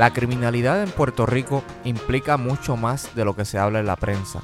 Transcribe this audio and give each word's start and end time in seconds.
La 0.00 0.14
criminalidad 0.14 0.82
en 0.82 0.90
Puerto 0.90 1.26
Rico 1.26 1.62
implica 1.84 2.38
mucho 2.38 2.74
más 2.74 3.14
de 3.14 3.26
lo 3.26 3.36
que 3.36 3.44
se 3.44 3.58
habla 3.58 3.80
en 3.80 3.86
la 3.86 3.96
prensa. 3.96 4.40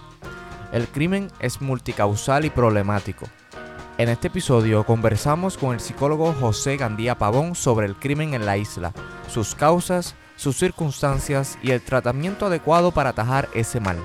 El 0.70 0.86
crimen 0.86 1.30
es 1.40 1.62
multicausal 1.62 2.44
y 2.44 2.50
problemático. 2.50 3.24
En 3.96 4.10
este 4.10 4.28
episodio 4.28 4.84
conversamos 4.84 5.56
con 5.56 5.72
el 5.72 5.80
psicólogo 5.80 6.34
José 6.34 6.76
Gandía 6.76 7.16
Pavón 7.16 7.54
sobre 7.54 7.86
el 7.86 7.96
crimen 7.96 8.34
en 8.34 8.44
la 8.44 8.58
isla, 8.58 8.92
sus 9.32 9.54
causas, 9.54 10.14
sus 10.36 10.58
circunstancias 10.58 11.58
y 11.62 11.70
el 11.70 11.80
tratamiento 11.80 12.44
adecuado 12.44 12.90
para 12.90 13.08
atajar 13.08 13.48
ese 13.54 13.80
mal. 13.80 13.96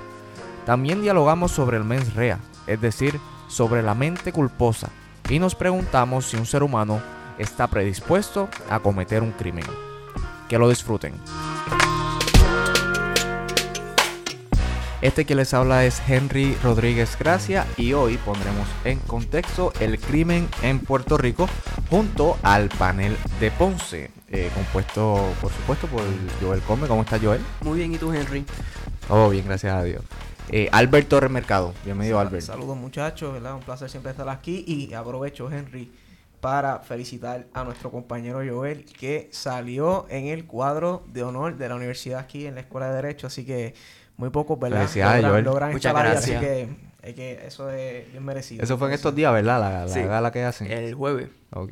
También 0.66 1.02
dialogamos 1.02 1.52
sobre 1.52 1.76
el 1.76 1.84
mens 1.84 2.14
rea, 2.14 2.40
es 2.66 2.80
decir, 2.80 3.20
sobre 3.50 3.84
la 3.84 3.94
mente 3.94 4.32
culposa, 4.32 4.88
y 5.28 5.38
nos 5.38 5.56
preguntamos 5.56 6.28
si 6.28 6.38
un 6.38 6.46
ser 6.46 6.64
humano 6.64 7.02
está 7.38 7.68
predispuesto 7.68 8.48
a 8.70 8.80
cometer 8.80 9.22
un 9.22 9.34
crimen. 9.34 9.66
Que 10.48 10.58
lo 10.58 10.70
disfruten. 10.70 11.14
Este 15.02 15.26
que 15.26 15.34
les 15.34 15.52
habla 15.56 15.84
es 15.84 16.00
Henry 16.08 16.56
Rodríguez 16.62 17.18
Gracia 17.18 17.66
y 17.76 17.94
hoy 17.94 18.18
pondremos 18.18 18.68
en 18.86 19.00
contexto 19.00 19.74
el 19.80 20.00
crimen 20.00 20.48
en 20.62 20.78
Puerto 20.78 21.18
Rico 21.18 21.50
junto 21.90 22.38
al 22.44 22.70
panel 22.70 23.18
de 23.40 23.50
Ponce, 23.50 24.12
eh, 24.28 24.52
compuesto 24.54 25.34
por 25.42 25.52
supuesto 25.52 25.88
por 25.88 26.04
Joel 26.40 26.62
Come. 26.62 26.88
¿Cómo 26.88 27.02
está 27.02 27.18
Joel? 27.18 27.42
Muy 27.62 27.80
bien, 27.80 27.96
¿y 27.96 27.98
tú 27.98 28.14
Henry? 28.14 28.46
Todo 29.08 29.32
bien, 29.32 29.44
gracias 29.46 29.74
a 29.74 29.84
Dios. 29.84 30.04
Eh, 30.50 30.70
Albert 30.72 31.08
Torres 31.08 31.32
Mercado, 31.32 31.74
bienvenido 31.84 32.20
Albert. 32.20 32.46
Saludos 32.46 32.78
muchachos, 32.78 33.34
¿verdad? 33.34 33.56
Un 33.56 33.62
placer 33.62 33.90
siempre 33.90 34.12
estar 34.12 34.30
aquí 34.30 34.64
y 34.68 34.94
aprovecho 34.94 35.52
Henry 35.52 35.92
para 36.42 36.78
felicitar 36.80 37.48
a 37.54 37.64
nuestro 37.64 37.90
compañero 37.90 38.42
Joel 38.48 38.86
que 38.86 39.30
salió 39.32 40.06
en 40.10 40.28
el 40.28 40.46
cuadro 40.46 41.04
de 41.08 41.24
honor 41.24 41.58
de 41.58 41.70
la 41.70 41.76
universidad 41.76 42.20
aquí 42.20 42.46
en 42.46 42.54
la 42.54 42.62
Escuela 42.62 42.90
de 42.90 42.96
Derecho, 42.96 43.26
así 43.26 43.46
que 43.46 43.74
muy 44.18 44.30
pocos, 44.30 44.60
¿verdad? 44.60 44.80
Felicidades, 44.80 45.26
Joel. 45.26 45.72
Muchas 45.72 45.94
gracias. 45.94 46.38
así 46.38 46.46
que, 46.46 46.70
es 47.02 47.16
que 47.16 47.46
eso 47.46 47.70
es 47.72 48.12
bien 48.12 48.24
merecido. 48.24 48.64
Eso 48.64 48.78
fue 48.78 48.88
en 48.88 48.94
estos 48.94 49.16
días, 49.16 49.34
¿verdad? 49.34 49.60
La, 49.60 49.86
la 49.86 50.08
gala 50.08 50.32
que 50.32 50.44
hacen. 50.44 50.72
El 50.72 50.94
jueves. 50.94 51.30
Ok. 51.52 51.72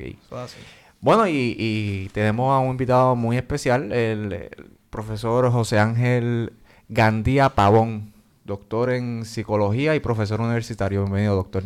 Bueno, 1.00 1.26
y, 1.26 1.56
y, 1.58 2.08
tenemos 2.12 2.52
a 2.52 2.58
un 2.58 2.72
invitado 2.72 3.16
muy 3.16 3.36
especial, 3.38 3.92
el, 3.92 4.50
profesor 4.90 5.50
José 5.50 5.78
Ángel 5.78 6.52
Gandía 6.88 7.50
Pavón, 7.50 8.12
doctor 8.44 8.90
en 8.90 9.24
psicología 9.24 9.94
y 9.94 10.00
profesor 10.00 10.40
universitario. 10.40 11.02
Bienvenido, 11.02 11.36
doctor. 11.36 11.62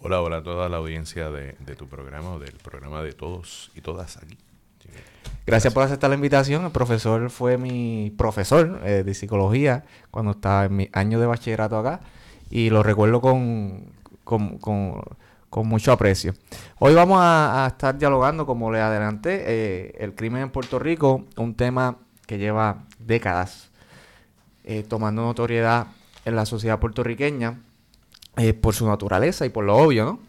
Hola, 0.00 0.20
hola 0.20 0.38
a 0.38 0.42
toda 0.42 0.68
la 0.68 0.76
audiencia 0.76 1.30
de, 1.30 1.56
de 1.58 1.76
tu 1.76 1.88
programa 1.88 2.34
o 2.34 2.38
del 2.38 2.52
programa 2.62 3.02
de 3.02 3.12
todos 3.12 3.70
y 3.74 3.80
todas 3.80 4.16
aquí. 4.18 4.36
Gracias, 5.44 5.74
por 5.74 5.82
aceptar 5.82 6.08
la 6.08 6.14
invitación. 6.14 6.64
El 6.64 6.70
profesor 6.70 7.28
fue 7.28 7.58
mi 7.58 8.14
profesor 8.16 8.80
eh, 8.84 9.02
de 9.04 9.12
psicología 9.14 9.84
cuando 10.12 10.32
estaba 10.32 10.66
en 10.66 10.76
mi 10.76 10.88
año 10.92 11.18
de 11.18 11.26
bachillerato 11.26 11.76
acá 11.78 12.00
y 12.48 12.70
lo 12.70 12.84
recuerdo 12.84 13.20
con, 13.20 13.86
con, 14.22 15.66
mucho 15.66 15.90
aprecio. 15.90 16.32
Hoy 16.78 16.94
vamos 16.94 17.18
a, 17.20 17.66
estar 17.68 17.98
dialogando, 17.98 18.46
como 18.46 18.70
le 18.70 18.80
adelanté, 18.80 19.42
eh, 19.46 19.96
el 19.98 20.14
crimen 20.14 20.42
en 20.42 20.50
Puerto 20.50 20.78
Rico, 20.78 21.24
un 21.36 21.54
tema 21.56 21.96
que 22.26 22.38
lleva 22.38 22.84
décadas 23.00 23.70
eh, 24.64 24.84
tomando 24.88 25.22
notoriedad 25.22 25.88
en 26.24 26.36
la 26.36 26.46
sociedad 26.46 26.78
puertorriqueña 26.78 27.60
por 28.60 28.74
su 28.74 28.86
naturaleza 28.86 29.44
y 29.44 29.50
por 29.50 29.64
lo 29.64 29.76
obvio, 29.76 30.04
¿no? 30.04 30.20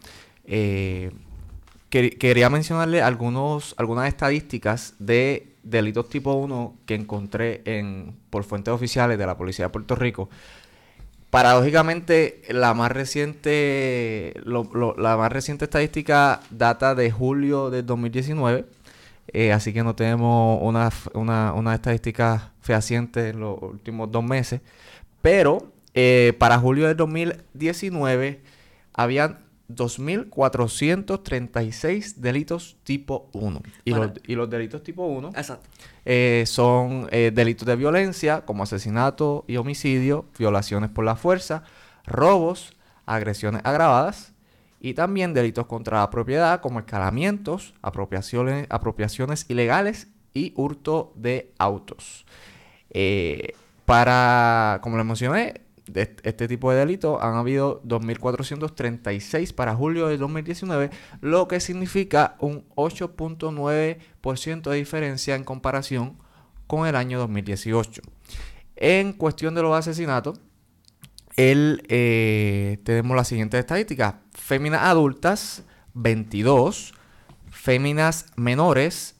Quería 1.94 2.50
mencionarle 2.50 3.02
algunos, 3.02 3.74
algunas 3.78 4.08
estadísticas 4.08 4.94
de 4.98 5.54
delitos 5.62 6.08
tipo 6.08 6.34
1 6.34 6.78
que 6.86 6.94
encontré 6.94 7.62
en, 7.64 8.16
por 8.30 8.44
fuentes 8.44 8.72
oficiales 8.74 9.16
de 9.18 9.26
la 9.26 9.36
Policía 9.36 9.66
de 9.66 9.68
Puerto 9.70 9.94
Rico. 9.94 10.28
Paradójicamente, 11.30 12.42
la 12.48 12.74
más 12.74 12.92
reciente, 12.92 14.34
la 14.44 15.16
más 15.16 15.32
reciente 15.32 15.64
estadística 15.64 16.40
data 16.50 16.94
de 16.94 17.10
julio 17.10 17.70
del 17.70 17.86
2019, 17.86 18.66
eh, 19.32 19.52
así 19.52 19.72
que 19.72 19.82
no 19.82 19.94
tenemos 19.94 20.60
una, 20.62 20.90
una, 21.14 21.52
una 21.54 21.74
estadística 21.74 22.52
fehaciente 22.60 23.30
en 23.30 23.40
los 23.40 23.60
últimos 23.60 24.12
dos 24.12 24.22
meses. 24.22 24.60
Pero 25.22 25.72
eh, 25.94 26.34
para 26.38 26.58
julio 26.58 26.86
del 26.86 26.96
2019 26.96 28.42
habían 28.92 29.44
2.436 29.68 32.16
delitos 32.16 32.76
tipo 32.84 33.28
1. 33.32 33.62
Y, 33.84 33.90
los, 33.92 34.10
y 34.26 34.34
los, 34.34 34.50
delitos 34.50 34.82
tipo 34.82 35.06
1 35.06 35.32
eh, 36.04 36.44
son 36.46 37.08
eh, 37.10 37.30
delitos 37.34 37.66
de 37.66 37.76
violencia 37.76 38.44
como 38.44 38.62
asesinato 38.62 39.44
y 39.48 39.56
homicidio, 39.56 40.26
violaciones 40.38 40.90
por 40.90 41.04
la 41.04 41.16
fuerza, 41.16 41.64
robos, 42.06 42.76
agresiones 43.06 43.62
agravadas 43.64 44.34
y 44.80 44.94
también 44.94 45.32
delitos 45.32 45.66
contra 45.66 46.00
la 46.00 46.10
propiedad 46.10 46.60
como 46.60 46.80
escalamientos, 46.80 47.72
apropiaciones, 47.80 48.66
apropiaciones 48.68 49.46
ilegales 49.48 50.08
y 50.34 50.52
hurto 50.56 51.12
de 51.16 51.52
autos. 51.58 52.26
Eh, 52.90 53.54
para, 53.86 54.80
como 54.82 54.98
les 54.98 55.06
mencioné, 55.06 55.63
de 55.86 56.16
este 56.22 56.48
tipo 56.48 56.70
de 56.70 56.78
delitos 56.78 57.22
han 57.22 57.34
habido 57.34 57.82
2.436 57.82 59.54
para 59.54 59.74
julio 59.74 60.08
de 60.08 60.16
2019, 60.16 60.90
lo 61.20 61.46
que 61.46 61.60
significa 61.60 62.36
un 62.40 62.66
8.9% 62.76 64.70
de 64.70 64.76
diferencia 64.76 65.34
en 65.34 65.44
comparación 65.44 66.16
con 66.66 66.86
el 66.86 66.96
año 66.96 67.18
2018. 67.18 68.02
En 68.76 69.12
cuestión 69.12 69.54
de 69.54 69.62
los 69.62 69.76
asesinatos, 69.76 70.40
el, 71.36 71.84
eh, 71.88 72.78
tenemos 72.84 73.16
las 73.16 73.28
siguientes 73.28 73.60
estadísticas. 73.60 74.14
Féminas 74.32 74.82
adultas, 74.82 75.64
22. 75.94 76.94
Féminas 77.50 78.26
menores, 78.36 79.16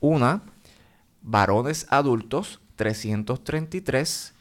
1. 0.00 0.42
Varones 1.22 1.86
adultos, 1.90 2.60
333 2.76 4.33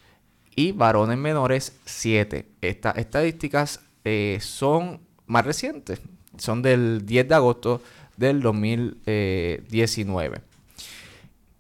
y 0.56 0.72
varones 0.72 1.18
menores 1.18 1.74
7. 1.86 2.46
Estas 2.62 2.98
estadísticas 2.98 3.82
eh, 4.04 4.38
son 4.42 5.02
más 5.26 5.46
recientes, 5.46 6.02
son 6.38 6.62
del 6.62 7.06
10 7.06 7.28
de 7.28 7.36
agosto 7.36 7.82
del 8.18 8.42
2019. 8.42 10.42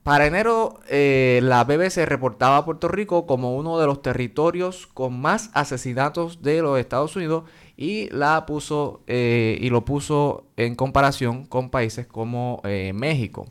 Para 0.03 0.27
enero, 0.27 0.81
eh, 0.89 1.39
la 1.43 1.63
BBC 1.63 2.05
reportaba 2.05 2.57
a 2.57 2.65
Puerto 2.65 2.89
Rico 2.89 3.25
como 3.25 3.55
uno 3.55 3.79
de 3.79 3.85
los 3.85 4.01
territorios 4.01 4.87
con 4.87 5.19
más 5.19 5.49
asesinatos 5.53 6.41
de 6.41 6.61
los 6.61 6.77
Estados 6.77 7.15
Unidos 7.15 7.45
y 7.77 8.09
la 8.09 8.45
puso 8.45 9.01
eh, 9.07 9.57
y 9.61 9.69
lo 9.69 9.85
puso 9.85 10.43
en 10.57 10.75
comparación 10.75 11.45
con 11.45 11.69
países 11.69 12.05
como 12.05 12.61
México. 12.93 13.47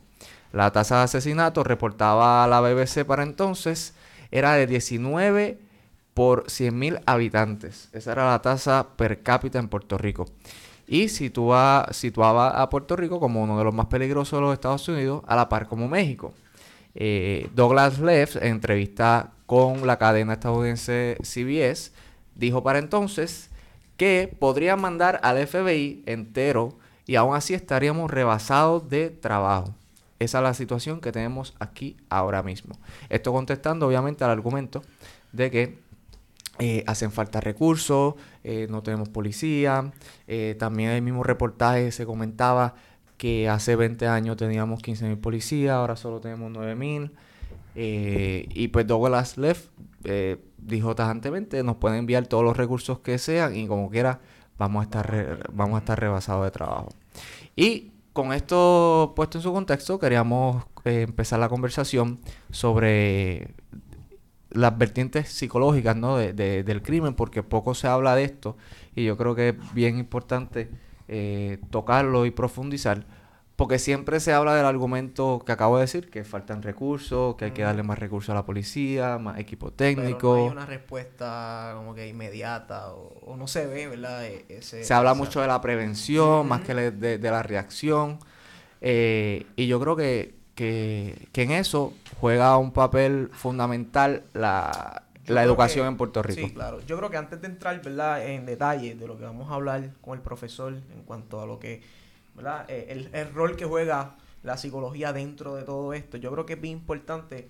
La 0.51 0.71
tasa 0.71 0.97
de 0.97 1.03
asesinatos 1.05 1.65
reportaba 1.65 2.43
a 2.43 2.47
la 2.47 2.61
BBC 2.61 3.03
para 3.05 3.23
entonces 3.23 3.95
era 4.33 4.55
de 4.55 4.65
19 4.65 5.59
por 6.15 6.45
100.000 6.45 7.03
habitantes. 7.05 7.89
Esa 7.93 8.13
era 8.13 8.31
la 8.31 8.41
tasa 8.41 8.87
per 8.97 9.21
cápita 9.21 9.59
en 9.59 9.69
Puerto 9.69 9.95
Rico. 9.97 10.25
Y 10.87 11.09
situaba, 11.09 11.87
situaba 11.91 12.61
a 12.61 12.67
Puerto 12.69 12.95
Rico 12.95 13.19
como 13.19 13.43
uno 13.43 13.59
de 13.59 13.63
los 13.63 13.73
más 13.73 13.85
peligrosos 13.85 14.37
de 14.37 14.41
los 14.41 14.53
Estados 14.53 14.87
Unidos, 14.87 15.23
a 15.27 15.35
la 15.35 15.49
par 15.49 15.67
como 15.67 15.87
México. 15.87 16.33
Eh, 16.95 17.47
Douglas 17.53 17.99
Leff, 17.99 18.35
en 18.37 18.55
entrevista 18.55 19.31
con 19.45 19.85
la 19.85 19.99
cadena 19.99 20.33
estadounidense 20.33 21.17
CBS, 21.21 21.91
dijo 22.33 22.63
para 22.63 22.79
entonces 22.79 23.51
que 23.97 24.35
podrían 24.39 24.81
mandar 24.81 25.19
al 25.21 25.45
FBI 25.45 26.03
entero 26.07 26.75
y 27.05 27.15
aún 27.15 27.35
así 27.35 27.53
estaríamos 27.53 28.09
rebasados 28.09 28.89
de 28.89 29.11
trabajo. 29.11 29.75
Esa 30.23 30.39
es 30.39 30.43
la 30.43 30.53
situación 30.53 31.01
que 31.01 31.11
tenemos 31.11 31.53
aquí 31.59 31.97
ahora 32.09 32.43
mismo. 32.43 32.75
Esto 33.09 33.31
contestando 33.31 33.87
obviamente 33.87 34.23
al 34.23 34.31
argumento 34.31 34.81
de 35.31 35.51
que 35.51 35.79
eh, 36.59 36.83
hacen 36.85 37.11
falta 37.11 37.41
recursos, 37.41 38.13
eh, 38.43 38.67
no 38.69 38.83
tenemos 38.83 39.09
policía. 39.09 39.91
Eh, 40.27 40.55
también 40.59 40.91
en 40.91 40.95
el 40.97 41.01
mismo 41.01 41.23
reportaje 41.23 41.91
se 41.91 42.05
comentaba 42.05 42.75
que 43.17 43.49
hace 43.49 43.75
20 43.75 44.07
años 44.07 44.37
teníamos 44.37 44.81
15.000 44.81 45.19
policías, 45.19 45.73
ahora 45.73 45.95
solo 45.95 46.19
tenemos 46.19 46.51
9.000. 46.51 47.11
y 47.75 48.67
pues 48.67 48.85
Douglas 48.85 49.37
Leff 49.37 49.69
dijo 50.57 50.95
tajantemente, 50.95 51.63
nos 51.63 51.77
pueden 51.77 51.99
enviar 51.99 52.27
todos 52.27 52.43
los 52.43 52.55
recursos 52.55 52.99
que 52.99 53.17
sean 53.17 53.55
y 53.55 53.67
como 53.67 53.89
quiera 53.89 54.19
vamos 54.57 54.81
a 54.81 54.83
estar, 54.83 55.49
vamos 55.51 55.75
a 55.75 55.79
estar 55.79 55.99
rebasados 55.99 56.45
de 56.45 56.51
trabajo. 56.51 56.89
Y 57.55 57.92
con 58.13 58.31
esto 58.31 59.13
puesto 59.15 59.39
en 59.39 59.41
su 59.41 59.51
contexto, 59.51 59.99
queríamos 59.99 60.63
eh, 60.85 61.01
empezar 61.01 61.39
la 61.39 61.49
conversación 61.49 62.19
sobre 62.51 63.55
las 64.51 64.77
vertientes 64.77 65.29
psicológicas 65.29 65.95
¿no? 65.95 66.17
de, 66.17 66.33
del 66.33 66.81
crimen, 66.83 67.15
porque 67.15 67.41
poco 67.41 67.73
se 67.73 67.87
habla 67.87 68.15
de 68.15 68.23
esto 68.23 68.55
y 68.95 69.03
yo 69.03 69.17
creo 69.17 69.33
que 69.33 69.49
es 69.49 69.73
bien 69.73 69.97
importante 69.97 70.69
eh, 71.07 71.59
tocarlo 71.71 72.27
y 72.27 72.31
profundizar, 72.31 73.05
porque 73.55 73.77
siempre 73.77 74.19
se 74.19 74.33
habla 74.33 74.55
del 74.55 74.65
argumento 74.65 75.43
que 75.45 75.51
acabo 75.51 75.77
de 75.77 75.81
decir, 75.81 76.09
que 76.09 76.23
faltan 76.23 76.63
recursos, 76.63 77.35
que 77.35 77.45
hay 77.45 77.51
que 77.51 77.61
darle 77.61 77.83
más 77.83 77.99
recursos 77.99 78.31
a 78.31 78.33
la 78.33 78.45
policía, 78.45 79.19
más 79.19 79.37
equipo 79.37 79.71
técnico. 79.71 80.35
no 80.35 80.43
hay 80.45 80.51
una 80.51 80.65
respuesta 80.65 81.73
como 81.75 81.93
que 81.93 82.07
inmediata 82.07 82.91
o, 82.93 83.35
no 83.37 83.47
se 83.47 83.67
ve, 83.67 83.87
¿verdad? 83.87 84.25
E, 84.25 84.61
se 84.61 84.93
habla 84.93 85.13
mucho 85.13 85.39
de 85.41 85.47
la 85.47 85.61
prevención 85.61 86.47
más 86.47 86.61
que 86.61 86.73
de, 86.73 87.31
la 87.31 87.43
reacción. 87.43 88.17
Eh, 88.81 89.45
y 89.55 89.67
yo 89.67 89.79
creo 89.79 89.95
que, 89.95 90.33
que, 90.55 91.29
en 91.35 91.51
eso 91.51 91.93
juega 92.19 92.57
un 92.57 92.71
papel 92.71 93.29
fundamental 93.33 94.23
la, 94.33 95.03
educación 95.27 95.87
en 95.87 95.97
Puerto 95.97 96.23
Rico. 96.23 96.47
Sí, 96.47 96.53
claro. 96.53 96.81
Yo 96.87 96.97
creo 96.97 97.11
que 97.11 97.17
antes 97.17 97.39
de 97.39 97.47
entrar, 97.47 97.79
¿verdad? 97.83 98.27
En 98.27 98.47
detalle 98.47 98.95
de 98.95 99.07
lo 99.07 99.15
que 99.15 99.25
vamos 99.25 99.51
a 99.51 99.53
hablar 99.53 99.91
con 100.01 100.17
el 100.17 100.23
profesor 100.23 100.73
en 100.73 101.03
cuanto 101.03 101.39
a 101.39 101.45
lo 101.45 101.59
que 101.59 102.02
eh, 102.67 103.09
el, 103.13 103.33
rol 103.33 103.55
que 103.55 103.65
juega 103.65 104.15
la 104.41 104.57
psicología 104.57 105.13
dentro 105.13 105.55
de 105.55 105.63
todo 105.63 105.93
esto. 105.93 106.17
Yo 106.17 106.31
creo 106.31 106.45
que 106.45 106.53
es 106.53 106.61
bien 106.61 106.77
importante, 106.77 107.47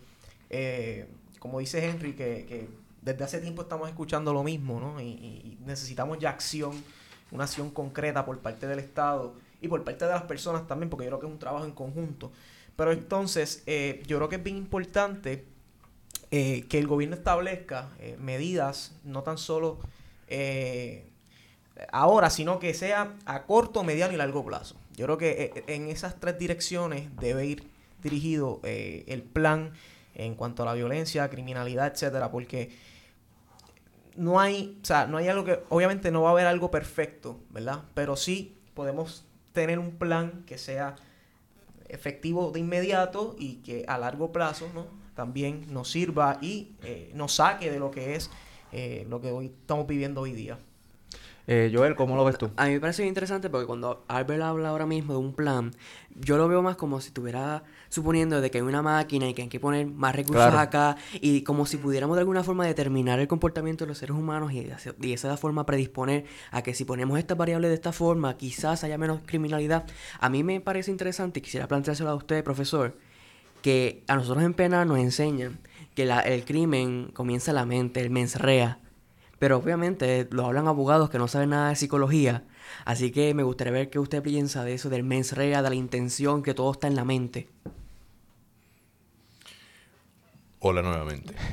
eh, 0.50 1.08
como 1.40 1.60
dice 1.60 1.88
Henry, 1.88 2.14
que, 2.14 2.68
desde 3.02 3.24
hace 3.24 3.40
tiempo 3.40 3.64
estamos 3.64 3.90
escuchando 3.90 4.34
lo 4.34 4.44
mismo, 4.44 4.80
¿no? 4.80 5.02
Y, 5.02 5.58
necesitamos 5.66 6.20
ya 6.20 6.30
acción, 6.30 6.72
una 7.32 7.46
acción 7.46 7.72
concreta 7.72 8.26
por 8.26 8.40
parte 8.40 8.68
del 8.68 8.80
Estado 8.80 9.36
y 9.62 9.68
por 9.68 9.84
parte 9.84 10.06
de 10.06 10.12
las 10.12 10.24
personas 10.24 10.68
también, 10.68 10.90
porque 10.90 11.06
yo 11.06 11.12
creo 11.12 11.20
que 11.22 11.28
es 11.28 11.32
un 11.32 11.40
trabajo 11.40 11.66
en 11.66 11.72
conjunto. 11.72 12.32
Pero 12.76 12.92
entonces, 12.92 13.64
eh, 13.66 14.04
yo 14.08 14.18
creo 14.18 14.30
que 14.30 14.36
es 14.38 14.44
bien 14.44 14.58
importante 14.58 15.46
que 16.32 16.80
el 16.80 16.88
gobierno 16.88 17.16
establezca 17.16 17.92
medidas, 18.18 18.96
no 19.04 19.22
tan 19.22 19.38
solo 19.38 19.78
ahora, 21.92 22.30
sino 22.30 22.60
que 22.60 22.74
sea 22.74 23.16
a 23.26 23.44
corto, 23.44 23.84
mediano 23.84 24.14
y 24.14 24.18
largo 24.18 24.46
plazo. 24.46 24.76
Yo 24.96 25.06
creo 25.06 25.18
que 25.18 25.52
eh, 25.56 25.64
en 25.68 25.88
esas 25.88 26.20
tres 26.20 26.38
direcciones 26.38 27.10
debe 27.20 27.46
ir 27.46 27.68
dirigido 28.02 28.60
eh, 28.64 29.04
el 29.08 29.24
plan 29.24 29.74
en 30.14 30.36
cuanto 30.36 30.64
a 30.64 30.66
la 30.66 30.74
violencia, 30.74 31.30
criminalidad, 31.30 31.88
etcétera, 31.88 32.32
porque 32.32 32.72
no 34.16 34.40
hay, 34.40 34.78
o 34.82 34.86
sea, 34.86 35.08
no 35.08 35.18
hay 35.18 35.28
algo 35.28 35.44
que, 35.44 35.60
obviamente 35.70 36.12
no 36.12 36.22
va 36.22 36.30
a 36.30 36.32
haber 36.34 36.46
algo 36.46 36.70
perfecto, 36.70 37.40
¿verdad? 37.50 37.82
Pero 37.96 38.16
sí 38.16 38.56
podemos 38.76 39.26
tener 39.54 39.80
un 39.80 39.92
plan 39.98 40.44
que 40.46 40.58
sea 40.58 40.96
efectivo 41.88 42.52
de 42.52 42.60
inmediato 42.60 43.36
y 43.40 43.56
que 43.58 43.86
a 43.88 43.98
largo 43.98 44.32
plazo, 44.32 44.70
¿no? 44.74 44.86
También 45.16 45.66
nos 45.72 45.90
sirva 45.90 46.38
y 46.42 46.76
eh, 46.84 47.12
nos 47.16 47.34
saque 47.34 47.72
de 47.72 47.80
lo 47.80 47.92
que 47.92 48.16
es 48.16 48.30
lo 49.08 49.22
que 49.22 49.32
hoy 49.32 49.54
estamos 49.62 49.86
viviendo 49.86 50.22
hoy 50.22 50.34
día. 50.34 50.58
Eh, 51.46 51.72
Joel, 51.74 51.96
¿cómo 51.96 52.16
lo 52.16 52.24
ves 52.24 52.38
tú? 52.38 52.52
A 52.56 52.68
mí 52.68 52.72
me 52.74 52.80
parece 52.80 53.06
interesante 53.06 53.50
porque 53.50 53.68
cuando 53.68 54.06
Albert 54.08 54.42
habla 54.44 54.70
ahora 54.70 54.86
mismo 54.86 55.14
de 55.14 55.20
un 55.20 55.34
plan, 55.34 55.72
yo 56.16 56.38
lo 56.38 56.48
veo 56.48 56.62
más 56.62 56.78
como 56.78 57.02
si 57.02 57.08
estuviera 57.08 57.64
suponiendo 57.90 58.40
de 58.40 58.50
que 58.50 58.60
hay 58.60 58.64
una 58.64 58.82
máquina 58.82 59.28
y 59.28 59.34
que 59.34 59.42
hay 59.42 59.48
que 59.50 59.60
poner 59.60 59.86
más 59.88 60.16
recursos 60.16 60.54
acá 60.54 60.96
y 61.20 61.42
como 61.42 61.66
si 61.66 61.78
pudiéramos 61.78 62.16
de 62.16 62.22
alguna 62.22 62.44
forma 62.44 62.66
determinar 62.66 63.20
el 63.20 63.28
comportamiento 63.28 63.84
de 63.84 63.90
los 63.90 63.98
seres 63.98 64.16
humanos 64.16 64.54
y, 64.54 64.64
de 64.64 65.14
esa 65.14 65.36
forma 65.36 65.66
predisponer 65.66 66.26
a 66.52 66.62
que 66.62 66.74
si 66.74 66.86
ponemos 66.86 67.20
estas 67.20 67.38
variables 67.38 67.70
de 67.70 67.76
esta 67.76 67.92
forma 67.92 68.38
quizás 68.38 68.86
haya 68.86 68.98
menos 68.98 69.20
criminalidad. 69.26 69.86
A 70.20 70.30
mí 70.30 70.44
me 70.44 70.62
parece 70.62 70.92
interesante 70.92 71.40
y 71.40 71.42
quisiera 71.42 71.68
planteárselo 71.68 72.10
a 72.10 72.16
usted, 72.16 72.42
profesor, 72.44 72.96
que 73.62 74.04
a 74.08 74.16
nosotros 74.16 74.46
en 74.46 74.54
pena 74.54 74.86
nos 74.86 74.98
enseñan 74.98 75.60
que 75.94 76.04
el 76.04 76.46
crimen 76.46 77.12
comienza 77.14 77.52
en 77.52 77.56
la 77.56 77.66
mente, 77.66 78.00
el 78.00 78.10
mens 78.10 78.36
rea 78.40 78.80
pero 79.44 79.58
obviamente 79.58 80.26
lo 80.32 80.46
hablan 80.46 80.70
abogados 80.70 81.10
que 81.10 81.18
no 81.18 81.28
saben 81.28 81.50
nada 81.50 81.68
de 81.68 81.76
psicología. 81.76 82.46
Así 82.86 83.12
que 83.12 83.34
me 83.34 83.44
gustaría 83.44 83.74
ver 83.74 83.90
qué 83.90 84.00
usted 84.00 84.24
piensa 84.24 84.64
de 84.64 84.74
eso, 84.74 84.90
del 84.90 85.04
mens 85.04 85.34
rea, 85.34 85.62
de 85.62 85.70
la 85.70 85.76
intención, 85.76 86.42
que 86.42 86.54
todo 86.54 86.72
está 86.72 86.88
en 86.88 86.96
la 86.96 87.04
mente. 87.04 87.50
Hola 90.60 90.82
nuevamente. 90.82 91.36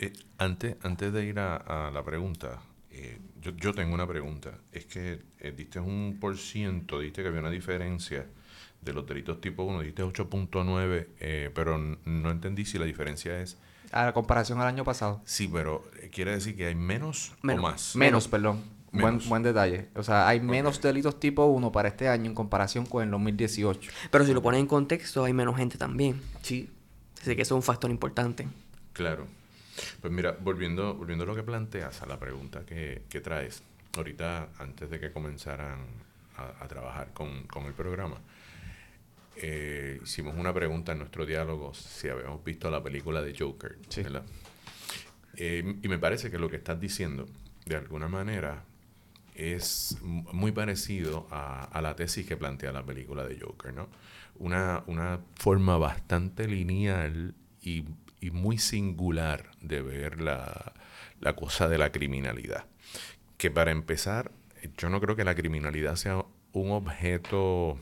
Eh, 0.00 0.12
antes, 0.36 0.76
antes 0.82 1.12
de 1.12 1.24
ir 1.24 1.40
a, 1.40 1.90
la 1.92 2.04
pregunta, 2.04 2.60
eh, 2.92 3.18
yo, 3.40 3.74
tengo 3.74 3.94
una 3.94 4.06
pregunta. 4.06 4.58
Es 4.70 4.84
que 4.84 5.22
eh, 5.40 5.52
diste 5.56 5.80
un 5.80 6.18
por 6.20 6.36
ciento, 6.36 7.00
diste 7.00 7.22
que 7.22 7.28
había 7.28 7.40
una 7.40 7.50
diferencia 7.50 8.26
de 8.80 8.92
los 8.92 9.04
delitos 9.06 9.40
tipo 9.40 9.64
1, 9.64 9.80
diste 9.80 10.04
8.9, 10.04 11.50
pero 11.52 11.78
no 11.78 12.30
entendí 12.30 12.64
si 12.64 12.78
la 12.78 12.84
diferencia 12.84 13.40
es 13.40 13.58
a 13.92 14.06
la 14.06 14.12
comparación 14.12 14.60
al 14.60 14.66
año 14.66 14.84
pasado. 14.84 15.20
Sí, 15.24 15.48
pero 15.52 15.84
eh, 16.00 16.10
quiere 16.12 16.32
decir 16.32 16.56
que 16.56 16.66
hay 16.66 16.74
menos, 16.74 17.32
o 17.42 17.56
más. 17.56 17.96
Menos, 17.96 18.28
perdón. 18.28 18.62
Buen, 18.90 19.20
buen 19.28 19.42
detalle. 19.42 19.88
O 19.94 20.02
sea, 20.02 20.26
hay 20.26 20.40
menos 20.40 20.80
delitos 20.80 21.20
tipo 21.20 21.44
1 21.44 21.72
para 21.72 21.88
este 21.88 22.08
año 22.08 22.26
en 22.26 22.34
comparación 22.34 22.86
con 22.86 23.02
el 23.02 23.10
2018. 23.10 23.90
Pero 24.10 24.24
si 24.24 24.32
lo 24.32 24.42
pones 24.42 24.60
en 24.60 24.66
contexto, 24.66 25.24
hay 25.24 25.34
menos 25.34 25.56
gente 25.56 25.76
también. 25.76 26.22
Sí. 26.42 26.70
Así 27.20 27.36
que 27.36 27.42
eso 27.42 27.54
es 27.54 27.56
un 27.56 27.62
factor 27.62 27.90
importante. 27.90 28.48
Claro. 28.92 29.26
Pues 30.00 30.12
mira, 30.12 30.36
volviendo, 30.40 30.94
volviendo 30.94 31.24
a 31.24 31.26
lo 31.26 31.34
que 31.34 31.42
planteas, 31.42 32.02
a 32.02 32.06
la 32.06 32.18
pregunta 32.18 32.64
que, 32.64 33.02
que 33.08 33.20
traes, 33.20 33.62
ahorita 33.96 34.48
antes 34.58 34.90
de 34.90 34.98
que 34.98 35.12
comenzaran 35.12 35.78
a, 36.36 36.64
a 36.64 36.68
trabajar 36.68 37.12
con, 37.12 37.42
con 37.44 37.66
el 37.66 37.74
programa, 37.74 38.16
eh, 39.40 40.00
hicimos 40.02 40.36
una 40.36 40.52
pregunta 40.52 40.92
en 40.92 40.98
nuestro 40.98 41.24
diálogo 41.24 41.72
si 41.74 42.08
habíamos 42.08 42.42
visto 42.44 42.70
la 42.70 42.82
película 42.82 43.22
de 43.22 43.36
Joker. 43.38 43.78
Eh, 45.36 45.76
y 45.82 45.88
me 45.88 45.98
parece 45.98 46.30
que 46.30 46.38
lo 46.38 46.48
que 46.50 46.56
estás 46.56 46.80
diciendo, 46.80 47.26
de 47.64 47.76
alguna 47.76 48.08
manera, 48.08 48.64
es 49.36 49.96
muy 50.02 50.50
parecido 50.50 51.28
a, 51.30 51.80
la 51.80 51.94
tesis 51.94 52.26
que 52.26 52.36
plantea 52.36 52.72
la 52.72 52.84
película 52.84 53.24
de 53.24 53.38
Joker, 53.38 53.72
¿no? 53.72 53.88
Una, 54.36 54.82
una 54.86 55.20
forma 55.36 55.78
bastante 55.78 56.48
lineal 56.48 57.34
y, 57.62 57.84
muy 58.32 58.58
singular 58.58 59.52
de 59.60 59.80
ver 59.80 60.20
la, 60.20 60.72
la 61.20 61.36
cosa 61.36 61.68
de 61.68 61.78
la 61.78 61.92
criminalidad. 61.92 62.66
Que 63.36 63.52
para 63.52 63.70
empezar, 63.70 64.32
yo 64.76 64.90
no 64.90 65.00
creo 65.00 65.14
que 65.14 65.22
la 65.22 65.36
criminalidad 65.36 65.94
sea 65.94 66.24
un 66.52 66.70
objeto 66.72 67.78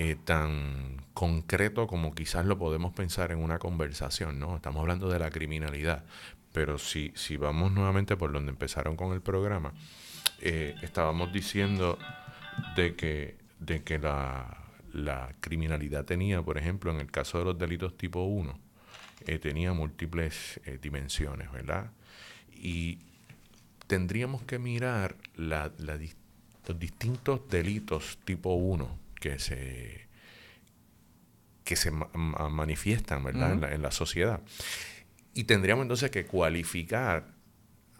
eh, 0.00 0.14
tan 0.14 1.02
concreto 1.12 1.88
como 1.88 2.14
quizás 2.14 2.46
lo 2.46 2.56
podemos 2.56 2.92
pensar 2.92 3.32
en 3.32 3.38
una 3.40 3.58
conversación, 3.58 4.38
¿no? 4.38 4.54
Estamos 4.54 4.82
hablando 4.82 5.08
de 5.08 5.18
la 5.18 5.28
criminalidad, 5.28 6.04
pero 6.52 6.78
si, 6.78 7.10
si 7.16 7.36
vamos 7.36 7.72
nuevamente 7.72 8.16
por 8.16 8.30
donde 8.30 8.52
empezaron 8.52 8.94
con 8.94 9.12
el 9.12 9.22
programa, 9.22 9.72
eh, 10.40 10.76
estábamos 10.82 11.32
diciendo 11.32 11.98
de 12.76 12.94
que, 12.94 13.38
de 13.58 13.82
que 13.82 13.98
la, 13.98 14.68
la, 14.92 15.34
criminalidad 15.40 16.04
tenía, 16.04 16.42
por 16.42 16.58
ejemplo, 16.58 16.92
en 16.92 17.00
el 17.00 17.10
caso 17.10 17.40
de 17.40 17.46
los 17.46 17.58
delitos 17.58 17.96
tipo 17.96 18.22
1, 18.22 18.56
eh, 19.26 19.40
tenía 19.40 19.72
múltiples 19.72 20.60
dimensiones, 20.80 21.50
¿verdad? 21.50 21.90
Y 22.52 23.00
tendríamos 23.88 24.42
que 24.42 24.60
mirar 24.60 25.16
la, 25.34 25.72
los 25.76 26.78
distintos 26.78 27.48
delitos 27.48 28.16
tipo 28.24 28.54
1 28.54 29.07
que 29.18 29.38
se, 29.38 30.08
que 31.64 31.76
se 31.76 31.90
manifiestan 31.90 33.22
¿verdad? 33.24 33.72
en, 33.72 33.82
la, 33.82 33.90
sociedad. 33.90 34.40
Y 35.34 35.44
tendríamos 35.44 35.82
entonces 35.82 36.10
que 36.10 36.26
cualificar 36.26 37.38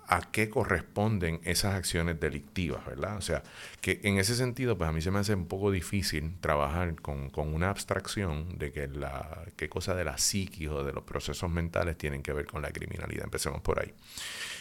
a 0.09 0.23
qué 0.31 0.49
corresponden 0.49 1.41
esas 1.45 1.75
acciones 1.75 2.19
delictivas, 2.19 2.85
¿verdad? 2.87 3.19
O 3.19 3.21
sea, 3.21 3.43
que 3.83 4.01
en 4.05 4.17
ese 4.17 4.35
sentido, 4.35 4.79
pues 4.79 4.89
a 4.89 4.93
mí 4.93 5.03
se 5.03 5.11
me 5.11 5.19
hace 5.19 5.35
un 5.35 5.47
poco 5.47 5.71
difícil 5.71 6.39
trabajar 6.41 6.95
con, 7.03 7.31
una 7.37 7.69
abstracción 7.69 8.57
de 8.57 8.73
que 8.73 8.89
la, 8.89 9.45
qué 9.57 9.69
cosa 9.69 9.95
de 9.95 10.05
la 10.05 10.17
psiquis 10.17 10.69
o 10.69 10.83
de 10.83 10.95
los 10.95 11.05
procesos 11.05 11.51
mentales 11.51 11.99
tienen 11.99 12.23
que 12.23 12.33
ver 12.33 12.47
con 12.47 12.63
la 12.63 12.71
criminalidad. 12.71 13.25
Empecemos 13.25 13.61
por 13.61 13.81
ahí. 13.81 13.93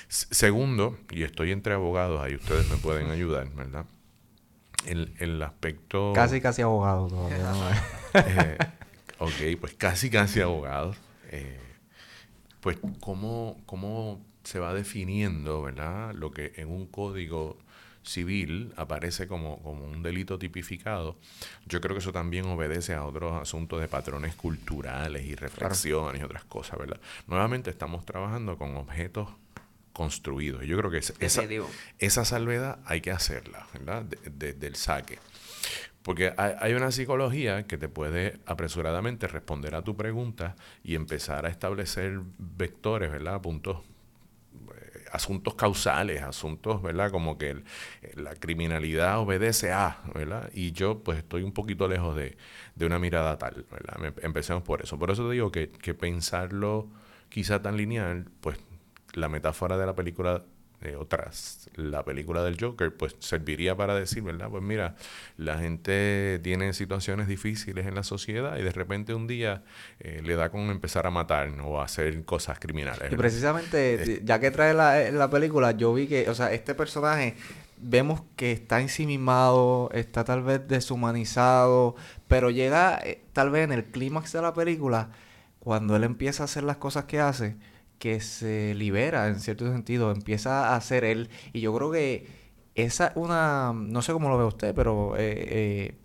segundo, 0.09 0.97
y 1.11 1.23
estoy 1.23 1.53
entre 1.53 1.73
abogados, 1.73 2.21
ahí 2.21 2.35
ustedes 2.35 2.69
me 2.69 2.75
pueden 2.75 3.09
ayudar, 3.09 3.49
¿verdad? 3.55 3.85
El, 4.85 5.41
aspecto... 5.41 6.13
Casi, 6.13 6.41
casi 6.41 6.61
abogado 6.61 7.07
todavía. 7.07 7.51
eh, 8.13 8.57
ok, 9.19 9.59
pues 9.59 9.73
casi, 9.73 10.09
casi 10.09 10.41
abogado. 10.41 10.95
Eh, 11.29 11.59
pues 12.61 12.77
cómo, 12.99 13.61
cómo 13.65 14.25
se 14.43 14.59
va 14.59 14.73
definiendo, 14.73 15.63
¿verdad? 15.63 16.13
Lo 16.13 16.31
que 16.31 16.53
en 16.55 16.69
un 16.69 16.87
código 16.87 17.57
civil 18.03 18.73
aparece 18.77 19.27
como, 19.27 19.61
como, 19.61 19.83
un 19.83 20.01
delito 20.01 20.39
tipificado, 20.39 21.17
yo 21.65 21.81
creo 21.81 21.93
que 21.93 21.99
eso 21.99 22.13
también 22.13 22.45
obedece 22.45 22.93
a 22.93 23.03
otros 23.03 23.41
asuntos 23.41 23.81
de 23.81 23.87
patrones 23.87 24.35
culturales 24.35 25.25
y 25.25 25.35
reflexiones 25.35 26.21
y 26.21 26.23
otras 26.23 26.45
cosas, 26.45 26.79
¿verdad? 26.79 26.99
Nuevamente 27.27 27.69
estamos 27.69 28.05
trabajando 28.05 28.57
con 28.57 28.77
objetos 28.77 29.29
construidos. 29.97 30.63
Yo 30.63 30.77
creo 30.77 30.91
que 30.91 30.99
esa, 30.99 31.43
esa, 31.97 32.23
salvedad 32.23 32.77
hay 32.85 33.01
que 33.01 33.09
hacerla, 33.09 33.65
¿verdad? 33.73 34.03
Desde 34.03 34.67
el 34.67 34.75
saque. 34.75 35.17
Porque 36.03 36.35
hay, 36.37 36.73
una 36.75 36.91
psicología 36.91 37.65
que 37.65 37.79
te 37.79 37.89
puede 37.89 38.37
apresuradamente 38.45 39.27
responder 39.27 39.73
a 39.73 39.81
tu 39.81 39.97
pregunta 39.97 40.55
y 40.83 40.93
empezar 40.93 41.47
a 41.47 41.49
establecer 41.49 42.19
vectores, 42.37 43.11
¿verdad? 43.11 43.41
Puntos 43.41 43.79
eh, 44.53 45.05
asuntos 45.11 45.55
causales, 45.55 46.21
asuntos, 46.21 46.83
¿verdad? 46.83 47.09
Como 47.09 47.39
que 47.39 47.63
la 48.13 48.35
criminalidad 48.35 49.17
obedece 49.17 49.71
a, 49.71 49.99
¿verdad? 50.13 50.51
Y 50.53 50.73
yo 50.73 50.99
pues 50.99 51.17
estoy 51.17 51.41
un 51.41 51.53
poquito 51.53 51.87
lejos 51.87 52.15
de, 52.15 52.37
una 52.85 52.99
mirada 52.99 53.35
tal, 53.39 53.65
¿verdad? 53.71 54.13
empecemos 54.21 54.61
por 54.61 54.83
eso. 54.83 54.99
Por 54.99 55.09
eso 55.09 55.27
te 55.27 55.33
digo 55.33 55.51
que, 55.51 55.71
que 55.71 55.95
pensarlo 55.95 56.87
quizá 57.29 57.63
tan 57.63 57.77
lineal, 57.77 58.27
pues 58.41 58.59
la 59.17 59.29
metáfora 59.29 59.77
de 59.77 59.85
la 59.85 59.95
película 59.95 60.43
eh, 60.79 60.95
otras, 60.95 61.71
la 61.73 62.05
película 62.05 62.43
del 62.43 62.55
Joker, 62.59 62.95
pues 62.95 63.15
serviría 63.17 63.75
para 63.75 63.95
decir, 63.95 64.21
¿verdad? 64.21 64.47
Pues 64.51 64.61
mira, 64.61 64.95
la 65.35 65.57
gente 65.57 66.39
tiene 66.43 66.71
situaciones 66.73 67.27
difíciles 67.27 67.87
en 67.87 67.95
la 67.95 68.03
sociedad 68.03 68.55
y 68.59 68.61
de 68.61 68.71
repente 68.71 69.15
un 69.15 69.25
día 69.25 69.63
eh, 69.99 70.21
le 70.23 70.35
da 70.35 70.51
con 70.51 70.69
empezar 70.69 71.07
a 71.07 71.09
matar 71.09 71.49
o 71.61 71.81
a 71.81 71.85
hacer 71.85 72.23
cosas 72.25 72.59
criminales. 72.59 73.11
Y 73.11 73.15
precisamente, 73.15 74.21
ya 74.23 74.39
que 74.39 74.51
trae 74.51 74.75
la, 74.75 75.01
eh, 75.01 75.11
la 75.11 75.31
película, 75.31 75.71
yo 75.71 75.95
vi 75.95 76.05
que, 76.05 76.29
o 76.29 76.35
sea, 76.35 76.53
este 76.53 76.75
personaje 76.75 77.35
vemos 77.77 78.21
que 78.35 78.51
está 78.51 78.79
ensimismado, 78.79 79.89
está 79.93 80.25
tal 80.25 80.43
vez 80.43 80.67
deshumanizado, 80.67 81.95
pero 82.27 82.51
llega 82.51 83.01
tal 83.33 83.49
vez 83.49 83.63
en 83.63 83.71
el 83.71 83.85
clímax 83.85 84.31
de 84.33 84.43
la 84.43 84.53
película, 84.53 85.09
cuando 85.57 85.95
él 85.95 86.03
empieza 86.03 86.43
a 86.43 86.45
hacer 86.45 86.63
las 86.63 86.77
cosas 86.77 87.05
que 87.05 87.19
hace, 87.19 87.55
que 87.99 88.19
se 88.21 88.73
libera 88.75 89.27
en 89.27 89.39
cierto 89.39 89.71
sentido, 89.71 90.11
empieza 90.11 90.75
a 90.75 90.81
ser 90.81 91.03
él. 91.03 91.29
Y 91.53 91.61
yo 91.61 91.75
creo 91.75 91.91
que 91.91 92.27
esa 92.75 93.11
una, 93.15 93.73
no 93.75 94.01
sé 94.01 94.13
cómo 94.13 94.29
lo 94.29 94.37
ve 94.37 94.45
usted, 94.45 94.75
pero 94.75 95.15
eh, 95.17 95.33
eh, 95.49 95.97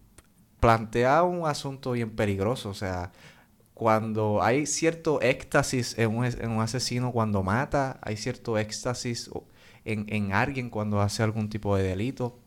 plantea 0.61 1.23
un 1.23 1.47
asunto 1.47 1.93
bien 1.93 2.11
peligroso. 2.11 2.71
O 2.71 2.75
sea, 2.75 3.13
cuando 3.75 4.43
hay 4.43 4.67
cierto 4.67 5.21
éxtasis 5.21 5.99
en 5.99 6.17
un, 6.17 6.25
en 6.27 6.51
un 6.51 6.61
asesino 6.63 7.13
cuando 7.13 7.43
mata, 7.43 7.99
hay 8.03 8.17
cierto 8.17 8.59
éxtasis 8.59 9.31
en, 9.85 10.07
en 10.09 10.33
alguien 10.33 10.71
cuando 10.71 11.01
hace 11.01 11.23
algún 11.23 11.49
tipo 11.49 11.77
de 11.77 11.85
delito. 11.85 12.42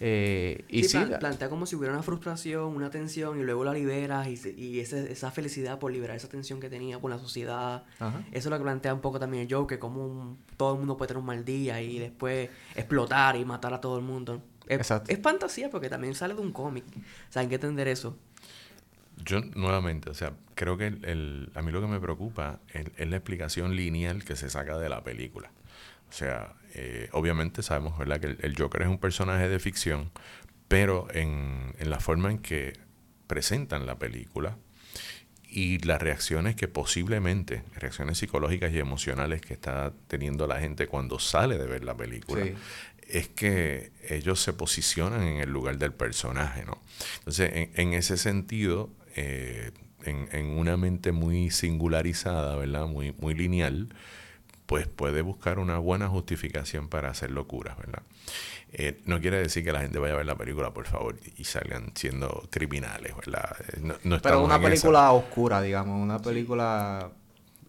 Eh, 0.00 0.64
y 0.68 0.84
sí, 0.84 0.98
plantea 1.18 1.48
como 1.48 1.66
si 1.66 1.74
hubiera 1.74 1.92
una 1.92 2.02
frustración, 2.02 2.76
una 2.76 2.88
tensión 2.90 3.40
y 3.40 3.42
luego 3.42 3.64
la 3.64 3.72
liberas 3.72 4.28
y, 4.28 4.38
y 4.56 4.80
esa 4.80 5.30
felicidad 5.30 5.78
por 5.78 5.92
liberar 5.92 6.16
esa 6.16 6.28
tensión 6.28 6.60
que 6.60 6.70
tenía 6.70 7.00
con 7.00 7.10
la 7.10 7.18
sociedad. 7.18 7.84
Eso 7.98 8.22
es 8.30 8.46
lo 8.46 8.58
que 8.58 8.62
plantea 8.62 8.94
un 8.94 9.00
poco 9.00 9.18
también 9.18 9.44
el 9.44 9.52
Joker, 9.52 9.78
como 9.78 10.36
todo 10.56 10.74
el 10.74 10.78
mundo 10.78 10.96
puede 10.96 11.08
tener 11.08 11.20
un 11.20 11.26
mal 11.26 11.44
día 11.44 11.82
y 11.82 11.98
después 11.98 12.48
explotar 12.76 13.36
y 13.36 13.44
matar 13.44 13.74
a 13.74 13.80
todo 13.80 13.98
el 13.98 14.04
mundo. 14.04 14.42
Es, 14.66 14.90
es 15.08 15.18
fantasía 15.20 15.70
porque 15.70 15.88
también 15.88 16.14
sale 16.14 16.34
de 16.34 16.40
un 16.40 16.52
cómic. 16.52 16.84
O 16.86 17.32
sea, 17.32 17.42
hay 17.42 17.48
que 17.48 17.56
entender 17.56 17.88
eso. 17.88 18.16
Yo 19.24 19.40
nuevamente, 19.40 20.10
o 20.10 20.14
sea, 20.14 20.32
creo 20.54 20.76
que 20.76 20.86
el, 20.86 21.50
a 21.54 21.62
mí 21.62 21.72
lo 21.72 21.80
que 21.80 21.88
me 21.88 21.98
preocupa 21.98 22.60
es 22.72 23.08
la 23.08 23.16
explicación 23.16 23.74
lineal 23.74 24.24
que 24.24 24.36
se 24.36 24.48
saca 24.48 24.78
de 24.78 24.88
la 24.88 25.02
película. 25.02 25.50
O 26.08 26.12
sea, 26.12 26.54
eh, 26.74 27.08
obviamente 27.12 27.62
sabemos 27.62 27.98
¿verdad? 27.98 28.20
que 28.20 28.36
el, 28.40 28.56
Joker 28.56 28.82
es 28.82 28.88
un 28.88 28.98
personaje 28.98 29.48
de 29.48 29.58
ficción, 29.58 30.10
pero 30.68 31.08
en, 31.12 31.74
la 31.80 32.00
forma 32.00 32.30
en 32.30 32.38
que 32.38 32.74
presentan 33.26 33.86
la 33.86 33.98
película 33.98 34.56
y 35.48 35.78
las 35.78 36.00
reacciones 36.00 36.56
que 36.56 36.68
posiblemente, 36.68 37.62
reacciones 37.74 38.18
psicológicas 38.18 38.72
y 38.72 38.78
emocionales 38.78 39.40
que 39.40 39.54
está 39.54 39.92
teniendo 40.06 40.46
la 40.46 40.60
gente 40.60 40.86
cuando 40.86 41.18
sale 41.18 41.56
de 41.56 41.66
ver 41.66 41.84
la 41.84 41.96
película, 41.96 42.44
es 43.08 43.28
que 43.28 43.90
ellos 44.06 44.40
se 44.40 44.52
posicionan 44.52 45.22
en 45.22 45.40
el 45.40 45.50
lugar 45.50 45.78
del 45.78 45.92
personaje, 45.92 46.64
¿no? 46.66 46.78
Entonces, 47.20 47.70
en, 47.74 47.94
ese 47.94 48.18
sentido, 48.18 48.90
eh, 49.16 49.70
en, 50.04 50.28
en, 50.32 50.46
una 50.58 50.76
mente 50.76 51.12
muy 51.12 51.50
singularizada, 51.50 52.54
¿verdad? 52.56 52.86
Muy, 52.86 53.14
muy 53.18 53.32
lineal, 53.32 53.88
pues 54.68 54.86
puede 54.86 55.22
buscar 55.22 55.58
una 55.58 55.78
buena 55.78 56.08
justificación 56.08 56.88
para 56.88 57.08
hacer 57.08 57.30
locuras, 57.30 57.78
¿verdad? 57.78 58.02
Eh, 58.70 59.00
no 59.06 59.18
quiere 59.18 59.38
decir 59.38 59.64
que 59.64 59.72
la 59.72 59.80
gente 59.80 59.98
vaya 59.98 60.12
a 60.12 60.18
ver 60.18 60.26
la 60.26 60.36
película, 60.36 60.74
por 60.74 60.84
favor, 60.84 61.16
y 61.38 61.44
salgan 61.44 61.92
siendo 61.94 62.46
criminales, 62.50 63.16
¿verdad? 63.16 63.56
Eh, 63.72 63.94
no, 64.04 64.20
Pero 64.20 64.44
una 64.44 64.60
película 64.60 65.10
oscura, 65.12 65.62
digamos, 65.62 65.98
una 65.98 66.18
película 66.18 67.10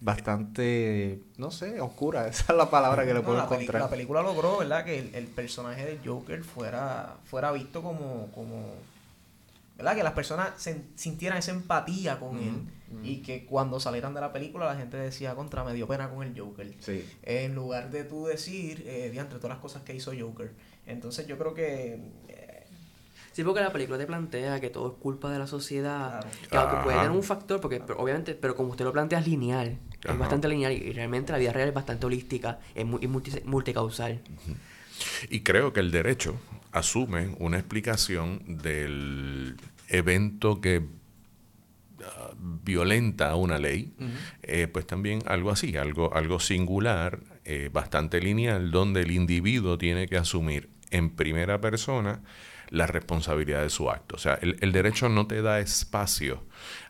bastante, 0.01 1.21
no 1.37 1.51
sé, 1.51 1.79
oscura, 1.79 2.27
esa 2.27 2.51
es 2.51 2.57
la 2.57 2.69
palabra 2.69 3.05
que 3.05 3.13
le 3.13 3.21
puedo 3.21 3.41
encontrar. 3.41 3.81
la 3.81 3.89
película 3.89 4.21
logró, 4.21 4.57
¿verdad? 4.57 4.83
Que 4.83 4.99
el, 4.99 5.27
personaje 5.27 5.85
de 5.85 5.99
Joker 6.05 6.43
fuera, 6.43 7.15
fuera 7.23 7.53
visto 7.53 7.81
como, 7.81 8.29
como 8.33 8.73
¿verdad? 9.77 9.95
Que 9.95 10.03
las 10.03 10.13
personas 10.13 10.49
sintieran 10.95 11.37
esa 11.37 11.51
empatía 11.51 12.19
con 12.19 12.39
él 12.39 12.78
y 13.03 13.21
que 13.21 13.45
cuando 13.45 13.79
salieran 13.79 14.13
de 14.13 14.21
la 14.21 14.33
película 14.33 14.65
la 14.65 14.75
gente 14.75 14.97
decía 14.97 15.35
contra, 15.35 15.63
me 15.63 15.73
dio 15.73 15.87
pena 15.87 16.09
con 16.09 16.25
el 16.25 16.39
Joker. 16.39 16.73
Sí. 16.79 17.05
En 17.23 17.55
lugar 17.55 17.89
de 17.91 18.03
tú 18.03 18.25
decir, 18.25 18.83
eh, 18.87 19.11
entre 19.15 19.37
todas 19.37 19.49
las 19.49 19.59
cosas 19.59 19.83
que 19.83 19.95
hizo 19.95 20.11
Joker. 20.17 20.53
Entonces 20.85 21.27
yo 21.27 21.37
creo 21.37 21.53
que... 21.53 21.99
Eh, 22.27 22.67
sí, 23.31 23.43
porque 23.43 23.61
la 23.61 23.71
película 23.71 23.97
te 23.97 24.05
plantea 24.05 24.59
que 24.59 24.69
todo 24.69 24.93
es 24.93 24.97
culpa 25.01 25.31
de 25.31 25.39
la 25.39 25.47
sociedad. 25.47 26.25
Claro, 26.49 26.77
que 26.77 26.83
puede 26.83 26.97
tener 26.97 27.11
un 27.11 27.23
factor, 27.23 27.61
porque 27.61 27.81
obviamente, 27.97 28.33
pero 28.35 28.55
como 28.55 28.69
usted 28.69 28.85
lo 28.85 28.91
plantea 28.91 29.19
es 29.19 29.27
lineal. 29.27 29.77
Es 30.03 30.17
bastante 30.17 30.47
lineal 30.47 30.71
y 30.71 30.91
realmente 30.93 31.31
la 31.31 31.37
vida 31.37 31.51
real 31.51 31.69
es 31.69 31.73
bastante 31.73 32.05
holística, 32.05 32.59
es 32.73 32.85
muy, 32.85 33.05
multicausal. 33.45 34.21
Y 35.29 35.41
creo 35.41 35.73
que 35.73 35.79
el 35.79 35.91
derecho 35.91 36.35
asume 36.71 37.35
una 37.39 37.57
explicación 37.57 38.41
del 38.61 39.57
evento 39.87 40.61
que 40.61 40.85
ah, 42.05 42.31
violenta 42.37 43.35
una 43.35 43.57
ley, 43.57 43.93
eh, 44.43 44.67
pues 44.67 44.87
también 44.87 45.21
algo 45.25 45.51
así, 45.51 45.77
algo, 45.77 46.13
algo 46.13 46.39
singular, 46.39 47.19
eh, 47.45 47.69
bastante 47.71 48.21
lineal, 48.21 48.71
donde 48.71 49.01
el 49.01 49.11
individuo 49.11 49.77
tiene 49.77 50.07
que 50.07 50.17
asumir 50.17 50.69
en 50.91 51.09
primera 51.11 51.61
persona 51.61 52.21
la 52.69 52.85
responsabilidad 52.87 53.63
de 53.63 53.69
su 53.69 53.89
acto. 53.89 54.15
O 54.15 54.19
sea, 54.19 54.35
el, 54.41 54.71
derecho 54.71 55.09
no 55.09 55.27
te 55.27 55.41
da 55.41 55.59
espacio 55.59 56.43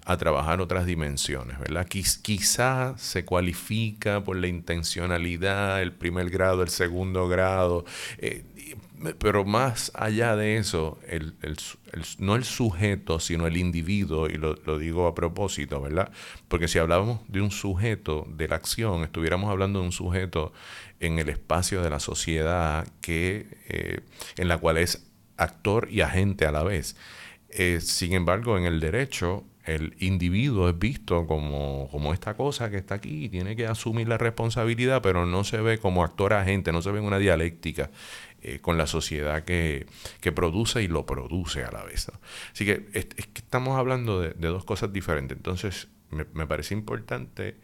a 0.06 0.18
trabajar 0.18 0.62
otras 0.62 0.86
dimensiones, 0.86 1.60
¿verdad? 1.60 1.88
quizá 1.88 2.98
se 2.98 3.26
cualifica 3.26 4.24
por 4.24 4.38
la 4.38 4.48
intencionalidad, 4.48 5.82
el 5.82 5.94
primer 5.94 6.30
grado, 6.30 6.64
el 6.64 6.70
segundo 6.70 7.28
grado, 7.28 7.86
eh, 8.18 8.44
pero 9.18 9.46
más 9.46 9.92
allá 9.96 10.36
de 10.36 10.58
eso, 10.58 11.00
el, 11.08 11.34
no 12.18 12.36
el 12.36 12.44
sujeto, 12.44 13.20
sino 13.20 13.48
el 13.48 13.58
individuo, 13.58 14.28
y 14.28 14.34
lo, 14.34 14.56
digo 14.78 15.08
a 15.08 15.16
propósito, 15.16 15.82
¿verdad? 15.82 16.12
Porque 16.48 16.68
si 16.68 16.80
hablábamos 16.80 17.22
de 17.28 17.42
un 17.42 17.52
sujeto 17.52 18.28
de 18.30 18.48
la 18.48 18.56
acción, 18.56 19.04
estuviéramos 19.04 19.50
hablando 19.50 19.80
de 19.80 19.86
un 19.86 19.92
sujeto 19.92 20.52
en 21.00 21.18
el 21.20 21.30
espacio 21.30 21.82
de 21.82 21.90
la 21.90 22.00
sociedad 22.00 22.88
que, 23.02 23.48
eh, 23.70 24.02
en 24.38 24.48
la 24.48 24.58
cual 24.58 24.78
es 24.78 25.08
actor 25.38 25.88
y 25.90 26.02
agente 26.02 26.46
a 26.46 26.52
la 26.52 26.64
vez. 26.64 26.98
Eh, 27.50 27.80
sin 27.82 28.14
embargo, 28.14 28.58
en 28.58 28.66
el 28.66 28.80
derecho, 28.82 29.46
el 29.64 29.96
individuo 30.00 30.68
es 30.68 30.78
visto 30.78 31.26
como, 31.28 31.88
como, 31.92 32.14
esta 32.14 32.34
cosa 32.34 32.70
que 32.70 32.78
está 32.78 32.96
aquí 32.96 33.30
tiene 33.30 33.56
que 33.56 33.68
asumir 33.68 34.08
la 34.08 34.18
responsabilidad, 34.18 35.02
pero 35.02 35.26
no 35.26 35.44
se 35.44 35.62
ve 35.62 35.78
como 35.78 36.04
actor 36.04 36.34
agente, 36.34 36.72
no 36.72 36.82
se 36.82 36.92
ve 36.92 37.00
en 37.00 37.06
una 37.06 37.20
dialéctica 37.20 37.90
eh, 38.42 38.60
con 38.60 38.78
la 38.78 38.88
sociedad 38.88 39.44
que, 39.44 39.86
produce 40.34 40.82
y 40.82 40.88
lo 40.88 41.06
produce 41.06 41.64
a 41.64 41.72
la 41.72 41.84
vez. 41.84 42.10
Así 42.54 42.66
que 42.66 42.88
es, 42.94 43.06
que 43.06 43.42
estamos 43.42 43.78
hablando 43.78 44.22
de, 44.22 44.34
dos 44.34 44.64
cosas 44.64 44.94
diferentes. 44.94 45.36
Entonces, 45.36 45.90
me, 46.10 46.48
parece 46.48 46.74
importante, 46.74 47.58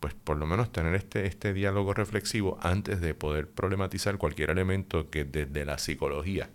pues 0.00 0.14
por 0.14 0.36
lo 0.36 0.46
menos 0.46 0.72
tener 0.72 0.94
este, 0.94 1.26
este 1.26 1.52
diálogo 1.52 1.94
reflexivo 1.94 2.58
antes 2.60 3.00
de 3.00 3.14
poder 3.14 3.48
problematizar 3.48 4.18
cualquier 4.18 4.50
elemento 4.50 5.10
que 5.10 5.24
desde 5.24 5.64
la 5.64 5.78
psicología 5.78 6.50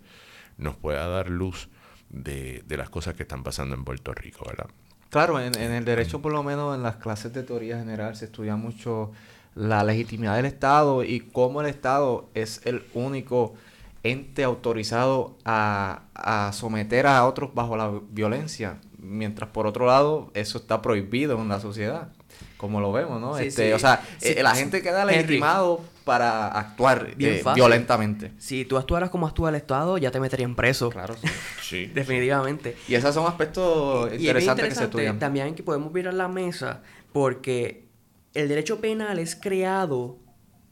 nos 0.58 0.76
pueda 0.76 1.06
dar 1.08 1.30
luz 1.30 1.68
de, 2.10 2.62
las 2.68 2.90
cosas 2.90 3.14
que 3.14 3.22
están 3.22 3.42
pasando 3.42 3.74
en 3.74 3.84
Puerto 3.84 4.12
Rico, 4.12 4.44
¿verdad? 4.46 4.66
Claro, 5.08 5.40
en, 5.40 5.58
en, 5.58 5.72
el 5.72 5.84
derecho, 5.84 6.20
por 6.20 6.32
lo 6.32 6.42
menos 6.42 6.74
en 6.74 6.82
las 6.82 6.96
clases 6.96 7.32
de 7.32 7.42
teoría 7.42 7.78
general, 7.78 8.16
se 8.16 8.26
estudia 8.26 8.56
mucho 8.56 9.12
la 9.54 9.84
legitimidad 9.84 10.36
del 10.36 10.46
Estado 10.46 11.04
y 11.04 11.20
cómo 11.20 11.60
el 11.60 11.68
Estado 11.68 12.28
es 12.34 12.60
el 12.64 12.82
único 12.94 13.54
ente 14.02 14.44
autorizado 14.44 15.36
a, 15.44 16.02
a, 16.14 16.52
someter 16.52 17.06
a 17.06 17.24
otros 17.24 17.54
bajo 17.54 17.76
la 17.76 17.92
violencia, 18.10 18.78
mientras 18.98 19.50
por 19.50 19.66
otro 19.66 19.86
lado 19.86 20.30
eso 20.34 20.58
está 20.58 20.82
prohibido 20.82 21.40
en 21.40 21.48
la 21.48 21.60
sociedad, 21.60 22.08
como 22.56 22.80
lo 22.80 22.92
vemos, 22.92 23.20
¿no? 23.20 23.38
este, 23.38 23.74
O 23.74 23.78
sea, 23.78 24.02
eh, 24.20 24.42
la 24.42 24.54
gente 24.54 24.82
queda 24.82 25.04
legitimado 25.04 25.80
para 26.04 26.48
actuar 26.48 27.14
eh, 27.18 27.42
violentamente. 27.54 28.32
Si 28.38 28.64
tú 28.64 28.76
actuaras 28.76 29.10
como 29.10 29.26
actúa 29.26 29.50
el 29.50 29.54
Estado, 29.56 29.98
ya 29.98 30.10
te 30.10 30.18
meterían 30.18 30.54
preso. 30.54 30.90
Claro, 30.90 31.14
sí. 31.62 31.86
Definitivamente. 31.94 32.76
Y 32.88 32.94
esos 32.94 33.14
son 33.14 33.26
aspectos 33.26 34.12
interesantes 34.12 34.68
que 34.68 34.74
se 34.74 34.84
estudian. 34.84 35.18
También 35.18 35.54
que 35.54 35.62
podemos 35.62 35.92
mirar 35.92 36.14
la 36.14 36.28
mesa 36.28 36.82
porque 37.12 37.81
el 38.34 38.48
derecho 38.48 38.80
penal 38.80 39.18
es 39.18 39.36
creado 39.36 40.18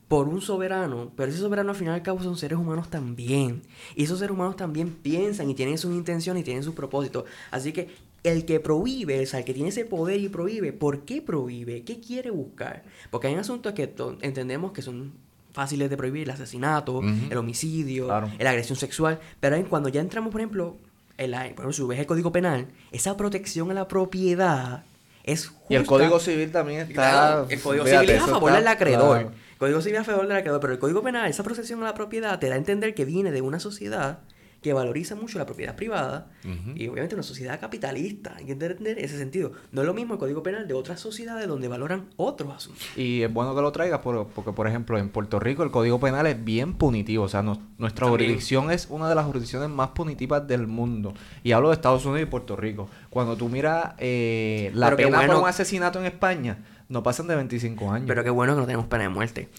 por 0.09 0.29
un 0.29 0.41
soberano, 0.41 1.13
pero 1.15 1.31
ese 1.31 1.39
soberano 1.39 1.71
al 1.71 1.77
final 1.77 1.95
y 1.95 1.99
al 1.99 2.03
cabo 2.03 2.21
son 2.21 2.37
seres 2.37 2.59
humanos 2.59 2.91
también. 2.91 3.63
Y 3.95 4.05
esos 4.05 4.19
seres 4.19 4.35
humanos 4.35 4.57
también 4.57 4.91
piensan 4.91 5.49
y 5.49 5.55
tienen 5.55 5.79
sus 5.79 5.95
intenciones 5.95 6.41
y 6.41 6.45
tienen 6.45 6.65
sus 6.65 6.75
propósitos. 6.75 7.25
Así 7.53 7.73
que 7.73 7.89
el 8.25 8.45
que 8.45 8.59
prohíbe, 8.61 9.23
o 9.23 9.27
sea, 9.27 9.39
el 9.39 9.45
que 9.45 9.55
tiene 9.55 9.69
ese 9.69 9.85
poder 9.85 10.21
y 10.21 10.29
prohíbe, 10.29 10.73
¿por 10.73 11.05
qué 11.05 11.23
prohíbe? 11.23 11.85
¿Qué 11.85 12.01
quiere 12.01 12.31
buscar? 12.31 12.83
Porque 13.11 13.29
hay 13.29 13.35
asuntos 13.37 13.73
que 13.73 13.95
entendemos 14.21 14.73
que 14.73 14.83
son 14.83 15.13
fáciles 15.53 15.89
de 15.89 15.97
prohibir, 15.97 16.25
el 16.25 16.31
asesinato, 16.31 17.03
el 17.31 17.37
homicidio, 17.37 18.09
la 18.09 18.51
agresión 18.51 18.77
sexual. 18.77 19.21
Pero 19.39 19.65
cuando 19.69 19.89
ya 19.89 20.01
entramos, 20.01 20.33
por 20.33 20.41
ejemplo, 20.41 20.77
en 21.19 21.31
la, 21.31 21.43
por 21.43 21.51
ejemplo, 21.51 21.73
si 21.73 21.83
ves 21.85 22.01
el 22.01 22.07
Código 22.07 22.33
Penal, 22.33 22.67
esa 22.91 23.17
protección 23.17 23.71
a 23.71 23.75
la 23.75 23.87
propiedad 23.87 24.85
es 25.25 25.49
justa. 25.49 25.65
Y 25.69 25.77
el 25.77 25.87
Código 25.87 26.19
Civil 26.21 26.51
también 26.51 26.81
está... 26.81 27.47
el 27.49 27.61
Código 27.61 27.85
Civil 27.85 28.11
es 28.11 28.23
a 28.23 28.27
favor 28.27 28.53
del 28.53 28.69
acreedor. 28.69 29.19
El 29.21 29.59
Código 29.59 29.81
Civil 29.83 29.97
es 29.97 30.01
a 30.03 30.05
favor 30.05 30.27
del 30.27 30.37
acreedor, 30.37 30.61
pero 30.61 30.73
el 30.73 30.79
Código 30.79 31.03
Penal, 31.03 31.29
esa 31.29 31.43
protección 31.43 31.83
a 31.83 31.87
la 31.87 31.95
propiedad 31.95 32.39
te 32.39 32.49
da 32.49 32.55
a 32.55 32.59
entender 32.59 32.95
que 32.95 33.05
viene 33.05 33.31
de 33.31 33.43
una 33.43 33.61
sociedad 33.61 34.21
que 34.63 34.73
valoriza 34.73 35.15
mucho 35.15 35.39
la 35.39 35.47
propiedad 35.47 35.75
privada 35.75 36.29
y 36.75 36.87
obviamente 36.89 37.15
una 37.15 37.23
sociedad 37.23 37.59
capitalista, 37.59 38.35
hay 38.37 38.45
que 38.45 38.53
entender 38.53 38.99
ese 38.99 39.17
sentido. 39.17 39.53
No 39.73 39.81
es 39.81 39.87
lo 39.87 39.95
mismo 39.95 40.15
el 40.15 40.21
Código 40.21 40.43
Penal 40.43 40.69
de 40.69 40.75
otras 40.75 41.01
sociedades 41.01 41.49
donde 41.49 41.69
valoran 41.69 42.11
otros 42.17 42.55
asuntos. 42.55 42.87
Y 42.97 43.23
es 43.23 43.33
bueno 43.33 43.55
que 43.55 43.63
lo 43.63 43.73
traigas 43.73 44.01
porque, 44.01 44.53
por 44.53 44.69
ejemplo, 44.69 44.99
en 44.99 45.09
Puerto 45.09 45.41
Rico 45.41 45.63
el 45.63 45.71
Código 45.71 45.99
Penal 45.99 46.27
es 46.27 46.45
bien 46.45 46.75
punitivo, 46.75 47.25
o 47.25 47.29
sea, 47.29 47.43
nuestra 47.43 48.09
jurisdicción 48.09 48.71
es 48.71 48.87
una 48.91 49.09
de 49.09 49.15
las 49.15 49.25
jurisdicciones 49.25 49.71
más 49.71 49.91
punitivas 49.91 50.47
del 50.47 50.67
mundo. 50.67 51.15
Y 51.43 51.53
hablo 51.53 51.69
de 51.69 51.75
Estados 51.75 52.05
Unidos 52.05 52.29
y 52.29 52.31
Puerto 52.31 52.57
Rico. 52.57 52.89
Cuando 53.09 53.37
tú 53.37 53.49
miras 53.49 53.95
eh, 53.99 54.71
la 54.75 54.95
pena 54.95 55.27
por 55.27 55.37
un 55.37 55.49
asesinato 55.49 55.99
en 56.01 56.07
España, 56.07 56.59
no 56.91 57.05
pasan 57.05 57.29
de 57.29 57.37
25 57.37 57.93
años. 57.93 58.09
Pero 58.09 58.25
qué 58.25 58.31
bueno 58.31 58.55
que 58.55 58.61
no 58.61 58.67
tenemos 58.67 58.87
pena 58.87 59.05
de 59.05 59.09
muerte. 59.09 59.49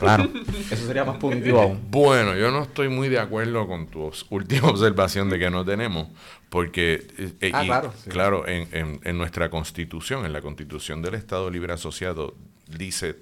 Claro, 0.00 0.30
eso 0.70 0.86
sería 0.86 1.04
más 1.04 1.18
punitivo 1.18 1.60
aún. 1.60 1.78
Bueno, 1.90 2.34
yo 2.34 2.50
no 2.50 2.62
estoy 2.62 2.88
muy 2.88 3.10
de 3.10 3.18
acuerdo 3.18 3.66
con 3.66 3.86
tu 3.86 4.10
última 4.30 4.68
observación 4.70 5.28
de 5.28 5.38
que 5.38 5.50
no 5.50 5.62
tenemos, 5.62 6.08
porque, 6.48 7.06
eh, 7.18 7.32
eh, 7.42 7.50
ah, 7.52 7.64
claro, 7.66 7.92
claro 8.08 8.44
en, 8.48 9.18
nuestra 9.18 9.50
constitución, 9.50 10.24
en 10.24 10.32
la 10.32 10.40
constitución 10.40 11.02
del 11.02 11.16
Estado 11.16 11.50
Libre 11.50 11.74
Asociado, 11.74 12.34
dice 12.66 13.16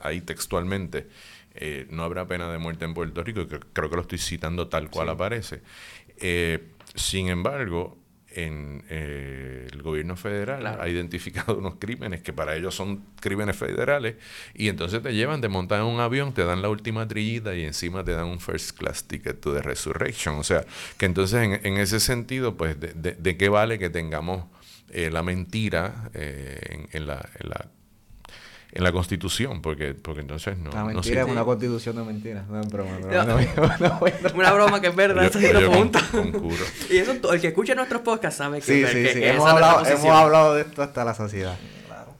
ahí 0.00 0.22
textualmente, 0.22 1.08
eh, 1.56 1.86
no 1.90 2.04
habrá 2.04 2.26
pena 2.26 2.50
de 2.50 2.56
muerte 2.56 2.86
en 2.86 2.94
Puerto 2.94 3.22
Rico, 3.22 3.46
creo 3.46 3.90
que 3.90 3.96
lo 3.96 4.00
estoy 4.00 4.16
citando 4.16 4.68
tal 4.68 4.88
cual 4.88 5.10
aparece. 5.10 5.60
sin 6.94 7.28
embargo, 7.28 7.98
en 8.34 8.84
eh, 8.88 9.68
el 9.72 9.82
gobierno 9.82 10.16
federal 10.16 10.66
ha 10.66 10.88
identificado 10.88 11.56
unos 11.58 11.76
crímenes 11.76 12.22
que 12.22 12.32
para 12.32 12.56
ellos 12.56 12.74
son 12.74 13.04
crímenes 13.20 13.56
federales 13.56 14.16
y 14.54 14.68
entonces 14.68 15.02
te 15.02 15.14
llevan, 15.14 15.40
te 15.40 15.48
montan 15.48 15.80
en 15.80 15.86
un 15.86 16.00
avión, 16.00 16.32
te 16.34 16.44
dan 16.44 16.62
la 16.62 16.68
última 16.68 17.06
trillita 17.06 17.54
y 17.54 17.64
encima 17.64 18.04
te 18.04 18.12
dan 18.12 18.26
un 18.26 18.40
first 18.40 18.76
class 18.76 19.04
ticket 19.04 19.40
to 19.40 19.54
the 19.54 19.62
resurrection. 19.62 20.36
O 20.36 20.44
sea, 20.44 20.64
que 20.98 21.06
entonces 21.06 21.60
en, 21.62 21.76
ese 21.76 22.00
sentido, 22.00 22.56
pues, 22.56 22.78
de, 22.78 22.92
de, 22.92 23.36
qué 23.36 23.48
vale 23.48 23.78
que 23.78 23.90
tengamos 23.90 24.44
eh, 24.90 25.10
la 25.10 25.22
mentira 25.22 26.10
eh, 26.14 26.86
en, 26.92 27.06
la, 27.06 27.28
en 27.40 27.50
la 27.50 27.66
en 28.74 28.82
la 28.82 28.90
constitución, 28.90 29.62
porque, 29.62 29.94
porque 29.94 30.20
entonces 30.20 30.58
no. 30.58 30.70
La 30.72 30.84
mentira 30.84 31.22
es 31.22 31.28
una 31.28 31.44
constitución 31.44 31.94
de 31.94 32.02
mentiras, 32.02 32.48
no 32.48 32.60
es 32.60 32.68
broma. 32.68 32.90
una 34.34 34.52
broma 34.52 34.80
que 34.80 34.88
es 34.88 34.96
verdad, 34.96 35.30
yo, 35.32 35.70
punto. 35.70 36.00
y 36.90 36.96
eso, 36.96 37.32
el 37.32 37.40
que 37.40 37.48
escucha 37.48 37.76
nuestros 37.76 38.02
podcasts 38.02 38.38
sabe 38.38 38.58
que, 38.58 38.64
sí, 38.64 38.84
sí, 38.84 39.12
sí. 39.12 39.24
hemos, 39.24 39.48
hablado, 39.48 39.86
hemos 39.86 40.06
hablado 40.06 40.54
de 40.54 40.62
esto 40.62 40.82
hasta 40.82 41.04
la 41.04 41.14
sociedad. 41.14 41.56
Claro. 41.86 42.16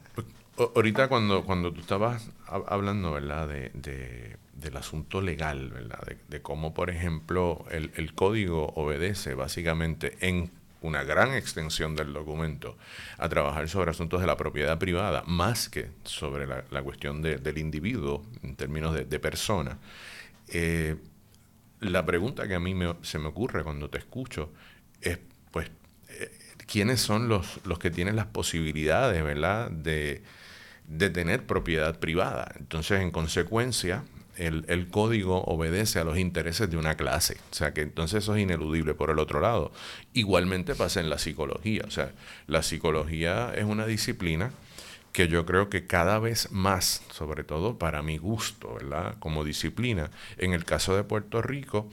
Ahorita 0.77 1.09
cuando, 1.09 1.45
cuando 1.45 1.73
tú 1.73 1.81
estabas 1.81 2.31
hablando, 2.47 3.13
¿verdad? 3.13 3.49
De, 3.49 3.73
de, 3.75 4.37
del 4.53 4.77
asunto 4.77 5.21
legal, 5.21 5.71
¿verdad? 5.71 5.99
De, 6.07 6.19
de 6.29 6.41
cómo, 6.41 6.73
por 6.73 6.89
ejemplo, 6.89 7.65
el, 7.73 7.91
el 7.97 8.15
código 8.15 8.73
obedece 8.77 9.35
básicamente 9.35 10.17
en 10.21 10.53
una 10.85 11.03
gran 11.03 11.33
extensión 11.33 11.97
del 11.97 12.13
documento 12.13 12.77
a 13.17 13.29
trabajar 13.31 13.69
sobre 13.71 13.91
asuntos 13.91 14.21
de 14.21 14.27
la 14.27 14.37
propiedad 14.37 14.79
privada, 14.79 15.25
más 15.27 15.71
que 15.71 15.89
sobre 16.05 16.47
la, 16.47 16.83
cuestión 16.83 17.23
del 17.23 17.59
individuo 17.59 18.23
en 18.43 18.55
términos 18.55 18.95
de, 18.95 19.19
persona. 19.19 19.79
Eh, 20.49 20.97
la 21.81 22.05
pregunta 22.05 22.47
que 22.47 22.55
a 22.55 22.61
mí 22.61 22.75
se 23.01 23.19
me 23.19 23.29
ocurre 23.29 23.65
cuando 23.65 23.89
te 23.89 23.97
escucho 23.97 24.53
es, 25.01 25.19
pues, 25.51 25.71
eh, 26.11 26.31
¿quiénes 26.67 27.01
son 27.01 27.29
los, 27.29 27.61
los 27.65 27.79
que 27.79 27.91
tienen 27.91 28.15
las 28.15 28.27
posibilidades, 28.27 29.25
¿verdad?, 29.25 29.71
de, 29.71 30.23
de 30.87 31.09
tener 31.09 31.47
propiedad 31.47 31.99
privada. 31.99 32.53
Entonces, 32.59 33.01
en 33.01 33.11
consecuencia, 33.11 34.05
el, 34.37 34.89
código 34.91 35.43
obedece 35.45 35.99
a 35.99 36.05
los 36.05 36.19
intereses 36.19 36.71
de 36.71 36.77
una 36.77 36.97
clase. 36.97 37.37
O 37.51 37.55
sea 37.55 37.73
que 37.73 37.83
entonces 37.83 38.25
eso 38.25 38.35
es 38.35 38.43
ineludible 38.43 38.95
por 38.95 39.11
el 39.11 39.19
otro 39.19 39.41
lado. 39.41 39.73
Igualmente 40.13 40.75
pasa 40.75 41.01
en 41.01 41.11
la 41.11 41.19
psicología. 41.19 41.83
O 41.87 41.91
sea, 41.91 42.13
la 42.47 42.63
psicología 42.63 43.53
es 43.55 43.65
una 43.65 43.87
disciplina 43.87 44.53
que 45.13 45.29
yo 45.29 45.47
creo 45.47 45.71
que 45.71 45.87
cada 45.87 46.19
vez 46.19 46.51
más, 46.51 47.03
sobre 47.11 47.45
todo 47.45 47.79
para 47.79 48.03
mi 48.03 48.19
gusto, 48.19 48.75
¿verdad? 48.75 49.17
Como 49.21 49.45
disciplina, 49.45 50.11
en 50.39 50.53
el 50.53 50.65
caso 50.65 50.97
de 50.97 51.05
Puerto 51.05 51.41
Rico, 51.41 51.89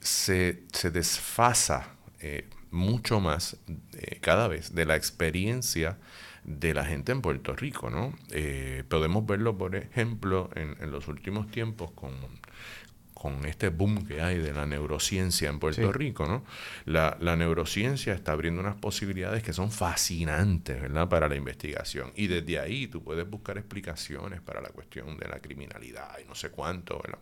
se, 0.00 0.62
desfasa 0.92 1.94
eh, 2.20 2.46
mucho 2.70 3.20
más 3.20 3.56
eh, 3.94 4.18
cada 4.20 4.48
vez 4.48 4.74
de 4.74 4.84
la 4.84 4.96
experiencia 4.96 5.96
de 6.44 6.74
la 6.74 6.84
gente 6.84 7.12
en 7.12 7.22
Puerto 7.22 7.54
Rico, 7.54 7.90
¿no? 7.90 8.14
Eh, 8.30 8.84
podemos 8.88 9.24
verlo, 9.26 9.56
por 9.56 9.76
ejemplo, 9.76 10.50
en, 10.54 10.90
los 10.90 11.08
últimos 11.08 11.50
tiempos 11.50 11.92
con, 11.92 12.12
con 13.14 13.44
este 13.44 13.68
boom 13.68 14.06
que 14.06 14.20
hay 14.20 14.38
de 14.38 14.52
la 14.52 14.66
neurociencia 14.66 15.48
en 15.48 15.60
Puerto 15.60 15.92
Rico, 15.92 16.26
¿no? 16.26 16.44
La, 16.84 17.16
la, 17.20 17.36
neurociencia 17.36 18.12
está 18.12 18.32
abriendo 18.32 18.60
unas 18.60 18.74
posibilidades 18.74 19.42
que 19.42 19.52
son 19.52 19.70
fascinantes, 19.70 20.82
¿verdad? 20.82 21.08
Para 21.08 21.28
la 21.28 21.36
investigación. 21.36 22.12
Y 22.16 22.26
desde 22.26 22.58
ahí 22.58 22.88
tú 22.88 23.04
puedes 23.04 23.28
buscar 23.28 23.56
explicaciones 23.58 24.40
para 24.40 24.60
la 24.60 24.70
cuestión 24.70 25.16
de 25.18 25.28
la 25.28 25.38
criminalidad 25.38 26.18
y 26.22 26.26
no 26.26 26.34
sé 26.34 26.50
cuánto, 26.50 27.00
¿verdad? 27.00 27.20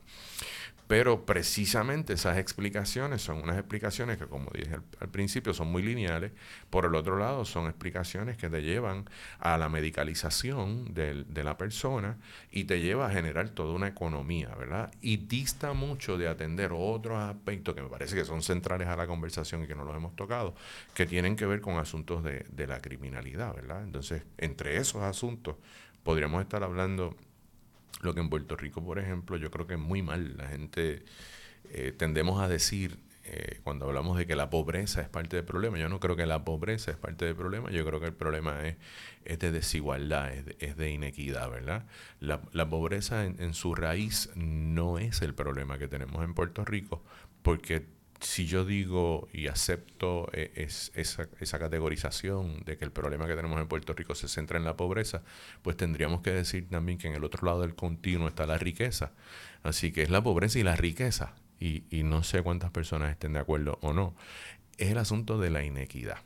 Pero 0.90 1.24
precisamente 1.24 2.14
esas 2.14 2.36
explicaciones 2.36 3.22
son 3.22 3.40
unas 3.44 3.56
explicaciones 3.56 4.18
que, 4.18 4.26
como 4.26 4.50
dije 4.52 4.74
al, 4.98 5.08
principio, 5.08 5.54
son 5.54 5.70
muy 5.70 5.84
lineales. 5.84 6.32
Por 6.68 6.84
el 6.84 6.96
otro 6.96 7.16
lado, 7.16 7.44
son 7.44 7.66
explicaciones 7.66 8.36
que 8.36 8.50
te 8.50 8.60
llevan 8.60 9.08
a 9.38 9.56
la 9.56 9.68
medicalización 9.68 10.92
de, 10.92 11.44
la 11.44 11.56
persona 11.56 12.18
y 12.50 12.64
te 12.64 12.80
lleva 12.80 13.06
a 13.06 13.10
generar 13.12 13.50
toda 13.50 13.72
una 13.72 13.86
economía, 13.86 14.48
¿verdad? 14.56 14.90
Y 15.00 15.18
dista 15.18 15.74
mucho 15.74 16.18
de 16.18 16.26
atender 16.26 16.72
otros 16.74 17.18
aspectos 17.18 17.76
que 17.76 17.82
me 17.82 17.88
parece 17.88 18.16
que 18.16 18.24
son 18.24 18.42
centrales 18.42 18.88
a 18.88 18.96
la 18.96 19.06
conversación 19.06 19.62
y 19.62 19.68
que 19.68 19.76
no 19.76 19.84
los 19.84 19.94
hemos 19.94 20.16
tocado, 20.16 20.56
que 20.92 21.06
tienen 21.06 21.36
que 21.36 21.46
ver 21.46 21.60
con 21.60 21.78
asuntos 21.78 22.24
de 22.24 22.66
la 22.66 22.82
criminalidad, 22.82 23.54
¿verdad? 23.54 23.84
Entonces, 23.84 24.24
entre 24.38 24.76
esos 24.76 25.02
asuntos, 25.02 25.54
podríamos 26.02 26.42
estar 26.42 26.64
hablando 26.64 27.14
lo 28.00 28.14
que 28.14 28.20
en 28.20 28.30
Puerto 28.30 28.56
Rico, 28.56 28.82
por 28.84 28.98
ejemplo, 28.98 29.36
yo 29.36 29.50
creo 29.50 29.66
que 29.66 29.74
es 29.74 29.80
muy 29.80 30.02
mal. 30.02 30.36
La 30.36 30.48
gente 30.48 31.04
eh, 31.70 31.92
tendemos 31.96 32.40
a 32.42 32.48
decir, 32.48 32.98
eh, 33.24 33.60
cuando 33.62 33.86
hablamos 33.86 34.16
de 34.16 34.26
que 34.26 34.34
la 34.34 34.50
pobreza 34.50 35.02
es 35.02 35.08
parte 35.08 35.36
del 35.36 35.44
problema, 35.44 35.78
yo 35.78 35.88
no 35.88 36.00
creo 36.00 36.16
que 36.16 36.26
la 36.26 36.44
pobreza 36.44 36.90
es 36.90 36.96
parte 36.96 37.26
del 37.26 37.36
problema, 37.36 37.70
yo 37.70 37.84
creo 37.84 38.00
que 38.00 38.06
el 38.06 38.14
problema 38.14 38.66
es, 38.66 38.76
es 39.24 39.38
de 39.38 39.52
desigualdad, 39.52 40.32
es 40.58 40.76
de, 40.76 40.90
inequidad, 40.90 41.50
¿verdad? 41.50 41.86
La, 42.18 42.40
la 42.52 42.68
pobreza 42.68 43.24
en, 43.24 43.40
en 43.40 43.54
su 43.54 43.74
raíz 43.74 44.30
no 44.34 44.98
es 44.98 45.22
el 45.22 45.34
problema 45.34 45.78
que 45.78 45.86
tenemos 45.86 46.24
en 46.24 46.34
Puerto 46.34 46.64
Rico, 46.64 47.02
porque 47.42 47.86
si 48.20 48.46
yo 48.46 48.64
digo 48.64 49.28
y 49.32 49.46
acepto 49.46 50.28
eh, 50.32 50.52
esa, 50.94 51.28
esa, 51.40 51.58
categorización 51.58 52.62
de 52.64 52.76
que 52.76 52.84
el 52.84 52.92
problema 52.92 53.26
que 53.26 53.34
tenemos 53.34 53.60
en 53.60 53.68
Puerto 53.68 53.94
Rico 53.94 54.14
se 54.14 54.28
centra 54.28 54.58
en 54.58 54.64
la 54.64 54.76
pobreza, 54.76 55.22
pues 55.62 55.76
tendríamos 55.76 56.20
que 56.20 56.30
decir 56.30 56.68
también 56.68 56.98
que 56.98 57.08
en 57.08 57.14
el 57.14 57.24
otro 57.24 57.46
lado 57.46 57.62
del 57.62 57.74
continuo 57.74 58.28
está 58.28 58.46
la 58.46 58.58
riqueza. 58.58 59.12
Así 59.62 59.90
que 59.92 60.02
es 60.02 60.10
la 60.10 60.22
pobreza 60.22 60.58
y 60.58 60.62
la 60.62 60.76
riqueza, 60.76 61.34
y, 61.58 61.84
y 61.90 62.02
no 62.02 62.22
sé 62.22 62.42
cuántas 62.42 62.70
personas 62.70 63.10
estén 63.10 63.32
de 63.32 63.40
acuerdo 63.40 63.78
o 63.80 63.92
no, 63.92 64.14
es 64.76 64.90
el 64.90 64.98
asunto 64.98 65.38
de 65.38 65.50
la 65.50 65.64
inequidad. 65.64 66.18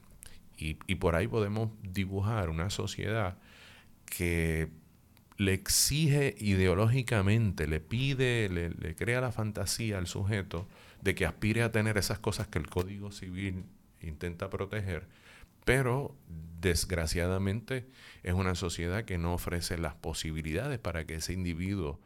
Y, 0.56 0.78
y 0.86 0.96
por 0.96 1.14
ahí 1.14 1.28
podemos 1.28 1.70
dibujar 1.82 2.50
una 2.50 2.70
sociedad 2.70 3.36
que 4.06 4.68
le 5.36 5.52
exige 5.52 6.34
ideológicamente, 6.38 7.66
le 7.66 7.80
pide, 7.80 8.48
le, 8.48 8.70
le 8.70 8.94
crea 8.94 9.20
la 9.20 9.32
fantasía 9.32 9.98
al 9.98 10.06
sujeto, 10.06 10.68
de 11.04 11.14
que 11.14 11.26
aspire 11.26 11.62
a 11.62 11.70
tener 11.70 11.98
esas 11.98 12.18
cosas 12.18 12.48
que 12.48 12.58
el 12.58 12.66
Código 12.66 13.12
Civil 13.12 13.66
intenta 14.00 14.48
proteger, 14.48 15.06
pero 15.64 16.16
desgraciadamente 16.60 17.86
es 18.22 18.32
una 18.32 18.54
sociedad 18.54 19.04
que 19.04 19.18
no 19.18 19.34
ofrece 19.34 19.76
las 19.76 19.94
posibilidades 19.94 20.78
para 20.78 21.04
que 21.04 21.16
ese 21.16 21.34
individuo 21.34 22.00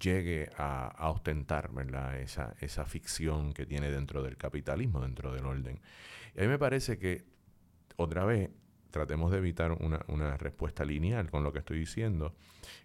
llegue 0.00 0.50
a, 0.56 1.10
ostentar 1.10 1.70
Esa, 2.20 2.54
esa 2.60 2.84
ficción 2.84 3.52
que 3.52 3.64
tiene 3.64 3.90
dentro 3.90 4.22
del 4.22 4.36
capitalismo, 4.36 5.00
dentro 5.00 5.32
del 5.32 5.46
orden. 5.46 5.80
Y 6.34 6.40
a 6.40 6.42
mí 6.42 6.48
me 6.48 6.58
parece 6.58 6.98
que, 6.98 7.24
otra 7.96 8.24
vez, 8.24 8.50
tratemos 8.92 9.32
de 9.32 9.38
evitar 9.38 9.72
una, 9.72 10.36
respuesta 10.36 10.84
lineal 10.84 11.30
con 11.30 11.42
lo 11.42 11.52
que 11.52 11.58
estoy 11.58 11.80
diciendo, 11.80 12.34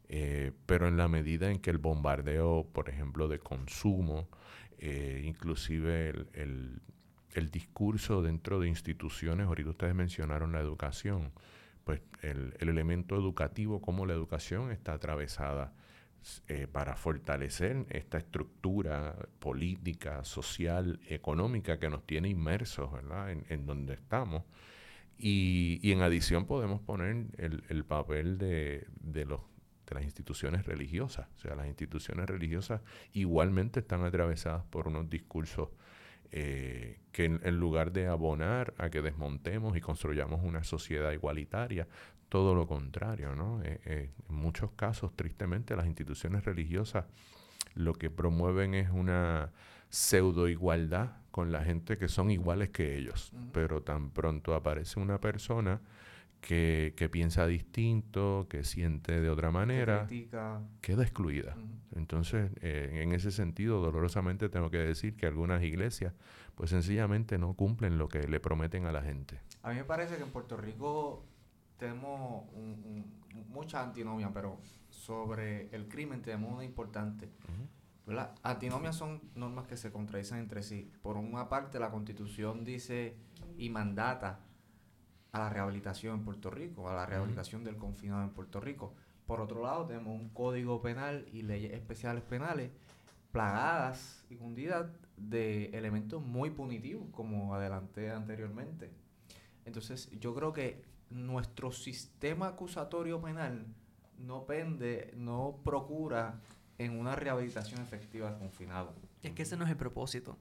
eh, 0.10 0.52
pero 0.66 0.88
en 0.88 0.98
la 0.98 1.08
medida 1.08 1.52
en 1.52 1.60
que 1.60 1.70
el 1.70 1.78
bombardeo, 1.78 2.68
por 2.74 2.90
ejemplo, 2.90 3.28
de 3.28 3.38
consumo, 3.38 4.28
eh, 4.80 5.22
inclusive 5.26 6.10
el, 6.34 6.82
discurso 7.52 8.24
dentro 8.24 8.60
de 8.60 8.68
instituciones, 8.68 9.46
ahorita 9.46 9.70
ustedes 9.70 9.94
mencionaron 9.94 10.54
la 10.54 10.60
educación, 10.60 11.32
pues 11.84 12.02
el, 12.24 12.56
elemento 12.60 13.16
educativo, 13.16 13.80
como 13.80 14.08
la 14.08 14.14
educación 14.14 14.72
está 14.72 14.94
atravesada 14.94 15.72
eh, 16.48 16.68
para 16.72 16.96
fortalecer 16.96 17.86
esta 17.90 18.18
estructura 18.18 19.16
política, 19.38 20.24
social, 20.24 21.00
económica 21.08 21.78
que 21.80 21.90
nos 21.90 22.06
tiene 22.08 22.30
inmersos. 22.30 22.90
En, 23.50 23.66
donde 23.68 23.94
estamos. 23.94 24.44
Y, 25.18 25.80
y, 25.82 25.92
en 25.92 26.02
adición 26.02 26.46
podemos 26.46 26.80
poner 26.82 27.26
el, 27.38 27.64
el 27.70 27.86
papel 27.86 28.38
de, 28.38 28.86
de, 29.02 29.26
los, 29.26 29.42
de 29.88 29.96
las 29.96 30.04
instituciones 30.04 30.66
religiosas. 30.66 31.28
O 31.38 31.40
sea, 31.40 31.56
las 31.56 31.68
instituciones 31.68 32.28
religiosas 32.28 32.82
igualmente 33.14 33.80
están 33.80 34.04
atravesadas 34.04 34.64
por 34.66 34.88
unos 34.88 35.10
discursos 35.10 35.70
eh, 36.32 37.00
que 37.14 37.26
en, 37.26 37.58
lugar 37.58 37.94
de 37.94 38.08
abonar 38.08 38.74
a 38.78 38.90
que 38.90 39.02
desmontemos 39.02 39.78
y 39.78 39.82
construyamos 39.82 40.44
una 40.44 40.64
sociedad 40.64 41.12
igualitaria, 41.14 41.88
todo 42.28 42.54
lo 42.54 42.68
contrario, 42.68 43.34
¿no? 43.34 43.64
Eh, 43.64 43.80
eh, 43.86 44.12
en 44.28 44.36
muchos 44.36 44.72
casos, 44.72 45.16
tristemente, 45.16 45.76
las 45.76 45.88
instituciones 45.88 46.44
religiosas 46.44 47.06
lo 47.76 47.94
que 47.94 48.10
promueven 48.10 48.74
es 48.74 48.90
una 48.90 49.52
pseudo 49.90 50.48
igualdad 50.48 51.18
con 51.32 51.52
la 51.52 51.64
gente 51.64 51.98
que 51.98 52.08
son 52.08 52.32
iguales 52.32 52.70
que 52.70 52.98
ellos, 52.98 53.32
pero 53.52 53.84
tan 53.84 54.10
pronto 54.10 54.56
aparece 54.56 55.00
una 55.00 55.20
persona 55.20 55.82
que, 56.42 57.10
piensa 57.12 57.46
distinto, 57.46 58.48
que 58.50 58.64
siente 58.64 59.20
de 59.20 59.30
otra 59.30 59.52
manera, 59.52 60.08
queda 60.82 61.04
excluida. 61.04 61.56
Entonces, 61.96 62.52
eh, 62.62 63.02
en 63.04 63.12
ese 63.14 63.32
sentido, 63.32 63.82
dolorosamente 63.82 64.50
tengo 64.50 64.70
que 64.70 64.78
decir 64.78 65.16
que 65.16 65.26
algunas 65.26 65.64
iglesias, 65.64 66.14
pues 66.56 66.70
sencillamente 66.70 67.38
no 67.38 67.54
cumplen 67.54 67.98
lo 67.98 68.08
que 68.08 68.28
le 68.28 68.40
prometen 68.40 68.86
a 68.86 68.92
la 68.92 69.02
gente. 69.02 69.40
A 69.64 69.72
mí 69.72 69.76
me 69.76 69.84
parece 69.84 70.18
que 70.18 70.24
en 70.24 70.32
Puerto 70.32 70.58
Rico 70.58 71.26
tenemos 71.78 72.46
mucha 73.50 73.84
antinomia, 73.84 74.32
pero 74.34 74.60
sobre 74.90 75.70
el 75.76 75.88
crimen 75.88 76.22
tenemos 76.22 76.54
una 76.54 76.64
importante. 76.64 77.30
Las 78.08 78.30
Antinomias 78.42 78.96
son 78.96 79.22
normas 79.36 79.68
que 79.68 79.76
se 79.76 79.92
contradicen 79.92 80.40
entre 80.40 80.64
sí. 80.64 80.90
Por 81.02 81.18
una 81.18 81.50
parte, 81.50 81.78
la 81.78 81.92
Constitución 81.92 82.64
dice 82.64 83.18
y 83.58 83.70
mandata 83.70 84.40
a 85.34 85.40
la 85.40 85.50
rehabilitación 85.50 86.20
en 86.20 86.24
Puerto 86.24 86.50
Rico, 86.50 86.90
a 86.90 86.96
la 86.96 87.06
rehabilitación 87.06 87.66
del 87.66 87.76
confinado 87.76 88.24
en 88.24 88.30
Puerto 88.30 88.62
Rico. 88.62 88.96
Por 89.26 89.42
otro 89.42 89.62
lado, 89.62 89.86
tenemos 89.86 90.20
un 90.20 90.30
código 90.30 90.82
penal 90.82 91.28
y 91.34 91.42
leyes 91.42 91.74
especiales 91.74 92.24
penales 92.24 92.72
plagadas 93.32 94.26
y 94.30 94.36
fundidas 94.36 94.88
de 95.18 95.66
elementos 95.66 96.24
muy 96.24 96.50
punitivos, 96.50 97.10
como 97.12 97.54
adelanté 97.54 98.10
anteriormente. 98.10 98.90
Entonces, 99.66 100.10
yo 100.20 100.34
creo 100.34 100.54
que 100.54 100.82
nuestro 101.10 101.72
sistema 101.72 102.48
acusatorio 102.48 103.22
penal 103.22 103.68
no 104.18 104.46
pende, 104.46 105.14
no 105.16 105.60
procura 105.64 106.42
en 106.78 107.00
una 107.00 107.16
rehabilitación 107.16 107.82
efectiva 107.82 108.30
del 108.30 108.40
confinado. 108.40 108.94
Es 109.24 109.32
que 109.32 109.44
ese 109.44 109.58
no 109.58 109.66
es 109.66 109.72
el 109.72 109.78
propósito. 109.78 110.38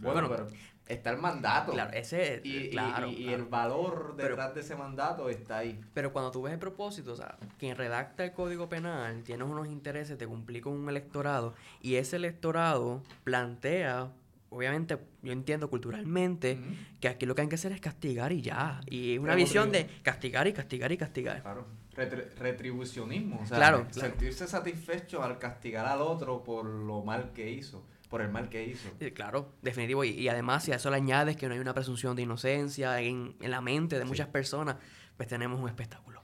Bueno, 0.00 0.28
pero 0.28 0.48
está 0.86 1.10
el 1.10 1.18
mandato. 1.18 1.72
Claro, 1.72 1.92
ese 1.92 2.40
y, 2.44 2.70
claro, 2.70 3.08
y, 3.08 3.28
el 3.28 3.44
valor 3.44 4.16
detrás 4.16 4.54
de 4.54 4.60
ese 4.60 4.76
mandato 4.76 5.28
está 5.28 5.58
ahí. 5.58 5.80
Pero 5.92 6.12
cuando 6.12 6.30
tú 6.30 6.42
ves 6.42 6.52
el 6.52 6.58
propósito, 6.58 7.12
o 7.12 7.16
sea, 7.16 7.36
quien 7.58 7.76
redacta 7.76 8.24
el 8.24 8.32
código 8.32 8.68
penal 8.68 9.22
tiene 9.24 9.44
unos 9.44 9.66
intereses 9.68 10.18
de 10.18 10.26
cumplir 10.26 10.62
con 10.62 10.74
un 10.74 10.88
electorado 10.88 11.54
y 11.80 11.96
ese 11.96 12.16
electorado 12.16 13.02
plantea 13.24 14.10
obviamente 14.50 14.98
yo 15.22 15.32
entiendo 15.32 15.68
culturalmente 15.68 16.58
que 17.00 17.08
aquí 17.08 17.26
lo 17.26 17.34
que 17.34 17.42
hay 17.42 17.48
que 17.48 17.56
hacer 17.56 17.72
es 17.72 17.80
castigar 17.80 18.32
y 18.32 18.40
ya. 18.40 18.80
Y 18.86 19.14
es 19.14 19.18
una 19.18 19.34
visión 19.34 19.70
de 19.70 19.86
castigar 20.02 20.46
y 20.46 20.52
castigar 20.52 20.92
y 20.92 20.96
castigar. 20.96 21.42
Claro. 21.42 21.66
Retribucionismo. 22.06 23.40
O 23.42 23.46
sea, 23.46 23.56
claro, 23.56 23.86
sentirse 23.90 24.46
satisfecho 24.46 25.22
al 25.22 25.38
castigar 25.38 25.86
al 25.86 26.00
otro 26.00 26.42
por 26.42 26.64
lo 26.64 27.02
mal 27.02 27.32
que 27.32 27.50
hizo 27.50 27.84
por 28.08 28.22
el 28.22 28.30
mal 28.30 28.48
que 28.48 28.66
hizo. 28.66 28.88
claro, 29.14 29.52
definitivo. 29.62 30.04
Y, 30.04 30.28
además, 30.28 30.64
si 30.64 30.72
a 30.72 30.76
eso 30.76 30.90
le 30.90 30.96
añades 30.96 31.36
que 31.36 31.46
no 31.46 31.54
hay 31.54 31.60
una 31.60 31.74
presunción 31.74 32.16
de 32.16 32.22
inocencia 32.22 33.00
en, 33.00 33.36
la 33.40 33.60
mente 33.60 33.98
de 33.98 34.04
muchas 34.04 34.28
personas, 34.28 34.76
pues 35.16 35.28
tenemos 35.28 35.60
un 35.60 35.68
espectáculo. 35.68 36.22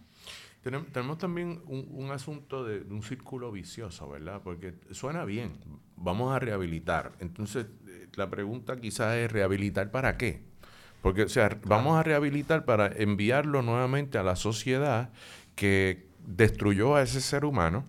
Tenemos, 0.62 1.18
también 1.18 1.60
un, 1.66 2.10
asunto 2.10 2.64
de, 2.64 2.80
un 2.80 3.02
círculo 3.02 3.52
vicioso, 3.52 4.08
¿verdad? 4.08 4.40
Porque 4.42 4.74
suena 4.92 5.26
bien, 5.26 5.58
vamos 5.96 6.34
a 6.34 6.38
rehabilitar. 6.38 7.12
Entonces, 7.20 7.66
eh, 7.86 8.08
la 8.14 8.30
pregunta 8.30 8.80
quizás 8.80 9.14
es, 9.16 9.30
¿rehabilitar 9.30 9.90
para 9.90 10.16
qué? 10.16 10.42
Porque, 11.02 11.24
o 11.24 11.28
sea, 11.28 11.60
vamos 11.66 11.98
a 11.98 12.02
rehabilitar 12.02 12.64
para 12.64 12.86
enviarlo 12.86 13.60
nuevamente 13.60 14.16
a 14.16 14.22
la 14.22 14.36
sociedad 14.36 15.10
que 15.54 16.06
destruyó 16.26 16.96
a 16.96 17.02
ese 17.02 17.20
ser 17.20 17.44
humano 17.44 17.84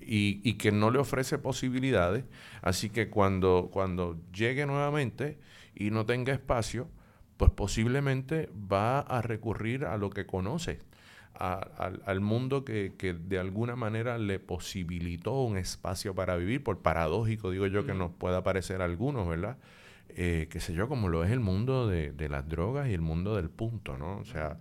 y, 0.00 0.54
que 0.54 0.72
no 0.72 0.90
le 0.90 0.98
ofrece 0.98 1.38
posibilidades. 1.38 2.24
Así 2.62 2.88
que 2.88 3.10
cuando, 3.10 3.68
cuando 3.70 4.18
llegue 4.32 4.64
nuevamente 4.64 5.38
y 5.74 5.90
no 5.90 6.06
tenga 6.06 6.32
espacio, 6.32 6.88
pues 7.36 7.50
posiblemente 7.50 8.50
va 8.72 9.00
a 9.00 9.20
recurrir 9.20 9.84
a 9.84 9.98
lo 9.98 10.10
que 10.10 10.26
conoce, 10.26 10.78
al 11.34 12.20
mundo 12.20 12.64
que, 12.64 12.94
que, 12.98 13.12
de 13.12 13.38
alguna 13.38 13.76
manera 13.76 14.18
le 14.18 14.40
posibilitó 14.40 15.42
un 15.42 15.56
espacio 15.56 16.14
para 16.14 16.36
vivir, 16.36 16.64
por 16.64 16.80
paradójico 16.80 17.50
digo 17.50 17.66
yo 17.66 17.86
que 17.86 17.94
nos 17.94 18.10
pueda 18.10 18.42
parecer 18.42 18.82
a 18.82 18.86
algunos, 18.86 19.28
¿verdad? 19.28 19.56
eh, 20.10 20.48
qué 20.50 20.60
sé 20.60 20.74
yo, 20.74 20.88
como 20.88 21.08
lo 21.08 21.24
es 21.24 21.30
el 21.30 21.40
mundo 21.40 21.86
de, 21.86 22.28
las 22.28 22.48
drogas 22.48 22.88
y 22.88 22.94
el 22.94 23.00
mundo 23.00 23.36
del 23.36 23.50
punto, 23.50 23.98
¿no? 23.98 24.18
O 24.18 24.24
sea, 24.24 24.58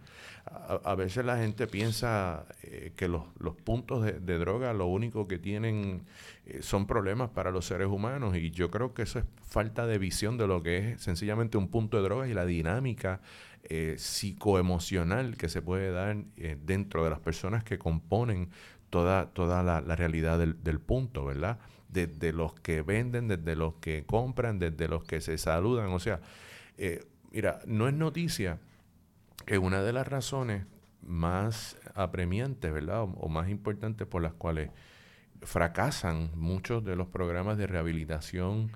a, 0.84 0.96
veces 0.96 1.26
la 1.26 1.38
gente 1.38 1.68
piensa 1.68 2.46
eh, 2.64 2.94
que 2.96 3.08
los, 3.08 3.24
puntos 3.64 4.04
de, 4.04 4.38
droga 4.38 4.74
lo 4.74 4.88
único 4.88 5.28
que 5.28 5.38
tienen 5.38 6.04
eh, 6.46 6.60
son 6.62 6.88
problemas 6.88 7.30
para 7.30 7.52
los 7.52 7.66
seres 7.66 7.88
humanos 7.88 8.36
y 8.36 8.52
yo 8.52 8.72
creo 8.72 8.94
que 8.94 9.04
eso 9.04 9.20
es 9.20 9.26
falta 9.48 9.86
de 9.86 9.98
visión 9.98 10.38
de 10.38 10.48
lo 10.48 10.64
que 10.64 10.92
es 10.92 11.02
sencillamente 11.02 11.58
un 11.58 11.70
punto 11.70 11.98
de 11.98 12.04
droga 12.04 12.28
y 12.28 12.34
la 12.34 12.46
dinámica 12.46 13.22
eh, 13.64 13.96
psicoemocional 13.98 15.38
que 15.38 15.50
se 15.50 15.62
puede 15.62 15.92
dar 15.92 16.16
dentro 16.64 17.04
de 17.04 17.10
las 17.10 17.20
personas 17.20 17.64
que 17.64 17.78
componen 17.78 18.50
toda, 18.90 19.28
toda 19.32 19.64
la, 19.64 19.82
realidad 19.96 20.40
del, 20.40 20.64
del 20.64 20.80
punto, 20.80 21.26
¿verdad? 21.26 21.60
desde 21.90 22.34
los 22.34 22.54
que 22.54 22.82
venden, 22.82 23.28
desde 23.28 23.56
los 23.56 23.76
que 23.76 24.06
compran, 24.06 24.60
desde 24.60 24.88
los 24.88 25.04
que 25.04 25.22
se 25.22 25.38
saludan. 25.38 25.88
O 25.90 26.00
sea, 26.00 26.20
eh, 26.78 27.06
mira, 27.32 27.60
no 27.66 27.88
es 27.88 27.94
noticia 27.94 28.60
que 29.48 29.58
una 29.58 29.82
de 29.82 29.94
las 29.94 30.06
razones 30.06 30.66
más 31.02 31.78
apremiantes, 31.96 32.72
¿verdad? 32.72 33.04
O, 33.04 33.30
más 33.30 33.50
importantes 33.50 34.06
por 34.06 34.22
las 34.22 34.34
cuales 34.34 34.72
fracasan 35.42 36.32
muchos 36.36 36.84
de 36.84 36.98
los 36.98 37.08
programas 37.08 37.58
de 37.58 37.66
rehabilitación 37.66 38.72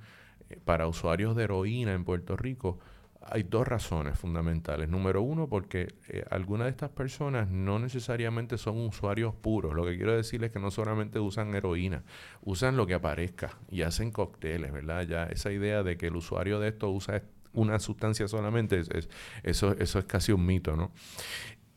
eh, 0.49 0.57
para 0.63 0.87
usuarios 0.87 1.35
de 1.35 1.43
heroína 1.43 1.93
en 1.93 2.05
Puerto 2.05 2.37
Rico 2.37 2.79
hay 3.23 3.43
dos 3.43 3.67
razones 3.67 4.17
fundamentales. 4.17 4.89
Número 4.89 5.21
uno, 5.21 5.47
porque 5.47 5.93
eh, 6.07 6.23
algunas 6.31 6.65
de 6.65 6.71
estas 6.71 6.89
personas 6.89 7.49
no 7.49 7.77
necesariamente 7.77 8.57
son 8.57 8.77
usuarios 8.77 9.35
puros. 9.35 9.75
Lo 9.75 9.85
que 9.85 9.95
quiero 9.95 10.15
decir 10.15 10.43
es 10.43 10.51
que 10.51 10.59
no 10.59 10.71
solamente 10.71 11.19
usan 11.19 11.53
heroína, 11.53 12.03
usan 12.41 12.77
lo 12.77 12.87
que 12.87 12.95
aparezca 12.95 13.59
y 13.69 13.83
hacen 13.83 14.09
cócteles, 14.11 14.71
¿verdad? 14.71 15.03
Ya 15.03 15.25
esa 15.25 15.51
idea 15.51 15.83
de 15.83 15.97
que 15.97 16.07
el 16.07 16.15
usuario 16.15 16.59
de 16.59 16.69
esto 16.69 16.89
usa 16.89 17.21
una 17.53 17.79
sustancia 17.79 18.27
solamente, 18.27 18.79
es, 18.79 19.09
eso, 19.43 19.73
eso 19.77 19.99
es 19.99 20.05
casi 20.05 20.31
un 20.31 20.45
mito, 20.45 20.75
¿no? 20.75 20.91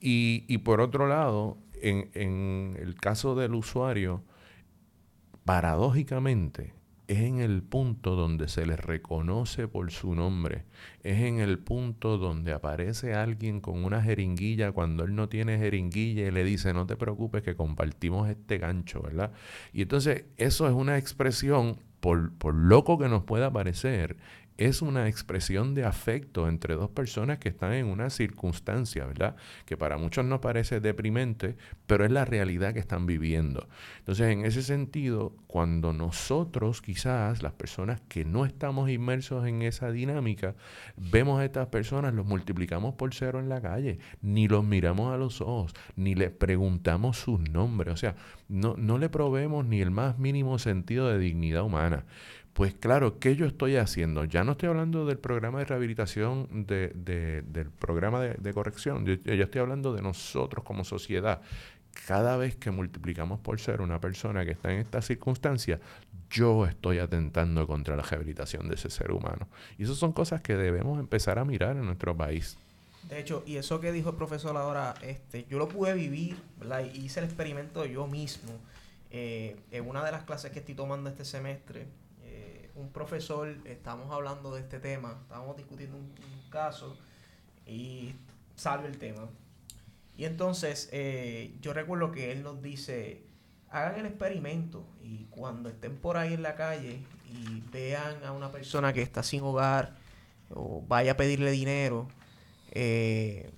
Y, 0.00 0.44
y 0.48 0.58
por 0.58 0.80
otro 0.80 1.06
lado, 1.06 1.58
en, 1.80 2.10
en 2.14 2.76
el 2.80 2.94
caso 2.94 3.34
del 3.34 3.54
usuario, 3.54 4.22
paradójicamente, 5.44 6.74
es 7.06 7.18
en 7.18 7.40
el 7.40 7.62
punto 7.62 8.14
donde 8.14 8.48
se 8.48 8.64
le 8.64 8.76
reconoce 8.76 9.68
por 9.68 9.90
su 9.90 10.14
nombre, 10.14 10.64
es 11.02 11.20
en 11.20 11.38
el 11.38 11.58
punto 11.58 12.16
donde 12.16 12.52
aparece 12.52 13.14
alguien 13.14 13.60
con 13.60 13.84
una 13.84 14.02
jeringuilla 14.02 14.72
cuando 14.72 15.04
él 15.04 15.14
no 15.14 15.28
tiene 15.28 15.58
jeringuilla 15.58 16.26
y 16.26 16.30
le 16.30 16.44
dice, 16.44 16.72
no 16.72 16.86
te 16.86 16.96
preocupes 16.96 17.42
que 17.42 17.56
compartimos 17.56 18.28
este 18.30 18.58
gancho, 18.58 19.02
¿verdad? 19.02 19.32
Y 19.72 19.82
entonces 19.82 20.24
eso 20.36 20.66
es 20.66 20.72
una 20.72 20.96
expresión, 20.96 21.76
por, 22.00 22.32
por 22.34 22.54
loco 22.54 22.98
que 22.98 23.08
nos 23.08 23.24
pueda 23.24 23.50
parecer, 23.52 24.16
es 24.56 24.82
una 24.82 25.08
expresión 25.08 25.74
de 25.74 25.84
afecto 25.84 26.48
entre 26.48 26.74
dos 26.74 26.88
personas 26.88 27.38
que 27.38 27.48
están 27.48 27.72
en 27.72 27.86
una 27.86 28.08
circunstancia, 28.10 29.04
¿verdad? 29.04 29.34
Que 29.64 29.76
para 29.76 29.98
muchos 29.98 30.24
nos 30.24 30.40
parece 30.40 30.80
deprimente, 30.80 31.56
pero 31.86 32.04
es 32.04 32.12
la 32.12 32.24
realidad 32.24 32.72
que 32.72 32.78
están 32.78 33.06
viviendo. 33.06 33.68
Entonces, 33.98 34.28
en 34.28 34.44
ese 34.44 34.62
sentido, 34.62 35.34
cuando 35.48 35.92
nosotros, 35.92 36.82
quizás 36.82 37.42
las 37.42 37.52
personas 37.52 38.00
que 38.08 38.24
no 38.24 38.46
estamos 38.46 38.90
inmersos 38.90 39.46
en 39.46 39.62
esa 39.62 39.90
dinámica, 39.90 40.54
vemos 40.96 41.40
a 41.40 41.44
estas 41.44 41.66
personas, 41.68 42.14
los 42.14 42.26
multiplicamos 42.26 42.94
por 42.94 43.12
cero 43.12 43.40
en 43.40 43.48
la 43.48 43.60
calle, 43.60 43.98
ni 44.22 44.46
los 44.46 44.64
miramos 44.64 45.12
a 45.12 45.16
los 45.16 45.40
ojos, 45.40 45.74
ni 45.96 46.14
les 46.14 46.30
preguntamos 46.30 47.18
sus 47.18 47.40
nombres, 47.40 47.94
o 47.94 47.96
sea, 47.96 48.14
no, 48.48 48.76
no 48.76 48.98
le 48.98 49.08
proveemos 49.08 49.64
ni 49.64 49.80
el 49.80 49.90
más 49.90 50.18
mínimo 50.18 50.58
sentido 50.58 51.08
de 51.08 51.18
dignidad 51.18 51.64
humana. 51.64 52.04
Pues 52.54 52.72
claro, 52.72 53.18
¿qué 53.18 53.34
yo 53.34 53.46
estoy 53.46 53.76
haciendo? 53.76 54.24
Ya 54.24 54.44
no 54.44 54.52
estoy 54.52 54.68
hablando 54.68 55.04
del 55.06 55.18
programa 55.18 55.58
de 55.58 55.64
rehabilitación, 55.64 56.66
de, 56.66 57.42
del 57.44 57.70
programa 57.70 58.20
de, 58.20 58.54
corrección, 58.54 59.04
yo, 59.04 59.14
estoy 59.24 59.60
hablando 59.60 59.92
de 59.92 60.02
nosotros 60.02 60.64
como 60.64 60.84
sociedad. 60.84 61.42
cada 62.06 62.36
vez 62.36 62.54
que 62.54 62.70
multiplicamos 62.70 63.40
por 63.40 63.58
ser 63.60 63.80
una 63.80 64.00
persona 64.00 64.44
que 64.44 64.52
está 64.52 64.72
en 64.72 64.78
esta 64.78 65.02
circunstancia, 65.02 65.80
yo 66.30 66.64
estoy 66.64 67.00
atentando 67.00 67.66
contra 67.66 67.96
la 67.96 68.02
rehabilitación 68.04 68.68
de 68.68 68.76
ese 68.76 68.88
ser 68.88 69.10
humano. 69.10 69.48
Y 69.76 69.82
esas 69.82 69.96
son 69.96 70.12
cosas 70.12 70.40
que 70.40 70.54
debemos 70.54 71.00
empezar 71.00 71.40
a 71.40 71.44
mirar 71.44 71.76
en 71.76 71.86
nuestro 71.86 72.16
país. 72.16 72.56
De 73.08 73.18
hecho, 73.18 73.42
y 73.46 73.56
eso 73.56 73.80
que 73.80 73.90
dijo 73.90 74.10
el 74.10 74.16
profesor 74.16 74.56
ahora, 74.56 74.94
este, 75.02 75.44
yo 75.50 75.58
lo 75.58 75.68
pude 75.68 75.92
vivir, 75.94 76.36
¿verdad? 76.60 76.84
Y 76.94 77.04
hice 77.04 77.18
el 77.18 77.26
experimento 77.26 77.84
yo 77.84 78.06
mismo. 78.06 78.52
Eh, 79.10 79.56
en 79.70 79.88
una 79.88 80.04
de 80.04 80.12
las 80.12 80.22
clases 80.22 80.52
que 80.52 80.60
estoy 80.60 80.74
tomando 80.74 81.10
este 81.10 81.24
semestre, 81.24 81.86
un 82.74 82.90
profesor, 82.90 83.56
estamos 83.64 84.10
hablando 84.12 84.54
de 84.54 84.60
este 84.60 84.80
tema, 84.80 85.18
estábamos 85.22 85.56
discutiendo 85.56 85.96
un, 85.96 86.12
caso 86.50 86.96
y 87.66 88.14
salió 88.54 88.86
el 88.86 88.98
tema. 88.98 89.28
Y 90.16 90.24
entonces 90.24 90.88
eh, 90.92 91.56
yo 91.60 91.72
recuerdo 91.72 92.12
que 92.12 92.30
él 92.30 92.44
nos 92.44 92.62
dice, 92.62 93.22
hagan 93.70 93.98
el 93.98 94.06
experimento 94.06 94.84
y 95.02 95.24
cuando 95.30 95.68
estén 95.68 95.96
por 95.96 96.16
ahí 96.16 96.34
en 96.34 96.42
la 96.42 96.54
calle 96.54 97.00
y 97.28 97.60
vean 97.72 98.22
a 98.24 98.30
una 98.30 98.52
persona 98.52 98.92
que 98.92 99.02
está 99.02 99.24
sin 99.24 99.42
hogar 99.42 99.96
o 100.50 100.84
vaya 100.86 101.12
a 101.12 101.16
pedirle 101.16 101.50
dinero, 101.50 102.06
eh, 102.70 103.50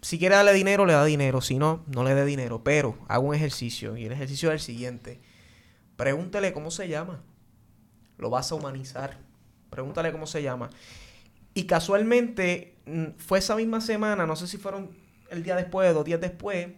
si 0.00 0.18
quiere 0.18 0.36
darle 0.36 0.52
dinero, 0.52 0.86
le 0.86 0.92
da 0.92 1.04
dinero. 1.04 1.40
Si 1.40 1.58
no, 1.58 1.84
no 1.86 2.04
le 2.04 2.14
dé 2.14 2.24
dinero. 2.24 2.62
Pero 2.62 2.96
haga 3.08 3.18
un 3.20 3.34
ejercicio. 3.34 3.96
Y 3.96 4.04
el 4.04 4.12
ejercicio 4.12 4.50
es 4.50 4.54
el 4.54 4.60
siguiente. 4.60 5.20
Pregúntele 5.96 6.52
cómo 6.52 6.70
se 6.70 6.88
llama. 6.88 7.22
Lo 8.18 8.30
vas 8.30 8.52
a 8.52 8.54
humanizar. 8.54 9.16
Pregúntale 9.70 10.12
cómo 10.12 10.26
se 10.26 10.42
llama. 10.42 10.70
Y 11.54 11.64
casualmente, 11.64 12.76
mm, 12.86 13.16
fue 13.16 13.38
esa 13.38 13.56
misma 13.56 13.80
semana, 13.80 14.26
no 14.26 14.36
sé 14.36 14.46
si 14.46 14.58
fueron 14.58 14.90
el 15.30 15.42
día 15.42 15.56
después, 15.56 15.92
dos 15.94 16.04
días 16.04 16.20
después, 16.20 16.68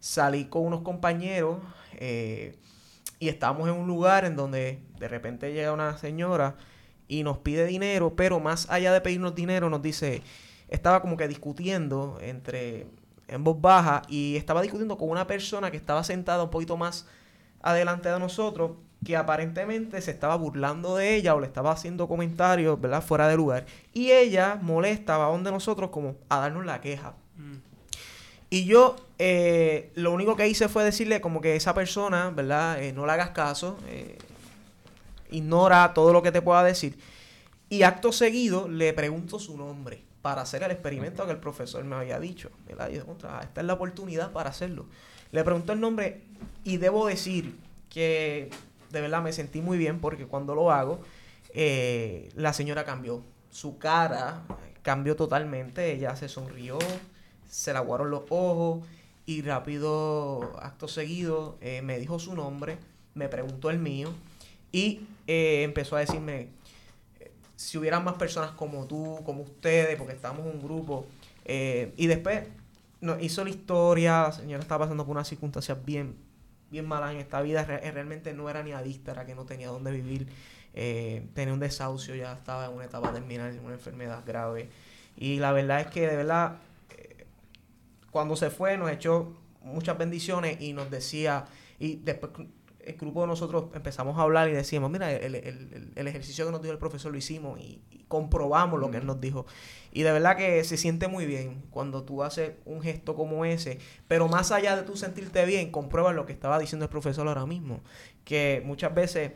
salí 0.00 0.46
con 0.46 0.64
unos 0.64 0.82
compañeros 0.82 1.58
eh, 1.94 2.56
y 3.18 3.28
estábamos 3.28 3.68
en 3.68 3.74
un 3.74 3.86
lugar 3.86 4.24
en 4.24 4.36
donde 4.36 4.80
de 4.98 5.08
repente 5.08 5.52
llega 5.52 5.72
una 5.72 5.96
señora 5.98 6.56
y 7.08 7.22
nos 7.22 7.38
pide 7.38 7.66
dinero, 7.66 8.14
pero 8.14 8.40
más 8.40 8.68
allá 8.70 8.92
de 8.92 9.00
pedirnos 9.00 9.34
dinero 9.34 9.70
nos 9.70 9.82
dice, 9.82 10.22
estaba 10.68 11.00
como 11.00 11.16
que 11.16 11.28
discutiendo 11.28 12.18
entre 12.20 12.86
en 13.28 13.42
voz 13.42 13.60
baja 13.60 14.02
y 14.08 14.36
estaba 14.36 14.62
discutiendo 14.62 14.96
con 14.96 15.08
una 15.08 15.26
persona 15.26 15.70
que 15.70 15.76
estaba 15.76 16.04
sentada 16.04 16.44
un 16.44 16.50
poquito 16.50 16.76
más 16.76 17.06
adelante 17.62 18.08
de 18.08 18.18
nosotros 18.18 18.72
que 19.06 19.16
aparentemente 19.16 20.02
se 20.02 20.10
estaba 20.10 20.34
burlando 20.34 20.96
de 20.96 21.14
ella 21.14 21.36
o 21.36 21.40
le 21.40 21.46
estaba 21.46 21.70
haciendo 21.70 22.08
comentarios, 22.08 22.80
¿verdad? 22.80 23.00
Fuera 23.00 23.28
de 23.28 23.36
lugar. 23.36 23.64
Y 23.92 24.10
ella 24.10 24.58
molesta 24.60 25.14
a 25.14 25.30
donde 25.30 25.52
nosotros 25.52 25.90
como 25.90 26.16
a 26.28 26.40
darnos 26.40 26.66
la 26.66 26.80
queja. 26.80 27.14
Mm. 27.36 27.58
Y 28.50 28.64
yo 28.64 28.96
eh, 29.20 29.92
lo 29.94 30.10
único 30.12 30.34
que 30.34 30.48
hice 30.48 30.68
fue 30.68 30.82
decirle 30.82 31.20
como 31.20 31.40
que 31.40 31.54
esa 31.54 31.72
persona, 31.72 32.30
¿verdad? 32.30 32.82
Eh, 32.82 32.92
no 32.92 33.06
le 33.06 33.12
hagas 33.12 33.30
caso, 33.30 33.78
eh, 33.86 34.18
ignora 35.30 35.94
todo 35.94 36.12
lo 36.12 36.20
que 36.20 36.32
te 36.32 36.42
pueda 36.42 36.64
decir. 36.64 36.98
Y 37.68 37.84
acto 37.84 38.10
seguido 38.10 38.66
le 38.66 38.92
pregunto 38.92 39.38
su 39.38 39.56
nombre 39.56 40.02
para 40.20 40.42
hacer 40.42 40.64
el 40.64 40.72
experimento 40.72 41.26
que 41.26 41.32
el 41.32 41.38
profesor 41.38 41.84
me 41.84 41.94
había 41.94 42.18
dicho. 42.18 42.50
¿verdad? 42.66 42.90
Y 42.90 42.98
ah, 42.98 43.40
esta 43.44 43.60
es 43.60 43.66
la 43.68 43.74
oportunidad 43.74 44.32
para 44.32 44.50
hacerlo. 44.50 44.86
Le 45.30 45.44
pregunto 45.44 45.72
el 45.72 45.78
nombre 45.78 46.22
y 46.64 46.78
debo 46.78 47.06
decir 47.06 47.54
que 47.88 48.50
de 48.96 49.02
verdad 49.02 49.22
me 49.22 49.32
sentí 49.34 49.60
muy 49.60 49.76
bien 49.76 50.00
porque 50.00 50.26
cuando 50.26 50.54
lo 50.54 50.72
hago, 50.72 51.00
eh, 51.52 52.30
la 52.34 52.54
señora 52.54 52.84
cambió. 52.84 53.22
Su 53.50 53.76
cara 53.76 54.42
cambió 54.80 55.16
totalmente. 55.16 55.92
Ella 55.92 56.16
se 56.16 56.30
sonrió, 56.30 56.78
se 57.46 57.72
le 57.72 57.78
aguaron 57.78 58.10
los 58.10 58.22
ojos 58.30 58.86
y 59.26 59.42
rápido, 59.42 60.58
acto 60.62 60.88
seguido, 60.88 61.58
eh, 61.60 61.82
me 61.82 61.98
dijo 61.98 62.18
su 62.18 62.34
nombre, 62.34 62.78
me 63.14 63.28
preguntó 63.28 63.68
el 63.68 63.78
mío 63.78 64.08
y 64.72 65.06
eh, 65.26 65.62
empezó 65.64 65.96
a 65.96 66.00
decirme 66.00 66.48
si 67.56 67.76
hubieran 67.76 68.02
más 68.02 68.14
personas 68.14 68.52
como 68.52 68.86
tú, 68.86 69.20
como 69.26 69.42
ustedes, 69.42 69.96
porque 69.96 70.14
estamos 70.14 70.46
un 70.46 70.62
grupo. 70.62 71.06
Y 71.44 72.06
después 72.06 72.44
nos 73.02 73.22
hizo 73.22 73.44
la 73.44 73.50
historia, 73.50 74.22
la 74.22 74.32
señora 74.32 74.62
estaba 74.62 74.84
pasando 74.84 75.04
por 75.04 75.16
unas 75.16 75.28
circunstancias 75.28 75.84
bien, 75.84 76.16
bien 76.70 76.86
malas 76.86 77.12
en 77.12 77.18
esta 77.18 77.40
vida. 77.42 77.66
Eh, 77.82 77.90
realmente 77.90 78.32
no 78.34 78.48
era 78.50 78.62
ni 78.62 78.72
adicta, 78.72 79.12
era 79.12 79.26
que 79.26 79.34
no 79.34 79.44
tenía 79.44 79.68
dónde 79.68 79.90
vivir. 79.90 80.28
Eh, 80.74 81.26
tenía 81.34 81.54
un 81.54 81.60
desahucio, 81.60 82.14
ya 82.14 82.32
estaba 82.32 82.66
en 82.66 82.72
una 82.72 82.84
etapa 82.84 83.12
terminal, 83.12 83.58
una 83.64 83.74
enfermedad 83.74 84.22
grave. 84.26 84.68
Y 85.16 85.38
la 85.38 85.52
verdad 85.52 85.80
es 85.80 85.86
que 85.88 86.06
de 86.06 86.16
verdad, 86.16 86.58
cuando 88.10 88.36
se 88.36 88.50
fue 88.50 88.76
nos 88.76 88.90
echó 88.90 89.34
muchas 89.62 89.96
bendiciones 89.96 90.60
y 90.60 90.72
nos 90.72 90.90
decía, 90.90 91.46
y 91.78 91.96
después 91.96 92.32
el 92.86 92.96
grupo 92.96 93.22
de 93.22 93.26
nosotros 93.26 93.66
empezamos 93.74 94.18
a 94.18 94.22
hablar 94.22 94.48
y 94.48 94.52
decíamos, 94.52 94.90
mira, 94.90 95.12
el, 95.12 95.34
ejercicio 95.94 96.46
que 96.46 96.52
nos 96.52 96.62
dijo 96.62 96.72
el 96.72 96.78
profesor 96.78 97.12
lo 97.12 97.18
hicimos 97.18 97.58
y, 97.60 97.82
comprobamos 98.08 98.78
lo 98.78 98.88
que 98.92 98.98
él 98.98 99.06
nos 99.06 99.20
dijo. 99.20 99.46
Y 99.90 100.02
de 100.02 100.12
verdad 100.12 100.36
que 100.36 100.62
se 100.62 100.76
siente 100.76 101.08
muy 101.08 101.26
bien 101.26 101.64
cuando 101.70 102.04
tú 102.04 102.22
haces 102.22 102.52
un 102.64 102.80
gesto 102.80 103.16
como 103.16 103.44
ese, 103.44 103.78
pero 104.06 104.28
más 104.28 104.52
allá 104.52 104.76
de 104.76 104.84
tú 104.84 104.96
sentirte 104.96 105.44
bien, 105.44 105.72
compruebas 105.72 106.14
lo 106.14 106.24
que 106.24 106.32
estaba 106.32 106.60
diciendo 106.60 106.84
el 106.84 106.90
profesor 106.90 107.26
ahora 107.26 107.46
mismo, 107.46 107.80
que 108.24 108.62
muchas 108.64 108.94
veces... 108.94 109.32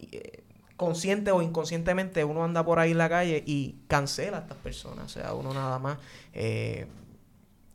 Eh, 0.00 0.42
consciente 0.76 1.30
o 1.30 1.40
inconscientemente 1.40 2.22
uno 2.24 2.44
anda 2.44 2.62
por 2.62 2.78
ahí 2.78 2.90
en 2.90 2.98
la 2.98 3.08
calle 3.08 3.42
y 3.46 3.76
cancela 3.88 4.36
a 4.36 4.40
estas 4.40 4.58
personas. 4.58 5.06
O 5.06 5.08
sea, 5.08 5.32
uno 5.32 5.54
nada 5.54 5.78
más 5.78 5.98
eh, 6.34 6.86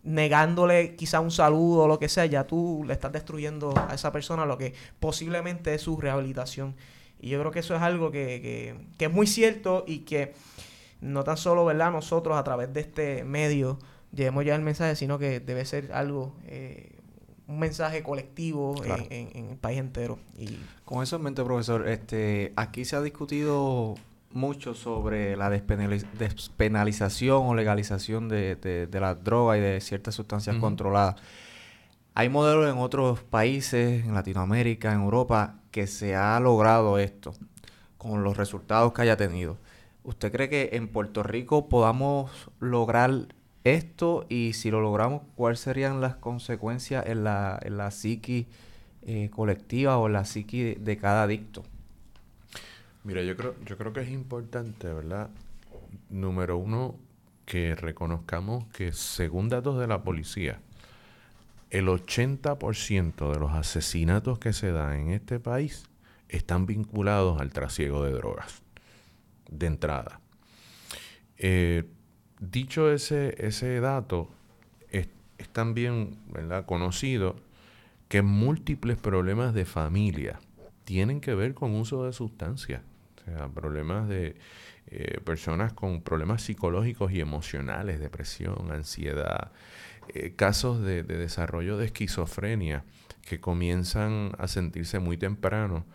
negándole 0.03 0.95
quizá 0.95 1.19
un 1.19 1.31
saludo 1.31 1.83
o 1.83 1.87
lo 1.87 1.99
que 1.99 2.09
sea, 2.09 2.25
ya 2.25 2.45
tú 2.45 2.83
le 2.85 2.93
estás 2.93 3.11
destruyendo 3.11 3.73
a 3.75 3.93
esa 3.93 4.11
persona 4.11 4.45
lo 4.45 4.57
que 4.57 4.73
posiblemente 4.99 5.73
es 5.73 5.81
su 5.81 5.97
rehabilitación. 5.97 6.75
Y 7.19 7.29
yo 7.29 7.39
creo 7.39 7.51
que 7.51 7.59
eso 7.59 7.75
es 7.75 7.81
algo 7.81 8.11
que, 8.11 8.75
que, 8.97 9.05
es 9.05 9.11
muy 9.11 9.27
cierto 9.27 9.83
y 9.87 9.99
que 9.99 10.33
no 11.01 11.23
tan 11.23 11.37
solo, 11.37 11.65
¿verdad? 11.65 11.91
Nosotros 11.91 12.35
a 12.35 12.43
través 12.43 12.73
de 12.73 12.81
este 12.81 13.23
medio 13.23 13.77
llevemos 14.11 14.43
ya 14.43 14.55
el 14.55 14.61
mensaje, 14.61 14.95
sino 14.95 15.19
que 15.19 15.39
debe 15.39 15.63
ser 15.65 15.91
algo, 15.93 16.33
eh, 16.47 16.97
un 17.47 17.59
mensaje 17.59 18.01
colectivo 18.01 18.75
en, 18.83 19.29
en, 19.35 19.49
el 19.51 19.57
país 19.57 19.79
entero. 19.79 20.17
Y... 20.35 20.57
Con 20.83 21.03
eso 21.03 21.17
en 21.17 21.21
mente, 21.21 21.43
profesor, 21.43 21.87
este, 21.87 22.53
aquí 22.55 22.85
se 22.85 22.95
ha 22.95 23.01
discutido 23.01 23.95
mucho 24.33 24.73
sobre 24.73 25.35
la 25.35 25.49
despenalización 25.49 27.43
o 27.45 27.55
legalización 27.55 28.29
de, 28.29 28.55
de, 28.55 28.99
la 28.99 29.15
droga 29.15 29.57
y 29.57 29.61
de 29.61 29.81
ciertas 29.81 30.15
sustancias 30.15 30.55
controladas. 30.57 31.15
Hay 32.13 32.29
modelos 32.29 32.71
en 32.71 32.77
otros 32.79 33.21
países, 33.23 34.05
en 34.05 34.13
Latinoamérica, 34.13 34.93
en 34.93 35.01
Europa, 35.01 35.55
que 35.71 35.87
se 35.87 36.15
ha 36.15 36.39
logrado 36.39 36.99
esto 36.99 37.33
con 37.97 38.23
los 38.23 38.35
resultados 38.35 38.93
que 38.93 39.03
haya 39.03 39.15
tenido. 39.15 39.57
¿Usted 40.03 40.31
cree 40.31 40.49
que 40.49 40.69
en 40.73 40.87
Puerto 40.87 41.23
Rico 41.23 41.69
podamos 41.69 42.49
lograr 42.59 43.27
esto? 43.63 44.25
Y 44.27 44.53
si 44.53 44.71
lo 44.71 44.81
logramos, 44.81 45.21
¿cuáles 45.35 45.59
serían 45.59 46.01
las 46.01 46.15
consecuencias 46.15 47.05
en 47.05 47.23
la, 47.23 47.59
en 47.61 47.77
la 47.77 47.91
psiqui 47.91 48.47
eh, 49.03 49.29
colectiva 49.31 49.97
o 49.97 50.07
en 50.07 50.13
la 50.13 50.25
psiqui 50.25 50.75
de 50.75 50.97
cada 50.97 51.23
adicto? 51.23 51.63
Mira, 53.03 53.23
yo 53.23 53.35
creo, 53.35 53.55
yo 53.65 53.77
creo 53.77 53.93
que 53.93 54.01
es 54.01 54.09
importante, 54.09 54.91
¿verdad? 54.93 55.29
Número 56.09 56.57
uno, 56.57 56.95
que 57.45 57.75
reconozcamos 57.75 58.65
que 58.67 58.93
según 58.93 59.49
datos 59.49 59.79
de 59.79 59.87
la 59.87 60.03
policía, 60.03 60.61
el 61.71 61.87
80% 61.87 63.33
de 63.33 63.39
los 63.39 63.51
asesinatos 63.53 64.37
que 64.37 64.53
se 64.53 64.71
dan 64.71 64.93
en 64.93 65.09
este 65.09 65.39
país 65.39 65.85
están 66.29 66.67
vinculados 66.67 67.41
al 67.41 67.51
trasiego 67.51 68.03
de 68.05 68.11
drogas, 68.11 68.61
de 69.49 69.65
entrada. 69.65 70.19
Eh, 71.37 71.85
dicho 72.39 72.91
ese, 72.91 73.35
ese 73.39 73.79
dato, 73.79 74.29
es, 74.91 75.09
es 75.39 75.49
también 75.49 76.17
¿verdad? 76.31 76.65
conocido 76.67 77.35
que 78.09 78.21
múltiples 78.21 78.97
problemas 78.97 79.55
de 79.55 79.65
familia 79.65 80.39
tienen 80.85 81.19
que 81.19 81.33
ver 81.33 81.55
con 81.55 81.75
uso 81.75 82.05
de 82.05 82.13
sustancias 82.13 82.81
sea, 83.37 83.47
problemas 83.49 84.07
de 84.07 84.35
eh, 84.87 85.21
personas 85.23 85.73
con 85.73 86.01
problemas 86.01 86.41
psicológicos 86.41 87.11
y 87.11 87.21
emocionales, 87.21 87.99
depresión, 87.99 88.71
ansiedad, 88.71 89.51
eh, 90.09 90.33
casos 90.35 90.81
de, 90.81 91.03
desarrollo 91.03 91.77
de 91.77 91.85
esquizofrenia 91.85 92.83
que 93.25 93.39
comienzan 93.39 94.33
a 94.37 94.47
sentirse 94.47 94.99
muy 94.99 95.17
temprano 95.17 95.85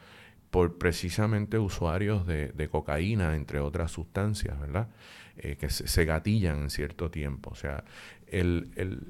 por 0.51 0.79
precisamente 0.79 1.59
usuarios 1.59 2.27
de, 2.27 2.68
cocaína, 2.70 3.35
entre 3.35 3.61
otras 3.61 3.90
sustancias, 3.90 4.59
¿verdad? 4.59 4.88
Eh, 5.37 5.57
que 5.57 5.68
se, 5.68 6.05
gatillan 6.05 6.62
en 6.62 6.70
cierto 6.70 7.11
tiempo. 7.11 7.51
O 7.51 7.57
sea, 7.57 7.85
el, 8.29 8.70
el 8.77 9.01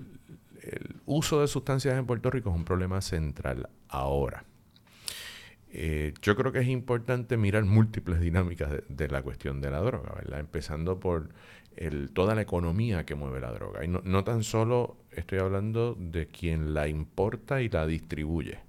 uso 1.05 1.41
de 1.41 1.47
sustancias 1.47 1.97
en 1.97 2.07
Puerto 2.07 2.31
Rico 2.31 2.51
es 2.51 2.57
un 2.57 2.65
problema 2.65 3.01
central 3.01 3.69
ahora. 3.89 4.45
Eh, 5.73 6.15
yo 6.23 6.37
creo 6.37 6.53
que 6.53 6.61
es 6.61 6.69
importante 6.69 7.37
mirar 7.37 7.65
múltiples 7.65 8.21
dinámicas 8.21 8.71
de, 8.89 9.09
la 9.09 9.23
cuestión 9.23 9.61
de 9.61 9.71
la 9.71 9.81
droga, 9.81 10.15
¿verdad? 10.15 10.41
Empezando 10.41 11.01
por 11.01 11.29
el, 11.77 12.11
toda 12.13 12.35
la 12.35 12.43
economía 12.43 13.05
que 13.05 13.15
mueve 13.15 13.41
la 13.41 13.53
droga. 13.53 13.85
Y 13.85 13.89
no, 13.89 14.01
no 14.05 14.25
tan 14.25 14.43
solo 14.43 14.97
estoy 15.13 15.39
hablando 15.39 15.95
de 15.99 16.29
quien 16.29 16.73
la 16.73 16.89
importa 16.89 17.61
y 17.63 17.69
la 17.69 17.87
distribuye. 17.87 18.66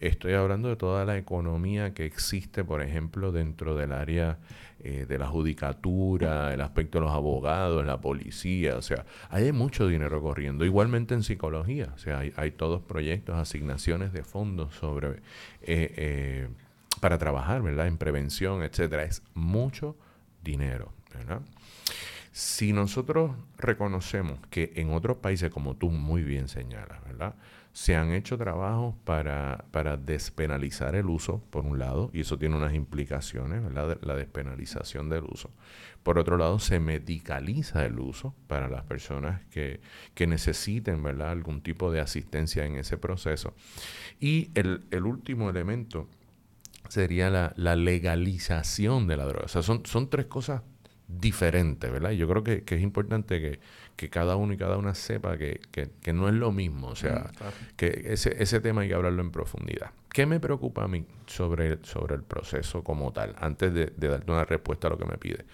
Estoy 0.00 0.32
hablando 0.32 0.70
de 0.70 0.76
toda 0.76 1.04
la 1.04 1.18
economía 1.18 1.92
que 1.92 2.06
existe, 2.06 2.64
por 2.64 2.80
ejemplo, 2.80 3.32
dentro 3.32 3.76
del 3.76 3.92
área 3.92 4.38
eh, 4.82 5.04
de 5.06 5.18
la 5.18 5.26
judicatura, 5.26 6.54
el 6.54 6.62
aspecto 6.62 6.98
de 6.98 7.04
los 7.04 7.14
abogados, 7.14 7.84
la 7.84 8.00
policía, 8.00 8.78
o 8.78 8.82
sea, 8.82 9.04
hay 9.28 9.52
mucho 9.52 9.86
dinero 9.86 10.22
corriendo. 10.22 10.64
Igualmente 10.64 11.12
en 11.12 11.22
psicología, 11.22 11.92
o 11.94 11.98
sea, 11.98 12.20
hay, 12.34 12.50
todos 12.52 12.80
proyectos, 12.80 13.36
asignaciones 13.36 14.14
de 14.14 14.24
fondos 14.24 14.74
sobre 14.74 15.08
eh, 15.60 15.92
eh, 15.96 16.48
para 17.00 17.18
trabajar, 17.18 17.60
¿verdad? 17.60 17.86
En 17.86 17.98
prevención, 17.98 18.62
etcétera. 18.62 19.02
Es 19.02 19.22
mucho 19.34 19.96
dinero, 20.42 20.94
¿verdad? 21.12 21.42
Si 22.32 22.72
nosotros 22.72 23.32
reconocemos 23.58 24.38
que 24.50 24.72
en 24.76 24.92
otros 24.92 25.16
países, 25.16 25.50
como 25.50 25.76
tú 25.76 25.90
muy 25.90 26.22
bien 26.22 26.46
señalas, 26.46 27.02
¿verdad? 27.04 27.34
Se 27.72 27.96
han 27.96 28.12
hecho 28.12 28.38
trabajos 28.38 28.94
para, 29.04 29.64
para 29.72 29.96
despenalizar 29.96 30.94
el 30.94 31.06
uso, 31.06 31.42
por 31.50 31.66
un 31.66 31.80
lado, 31.80 32.10
y 32.12 32.20
eso 32.20 32.38
tiene 32.38 32.56
unas 32.56 32.74
implicaciones, 32.74 33.62
¿verdad? 33.62 33.98
La 34.02 34.14
despenalización 34.14 35.08
del 35.08 35.24
uso. 35.24 35.50
Por 36.04 36.18
otro 36.18 36.36
lado, 36.36 36.60
se 36.60 36.78
medicaliza 36.78 37.84
el 37.84 37.98
uso 37.98 38.34
para 38.46 38.68
las 38.68 38.84
personas 38.84 39.42
que, 39.50 39.80
que 40.14 40.28
necesiten, 40.28 41.02
¿verdad? 41.02 41.30
Algún 41.30 41.62
tipo 41.62 41.90
de 41.90 42.00
asistencia 42.00 42.64
en 42.64 42.76
ese 42.76 42.96
proceso. 42.96 43.54
Y 44.20 44.50
el, 44.54 44.84
el 44.92 45.04
último 45.04 45.50
elemento 45.50 46.08
sería 46.88 47.28
la, 47.28 47.52
la, 47.56 47.76
legalización 47.76 49.08
de 49.08 49.16
la 49.16 49.26
droga. 49.26 49.46
O 49.46 49.48
sea, 49.48 49.62
son, 49.62 49.84
son 49.84 50.08
tres 50.08 50.26
cosas 50.26 50.62
diferentes, 51.18 51.90
¿verdad? 51.90 52.10
Y 52.10 52.16
yo 52.16 52.28
creo 52.28 52.44
que, 52.44 52.62
que 52.62 52.76
es 52.76 52.82
importante 52.82 53.40
que, 53.40 53.60
que 53.96 54.08
cada 54.08 54.36
uno 54.36 54.52
y 54.52 54.56
cada 54.56 54.76
una 54.76 54.94
sepa 54.94 55.36
que, 55.36 55.60
no 56.12 56.28
es 56.28 56.34
lo 56.34 56.52
mismo. 56.52 56.88
O 56.88 56.96
sea, 56.96 57.30
mm, 57.38 57.76
que 57.76 58.02
ese, 58.06 58.42
ese 58.42 58.60
tema 58.60 58.82
hay 58.82 58.88
que 58.88 58.94
hablarlo 58.94 59.22
en 59.22 59.30
profundidad. 59.30 59.90
¿Qué 60.12 60.26
me 60.26 60.40
preocupa 60.40 60.84
a 60.84 60.88
mí 60.88 61.04
sobre, 61.26 61.78
sobre 61.84 62.14
el 62.14 62.22
proceso 62.22 62.82
como 62.82 63.12
tal? 63.12 63.34
Antes 63.38 63.74
de, 63.74 63.92
darte 63.96 64.30
una 64.30 64.44
respuesta 64.44 64.88
a 64.88 64.90
lo 64.90 64.98
que 64.98 65.04
me 65.04 65.18
pide. 65.18 65.44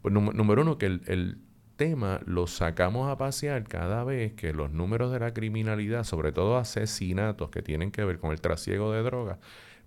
Pues 0.00 0.14
número 0.14 0.62
uno, 0.62 0.78
que 0.78 0.86
el, 0.86 1.02
el 1.06 1.38
tema 1.76 2.20
lo 2.26 2.46
sacamos 2.46 3.10
a 3.10 3.16
pasear 3.18 3.64
cada 3.64 4.04
vez 4.04 4.34
que 4.34 4.52
los 4.52 4.70
números 4.70 5.12
de 5.12 5.20
la 5.20 5.32
criminalidad, 5.32 6.04
sobre 6.04 6.32
todo 6.32 6.56
asesinatos 6.58 7.50
que 7.50 7.62
tienen 7.62 7.90
que 7.90 8.04
ver 8.04 8.18
con 8.18 8.32
el 8.32 8.40
trasiego 8.40 8.92
de 8.92 9.02
drogas, 9.02 9.38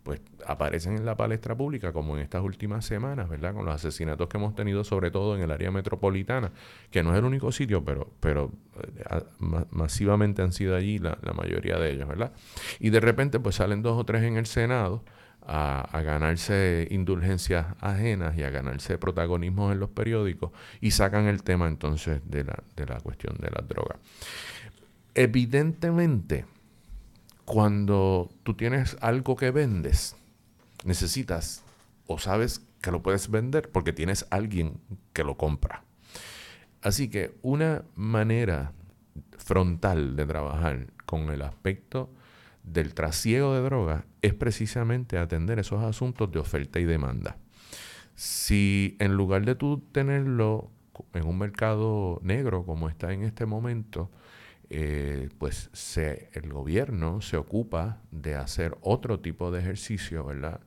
pues 0.04 0.20
aparecen 0.46 0.96
en 0.98 1.06
la 1.06 1.16
palestra 1.16 1.56
pública, 1.56 1.94
como 1.94 2.16
en 2.16 2.24
estas 2.24 2.42
últimas 2.42 2.86
semanas, 2.86 3.30
¿verdad? 3.30 3.54
Con 3.54 3.66
los 3.66 3.76
asesinatos 3.76 4.28
que 4.28 4.38
hemos 4.38 4.56
tenido, 4.56 4.84
sobre 4.84 5.12
todo 5.12 5.36
en 5.36 5.42
el 5.42 5.52
área 5.52 5.72
metropolitana, 5.72 6.52
que 6.90 7.04
no 7.04 7.12
es 7.12 7.20
el 7.20 7.26
único 7.26 7.52
sitio, 7.52 7.86
pero, 7.86 8.12
pero 8.20 8.52
eh, 8.82 9.24
masivamente 9.70 10.42
han 10.42 10.54
sido 10.54 10.76
allí 10.76 10.98
la, 10.98 11.18
mayoría 11.36 11.78
de 11.78 11.92
ellos, 11.92 12.08
¿verdad? 12.08 12.32
Y 12.80 12.90
de 12.90 13.00
repente, 13.00 13.40
pues 13.40 13.56
salen 13.56 13.82
dos 13.84 13.98
o 13.98 14.04
tres 14.04 14.24
en 14.24 14.38
el 14.38 14.48
Senado 14.48 15.04
a, 15.44 16.02
ganarse 16.04 16.88
indulgencias 16.92 17.68
ajenas 17.80 18.38
y 18.38 18.44
a 18.44 18.50
ganarse 18.50 18.98
protagonismo 18.98 19.72
en 19.72 19.80
los 19.80 19.90
periódicos 19.90 20.52
y 20.82 20.92
sacan 20.92 21.26
el 21.28 21.44
tema 21.44 21.68
entonces 21.68 22.22
de 22.26 22.44
la, 22.44 22.64
de 22.76 22.86
la 22.86 23.00
cuestión 23.00 23.38
de 23.40 23.50
las 23.52 23.68
drogas. 23.68 23.98
Evidentemente, 25.14 26.46
cuando 27.45 28.30
tú 28.43 28.54
tienes 28.54 28.97
algo 29.01 29.36
que 29.36 29.51
vendes, 29.51 30.15
necesitas 30.84 31.63
o 32.08 32.17
sabes 32.17 32.62
que 32.82 32.91
lo 32.91 33.01
puedes 33.01 33.30
vender 33.30 33.69
porque 33.69 33.93
tienes 33.93 34.25
alguien 34.30 34.80
que 35.13 35.23
lo 35.23 35.38
compra. 35.38 35.84
Así 36.82 37.10
que 37.10 37.36
una 37.41 37.84
manera 37.95 38.73
frontal 39.38 40.15
de 40.15 40.25
trabajar 40.25 40.88
con 41.06 41.30
el 41.30 41.41
aspecto 41.41 42.10
del 42.63 42.93
trasiego 42.93 43.54
de 43.54 43.62
drogas 43.62 44.04
es 44.21 44.34
precisamente 44.34 45.17
atender 45.17 45.60
esos 45.60 45.84
asuntos 45.84 46.32
de 46.32 46.39
oferta 46.39 46.80
y 46.80 46.86
demanda. 46.86 47.38
Si 48.15 48.95
en 48.99 49.15
lugar 49.15 49.45
de 49.45 49.56
tú 49.56 49.84
tenerlo 49.91 50.69
en 51.13 51.25
un 51.25 51.38
mercado 51.38 52.19
negro 52.23 52.65
como 52.65 52.89
está 52.89 53.13
en 53.13 53.23
este 53.23 53.45
momento, 53.45 54.10
eh, 54.73 55.27
pues 55.38 55.69
el 55.97 56.53
gobierno 56.53 57.19
se 57.19 57.36
ocupa 57.36 58.01
de 58.10 58.36
hacer 58.36 58.77
otro 58.79 59.19
tipo 59.19 59.51
de 59.51 59.60
ejercicio, 59.60 60.23
¿verdad? 60.23 60.62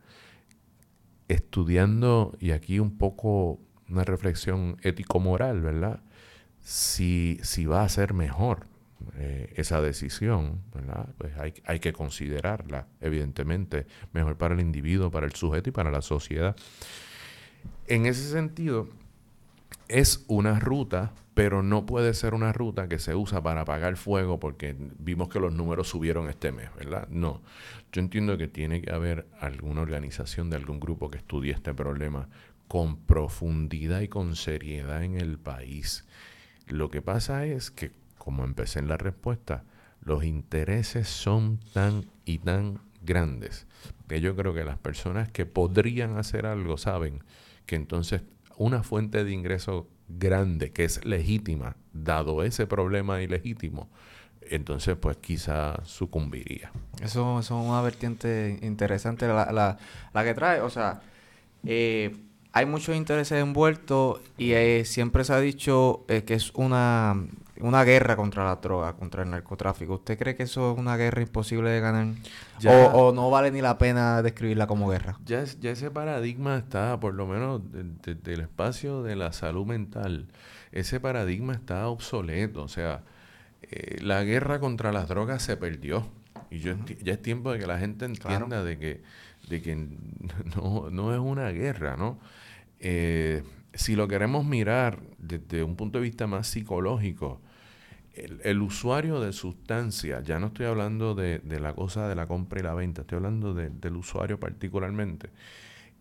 Estudiando, 1.28 2.36
y 2.38 2.50
aquí 2.50 2.80
un 2.80 2.98
poco 2.98 3.60
una 3.88 4.04
reflexión 4.04 4.76
ético-moral, 4.82 5.62
¿verdad? 5.62 6.02
Si, 6.60 7.38
si 7.42 7.64
va 7.64 7.82
a 7.82 7.88
ser 7.88 8.12
mejor 8.12 8.66
eh, 9.16 9.54
esa 9.56 9.80
decisión, 9.80 10.60
¿verdad? 10.74 11.08
Pues 11.16 11.34
hay, 11.38 11.54
hay 11.64 11.80
que 11.80 11.94
considerarla, 11.94 12.86
evidentemente, 13.00 13.86
mejor 14.12 14.36
para 14.36 14.52
el 14.52 14.60
individuo, 14.60 15.10
para 15.10 15.24
el 15.24 15.32
sujeto 15.32 15.70
y 15.70 15.72
para 15.72 15.90
la 15.90 16.02
sociedad. 16.02 16.54
En 17.86 18.04
ese 18.04 18.30
sentido, 18.30 18.90
es 19.88 20.25
una 20.29 20.59
ruta 20.61 21.12
pero 21.35 21.64
no 21.64 21.85
puede 21.85 22.14
ser 22.14 22.33
una 22.33 22.53
ruta 22.53 22.88
que 22.88 23.01
se 23.01 23.14
usa 23.14 23.42
para 23.42 23.62
apagar 23.62 23.97
fuego 23.97 24.38
porque 24.38 24.77
vimos 24.99 25.29
que 25.29 25.40
los 25.40 25.53
números 25.53 25.88
subieron 25.88 26.29
este 26.29 26.53
mes, 26.53 26.70
¿verdad? 26.77 27.09
No. 27.09 27.42
Yo 27.92 28.01
entiendo 28.01 28.38
que 28.38 28.47
tiene 28.47 28.81
que 28.81 28.92
haber 28.92 29.27
alguna 29.40 29.83
organización 29.83 30.49
de 30.49 30.57
algún 30.57 30.79
grupo 30.79 31.11
que 31.11 31.18
estudie 31.18 31.53
este 31.53 31.75
problema 31.75 32.29
con 32.68 32.97
profundidad 32.97 34.01
y 34.01 34.09
con 34.09 34.37
seriedad 34.37 35.03
en 35.03 35.18
el 35.18 35.38
país. 35.38 36.07
Lo 36.68 36.88
que 36.88 37.03
pasa 37.03 37.44
es 37.44 37.73
que, 37.73 37.90
como 38.16 38.44
empecé 38.44 38.79
en 38.79 38.88
la 38.88 38.97
respuesta, 38.97 39.64
los 40.03 40.25
intereses 40.25 41.09
son 41.09 41.59
tan 41.73 42.07
y 42.25 42.38
tan 42.38 42.79
grandes 43.03 43.66
que 44.09 44.20
yo 44.20 44.37
creo 44.37 44.55
que 44.55 44.64
las 44.64 44.79
personas 44.79 45.31
que 45.31 45.47
podrían 45.47 46.16
hacer 46.16 46.47
algo 46.47 46.79
saben 46.79 47.23
que 47.66 47.77
entonces 47.77 48.23
una 48.56 48.82
fuente 48.82 49.24
de 49.24 49.32
ingreso 49.32 49.88
grande, 50.08 50.72
que 50.72 50.84
es 50.84 51.04
legítima, 51.04 51.76
dado 51.92 52.42
ese 52.42 52.66
problema 52.66 53.22
ilegítimo, 53.22 53.88
entonces 54.42 54.96
pues 54.96 55.16
quizá 55.16 55.82
sucumbiría. 55.84 56.70
Eso, 57.02 57.40
es 57.40 57.50
una 57.50 57.80
vertiente 57.82 58.58
interesante 58.62 59.26
la, 59.26 59.50
la, 59.52 59.78
la 60.12 60.24
que 60.24 60.34
trae. 60.34 60.60
O 60.60 60.70
sea, 60.70 61.00
eh, 61.64 62.14
hay 62.52 62.66
muchos 62.66 62.94
intereses 62.94 63.40
envueltos 63.40 64.20
y 64.38 64.52
eh, 64.52 64.84
siempre 64.84 65.24
se 65.24 65.32
ha 65.32 65.40
dicho 65.40 66.04
eh, 66.08 66.22
que 66.22 66.34
es 66.34 66.52
una 66.54 67.26
una 67.60 67.84
guerra 67.84 68.16
contra 68.16 68.44
la 68.44 68.56
droga, 68.56 68.94
contra 68.94 69.22
el 69.22 69.30
narcotráfico. 69.30 69.94
¿Usted 69.94 70.18
cree 70.18 70.34
que 70.34 70.44
eso 70.44 70.72
es 70.72 70.78
una 70.78 70.96
guerra 70.96 71.22
imposible 71.22 71.70
de 71.70 71.80
ganar? 71.80 72.06
o, 72.92 73.12
no 73.12 73.30
vale 73.30 73.50
ni 73.50 73.60
la 73.60 73.78
pena 73.78 74.22
describirla 74.22 74.66
como 74.66 74.88
guerra? 74.88 75.18
Ya, 75.24 75.44
ya 75.44 75.70
ese 75.70 75.90
paradigma 75.90 76.56
está, 76.56 76.98
por 76.98 77.14
lo 77.14 77.26
menos 77.26 77.62
del 77.70 78.40
espacio 78.40 79.02
de 79.02 79.16
la 79.16 79.32
salud 79.32 79.66
mental, 79.66 80.28
ese 80.72 80.98
paradigma 81.00 81.54
está 81.54 81.88
obsoleto. 81.88 82.62
O 82.62 82.68
sea, 82.68 83.02
eh, 83.62 83.98
la 84.02 84.24
guerra 84.24 84.58
contra 84.58 84.92
las 84.92 85.08
drogas 85.08 85.42
se 85.42 85.56
perdió. 85.56 86.06
Y 86.50 86.58
yo, 86.58 86.74
ya 87.02 87.14
es 87.14 87.22
tiempo 87.22 87.52
de 87.52 87.58
que 87.58 87.66
la 87.66 87.78
gente 87.78 88.04
entienda 88.04 88.62
de 88.64 88.78
que, 88.78 89.02
de 89.48 89.62
que 89.62 89.74
no, 90.56 90.90
no 90.90 91.14
es 91.14 91.20
una 91.20 91.50
guerra, 91.50 91.96
¿no? 91.96 92.18
Eh, 92.80 93.42
si 93.74 93.96
lo 93.96 94.08
queremos 94.08 94.44
mirar 94.44 95.00
desde 95.18 95.62
un 95.62 95.76
punto 95.76 95.98
de 95.98 96.04
vista 96.04 96.26
más 96.26 96.46
psicológico, 96.46 97.40
el, 98.14 98.62
usuario 98.62 99.20
de 99.20 99.32
sustancia, 99.32 100.20
ya 100.20 100.38
no 100.38 100.48
estoy 100.48 100.66
hablando 100.66 101.14
de, 101.14 101.40
la 101.60 101.74
cosa 101.74 102.08
de 102.08 102.14
la 102.14 102.26
compra 102.26 102.60
y 102.60 102.62
la 102.62 102.74
venta, 102.74 103.02
estoy 103.02 103.16
hablando 103.16 103.54
del 103.54 103.96
usuario 103.96 104.38
particularmente, 104.38 105.30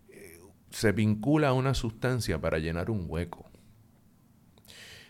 eh, 0.09 0.39
se 0.69 0.91
vincula 0.91 1.49
a 1.49 1.53
una 1.53 1.73
sustancia 1.73 2.39
para 2.39 2.59
llenar 2.59 2.91
un 2.91 3.05
hueco. 3.07 3.49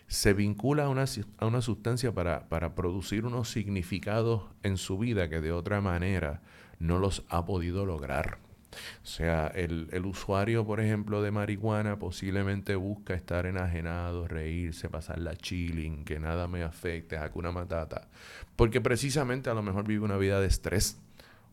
Se 0.06 0.32
vincula 0.32 0.84
a 0.84 0.88
una, 0.88 1.04
a 1.38 1.46
una 1.46 1.60
sustancia 1.60 2.12
para, 2.14 2.48
para 2.48 2.74
producir 2.74 3.26
unos 3.26 3.50
significados 3.50 4.44
en 4.62 4.76
su 4.76 4.98
vida 4.98 5.28
que 5.28 5.40
de 5.40 5.52
otra 5.52 5.80
manera 5.80 6.42
no 6.78 6.98
los 6.98 7.24
ha 7.28 7.44
podido 7.44 7.84
lograr. 7.84 8.43
O 9.02 9.06
sea, 9.06 9.48
el, 9.54 9.88
el, 9.92 10.06
usuario, 10.06 10.64
por 10.64 10.80
ejemplo, 10.80 11.22
de 11.22 11.30
marihuana 11.30 11.98
posiblemente 11.98 12.74
busca 12.76 13.14
estar 13.14 13.46
enajenado, 13.46 14.28
reírse, 14.28 14.88
pasar 14.88 15.18
la 15.18 15.36
chilling, 15.36 16.04
que 16.04 16.18
nada 16.18 16.48
me 16.48 16.62
afecte, 16.62 17.18
una 17.34 17.52
matata. 17.52 18.08
Porque 18.56 18.80
precisamente 18.80 19.50
a 19.50 19.54
lo 19.54 19.62
mejor 19.62 19.86
vive 19.86 20.04
una 20.04 20.16
vida 20.16 20.40
de 20.40 20.46
estrés, 20.46 20.98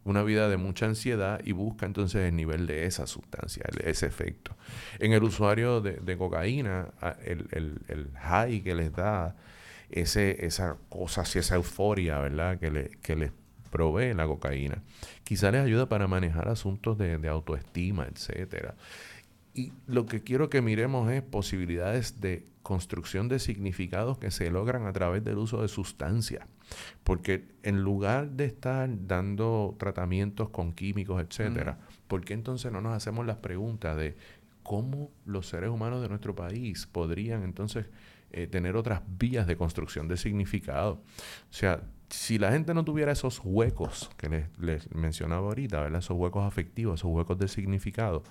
una 0.04 0.24
vida 0.24 0.50
de 0.50 0.58
mucha 0.58 0.86
ansiedad 0.86 1.42
y 1.44 1.52
busca 1.52 1.86
entonces 1.86 2.28
el 2.28 2.36
nivel 2.36 2.66
de 2.66 2.86
esa 2.86 3.06
sustancia, 3.08 3.64
ese 3.84 4.08
efecto. 4.08 4.56
En 5.00 5.14
el 5.14 5.24
usuario 5.24 5.82
de, 5.82 5.94
de 5.94 6.18
cocaína, 6.18 6.90
el, 7.24 7.48
el, 7.52 7.80
el, 7.88 8.12
high 8.18 8.62
que 8.62 8.76
les 8.76 8.94
da, 8.94 9.36
ese, 9.90 10.46
esa 10.46 10.78
cosa, 10.90 11.24
esa 11.24 11.56
euforia, 11.56 12.20
¿verdad? 12.20 12.58
Que, 12.60 12.72
le, 12.72 12.90
que 13.02 13.32
provee 13.72 14.14
la 14.14 14.28
cocaína. 14.28 14.84
Quizá 15.24 15.50
les 15.50 15.62
ayuda 15.62 15.90
para 15.90 16.08
manejar 16.08 16.48
asuntos 16.48 16.98
de, 17.00 17.28
autoestima, 17.28 18.06
etcétera. 18.06 18.76
y 19.54 19.74
lo 19.88 20.06
que 20.06 20.22
quiero 20.22 20.50
que 20.50 20.62
miremos 20.62 21.12
es 21.12 21.24
posibilidades 21.24 22.22
de 22.22 22.46
construcción 22.64 23.28
de 23.28 23.40
significados 23.40 24.18
que 24.18 24.32
se 24.32 24.50
logran 24.50 24.86
a 24.86 24.94
través 24.94 25.24
del 25.24 25.38
uso 25.38 25.62
de 25.62 25.68
sustancias. 25.68 26.46
Porque 27.04 27.50
en 27.64 27.82
lugar 27.82 28.32
de 28.32 28.46
estar 28.46 28.90
dando 29.08 29.76
tratamientos 29.78 30.50
con 30.50 30.74
químicos, 30.74 31.22
etcétera, 31.22 31.80
¿por 32.08 32.24
qué 32.24 32.34
entonces 32.34 32.72
no 32.72 32.82
nos 32.82 32.94
hacemos 32.94 33.26
las 33.26 33.38
preguntas 33.38 33.98
de 33.98 34.16
cómo 34.64 35.12
los 35.26 35.48
seres 35.48 35.70
humanos 35.70 36.02
de 36.02 36.10
nuestro 36.10 36.36
país 36.36 36.88
podrían 36.88 37.44
entonces 37.44 37.88
eh, 38.32 38.48
tener 38.48 38.78
otras 38.78 39.02
vías 39.20 39.48
de 39.48 39.58
construcción 39.58 40.08
de 40.08 40.18
significado? 40.18 40.94
O 40.94 41.54
sea, 41.54 41.82
si 42.12 42.38
la 42.38 42.52
gente 42.52 42.74
no 42.74 42.86
tuviera 42.86 43.12
esos 43.12 43.42
huecos 43.44 44.10
que 44.18 44.48
les, 44.60 44.94
mencionaba 44.94 45.48
ahorita, 45.48 45.82
¿verdad? 45.82 46.00
esos 46.00 46.18
huecos 46.18 46.46
afectivos, 46.46 47.00
esos 47.00 47.12
huecos 47.12 47.40
de 47.40 47.48
significado, 47.48 48.24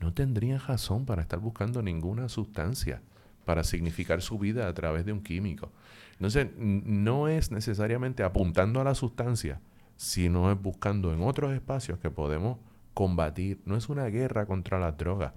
no 0.00 0.12
tendrían 0.12 0.60
razón 0.60 1.06
para 1.06 1.22
estar 1.22 1.38
buscando 1.38 1.82
ninguna 1.82 2.28
sustancia 2.28 3.02
para 3.44 3.64
significar 3.64 4.22
su 4.22 4.38
vida 4.38 4.68
a 4.68 4.74
través 4.74 5.04
de 5.04 5.12
un 5.12 5.22
químico. 5.22 5.70
Entonces, 6.12 6.48
no 6.56 7.28
es 7.28 7.50
necesariamente 7.50 8.22
apuntando 8.22 8.80
a 8.80 8.84
la 8.84 8.94
sustancia, 8.94 9.60
sino 9.96 10.50
es 10.50 10.60
buscando 10.60 11.12
en 11.12 11.22
otros 11.22 11.52
espacios 11.52 11.98
que 11.98 12.10
podemos 12.10 12.58
combatir. 12.94 13.60
No 13.64 13.76
es 13.76 13.88
una 13.88 14.06
guerra 14.06 14.46
contra 14.46 14.78
las 14.78 14.96
drogas, 14.96 15.32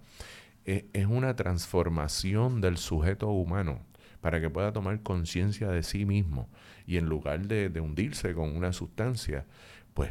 es, 0.66 1.08
una 1.08 1.36
transformación 1.36 2.62
del 2.62 2.78
sujeto 2.78 3.30
humano 3.30 3.80
para 4.22 4.42
que 4.42 4.50
pueda 4.50 4.74
tomar 4.74 5.02
conciencia 5.02 5.70
de 5.70 5.84
sí 5.84 6.06
mismo 6.06 6.50
y 6.88 6.98
en 6.98 7.06
lugar 7.06 7.48
de, 7.48 7.70
de, 7.70 7.82
hundirse 7.82 8.34
con 8.34 8.56
una 8.56 8.74
sustancia, 8.74 9.46
pues, 9.94 10.10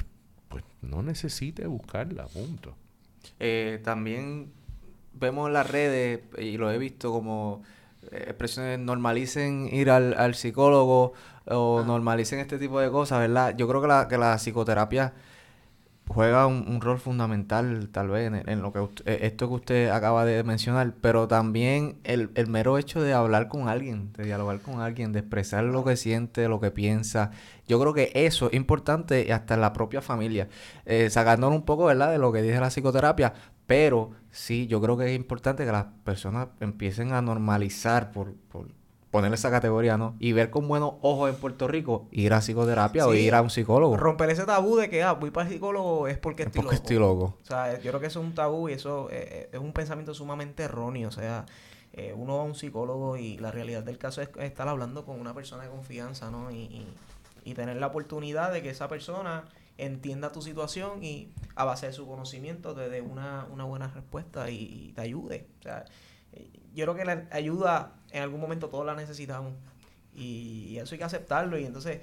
pues 0.48 0.62
no 0.82 1.02
necesite 1.02 1.66
buscarla, 1.66 2.26
punto. 2.26 2.76
Eh, 3.40 3.80
también 3.82 4.52
vemos 5.14 5.48
en 5.48 5.54
las 5.54 5.68
redes, 5.68 6.20
y 6.38 6.58
lo 6.58 6.70
he 6.70 6.78
visto 6.78 7.10
como 7.10 7.62
eh, 8.12 8.24
expresiones, 8.28 8.78
normalicen 8.78 9.68
ir 9.72 9.90
al, 9.90 10.14
al 10.14 10.34
psicólogo 10.34 11.14
o 11.46 11.82
normalicen 11.84 12.40
este 12.40 12.58
tipo 12.58 12.78
de 12.78 12.90
cosas, 12.90 13.20
¿verdad? 13.20 13.56
Yo 13.56 13.66
creo 13.66 13.80
que 13.80 13.88
la, 13.88 14.06
que 14.08 14.18
la 14.18 14.36
psicoterapia 14.36 15.14
juega 16.08 16.46
un, 16.46 16.80
rol 16.80 16.98
fundamental 16.98 17.88
tal 17.90 18.08
vez 18.08 18.32
en, 18.46 18.62
lo 18.62 18.72
que 18.72 18.80
eh, 19.04 19.18
esto 19.22 19.48
que 19.48 19.54
usted 19.54 19.88
acaba 19.90 20.24
de 20.24 20.42
mencionar, 20.44 20.94
pero 21.00 21.28
también 21.28 21.98
el, 22.04 22.30
el, 22.34 22.46
mero 22.46 22.78
hecho 22.78 23.02
de 23.02 23.12
hablar 23.12 23.48
con 23.48 23.68
alguien, 23.68 24.12
de 24.12 24.24
dialogar 24.24 24.60
con 24.60 24.80
alguien, 24.80 25.12
de 25.12 25.20
expresar 25.20 25.64
lo 25.64 25.84
que 25.84 25.96
siente, 25.96 26.48
lo 26.48 26.60
que 26.60 26.70
piensa. 26.70 27.32
Yo 27.66 27.80
creo 27.80 27.92
que 27.92 28.12
eso 28.14 28.48
es 28.48 28.54
importante 28.54 29.32
hasta 29.32 29.54
en 29.54 29.60
la 29.60 29.72
propia 29.72 30.00
familia, 30.00 30.48
eh, 30.84 31.10
sacándonos 31.10 31.58
un 31.58 31.64
poco, 31.64 31.86
¿verdad?, 31.86 32.12
de 32.12 32.18
lo 32.18 32.32
que 32.32 32.42
dice 32.42 32.60
la 32.60 32.70
psicoterapia, 32.70 33.34
pero 33.66 34.12
sí, 34.30 34.66
yo 34.68 34.80
creo 34.80 34.96
que 34.96 35.06
es 35.06 35.16
importante 35.16 35.64
que 35.64 35.72
las 35.72 35.86
personas 36.04 36.48
empiecen 36.60 37.12
a 37.12 37.20
normalizar 37.20 38.12
por, 38.12 38.34
por 38.48 38.68
ponerle 39.10 39.36
esa 39.36 39.50
categoría, 39.50 39.96
¿no? 39.96 40.16
Y 40.18 40.32
ver 40.32 40.50
con 40.50 40.66
buenos 40.68 40.94
ojos 41.00 41.30
en 41.30 41.36
Puerto 41.36 41.68
Rico 41.68 42.08
ir 42.10 42.32
a 42.32 42.40
psicoterapia 42.40 43.06
o 43.06 43.14
ir 43.14 43.34
a 43.34 43.42
un 43.42 43.50
psicólogo. 43.50 43.96
Romper 43.96 44.30
ese 44.30 44.44
tabú 44.44 44.76
de 44.76 44.90
que, 44.90 45.02
ah, 45.02 45.12
voy 45.12 45.30
para 45.30 45.46
el 45.46 45.54
psicólogo 45.54 46.08
es 46.08 46.18
porque 46.18 46.44
estoy, 46.44 46.62
porque 46.62 46.76
estoy 46.76 46.98
loco. 46.98 47.36
O 47.42 47.44
sea, 47.44 47.74
yo 47.80 47.90
creo 47.90 48.00
que 48.00 48.06
eso 48.06 48.20
es 48.20 48.26
un 48.26 48.34
tabú 48.34 48.68
y 48.68 48.72
eso 48.72 49.08
eh, 49.10 49.28
eh, 49.30 49.48
es 49.52 49.60
un 49.60 49.72
pensamiento 49.72 50.12
sumamente 50.12 50.64
erróneo. 50.64 51.08
O 51.08 51.12
sea, 51.12 51.46
eh, 51.92 52.12
uno 52.16 52.36
va 52.36 52.42
a 52.42 52.44
un 52.44 52.54
psicólogo 52.54 53.16
y 53.16 53.38
la 53.38 53.50
realidad 53.50 53.82
del 53.82 53.98
caso 53.98 54.20
es 54.22 54.28
estar 54.38 54.68
hablando 54.68 55.04
con 55.04 55.20
una 55.20 55.34
persona 55.34 55.62
de 55.62 55.70
confianza, 55.70 56.30
¿no? 56.30 56.50
Y, 56.50 56.86
y, 57.44 57.54
tener 57.54 57.76
la 57.76 57.86
oportunidad 57.86 58.52
de 58.52 58.60
que 58.60 58.70
esa 58.70 58.88
persona 58.88 59.44
entienda 59.78 60.32
tu 60.32 60.42
situación 60.42 61.04
y 61.04 61.32
a 61.54 61.64
base 61.64 61.86
de 61.86 61.92
su 61.92 62.04
conocimiento 62.06 62.74
te 62.74 62.88
dé 62.88 63.00
una, 63.00 63.46
una 63.52 63.62
buena 63.62 63.86
respuesta 63.86 64.50
y, 64.50 64.88
y 64.88 64.92
te 64.94 65.02
ayude. 65.02 65.46
O 65.60 65.62
sea, 65.62 65.84
yo 66.74 66.84
creo 66.84 66.94
que 66.94 67.04
la 67.04 67.26
ayuda 67.30 67.92
en 68.10 68.22
algún 68.22 68.40
momento 68.40 68.68
todos 68.68 68.86
la 68.86 68.94
necesitamos. 68.94 69.52
Y 70.14 70.78
eso 70.78 70.94
hay 70.94 70.98
que 70.98 71.04
aceptarlo. 71.04 71.58
Y 71.58 71.64
entonces 71.64 72.00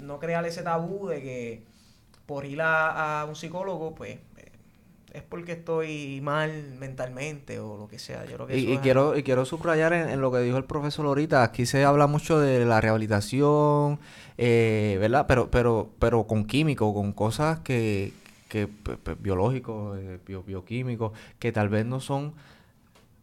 no 0.00 0.18
crear 0.18 0.44
ese 0.46 0.62
tabú 0.62 1.08
de 1.08 1.22
que 1.22 1.62
por 2.26 2.44
ir 2.44 2.60
a, 2.62 3.24
un 3.28 3.34
psicólogo, 3.34 3.94
pues 3.94 4.18
eh, 4.36 4.52
es 5.12 5.22
porque 5.22 5.52
estoy 5.52 6.20
mal 6.22 6.74
mentalmente 6.78 7.58
o 7.58 7.76
lo 7.76 7.88
que 7.88 7.98
sea. 7.98 8.24
Yo 8.24 8.36
creo 8.36 8.46
que 8.46 8.56
y, 8.56 8.78
quiero, 8.78 9.16
y 9.16 9.22
quiero 9.22 9.44
subrayar 9.44 9.92
en, 9.92 10.20
lo 10.20 10.30
que 10.30 10.38
dijo 10.38 10.56
el 10.56 10.64
profesor 10.64 11.06
ahorita. 11.06 11.42
Aquí 11.42 11.66
se 11.66 11.84
habla 11.84 12.06
mucho 12.06 12.38
de 12.38 12.64
la 12.64 12.80
rehabilitación, 12.80 13.98
eh, 14.38 14.96
¿verdad? 15.00 15.26
Pero, 15.26 15.50
pero, 15.50 15.90
pero 15.98 16.24
con 16.28 16.44
químicos, 16.44 16.94
con 16.94 17.12
cosas 17.12 17.60
que, 17.60 18.12
que 18.48 18.68
biológicos, 19.18 19.98
eh, 19.98 20.18
bioquímicos, 20.46 21.12
que 21.40 21.50
tal 21.50 21.68
vez 21.68 21.84
no 21.84 22.00
son 22.00 22.34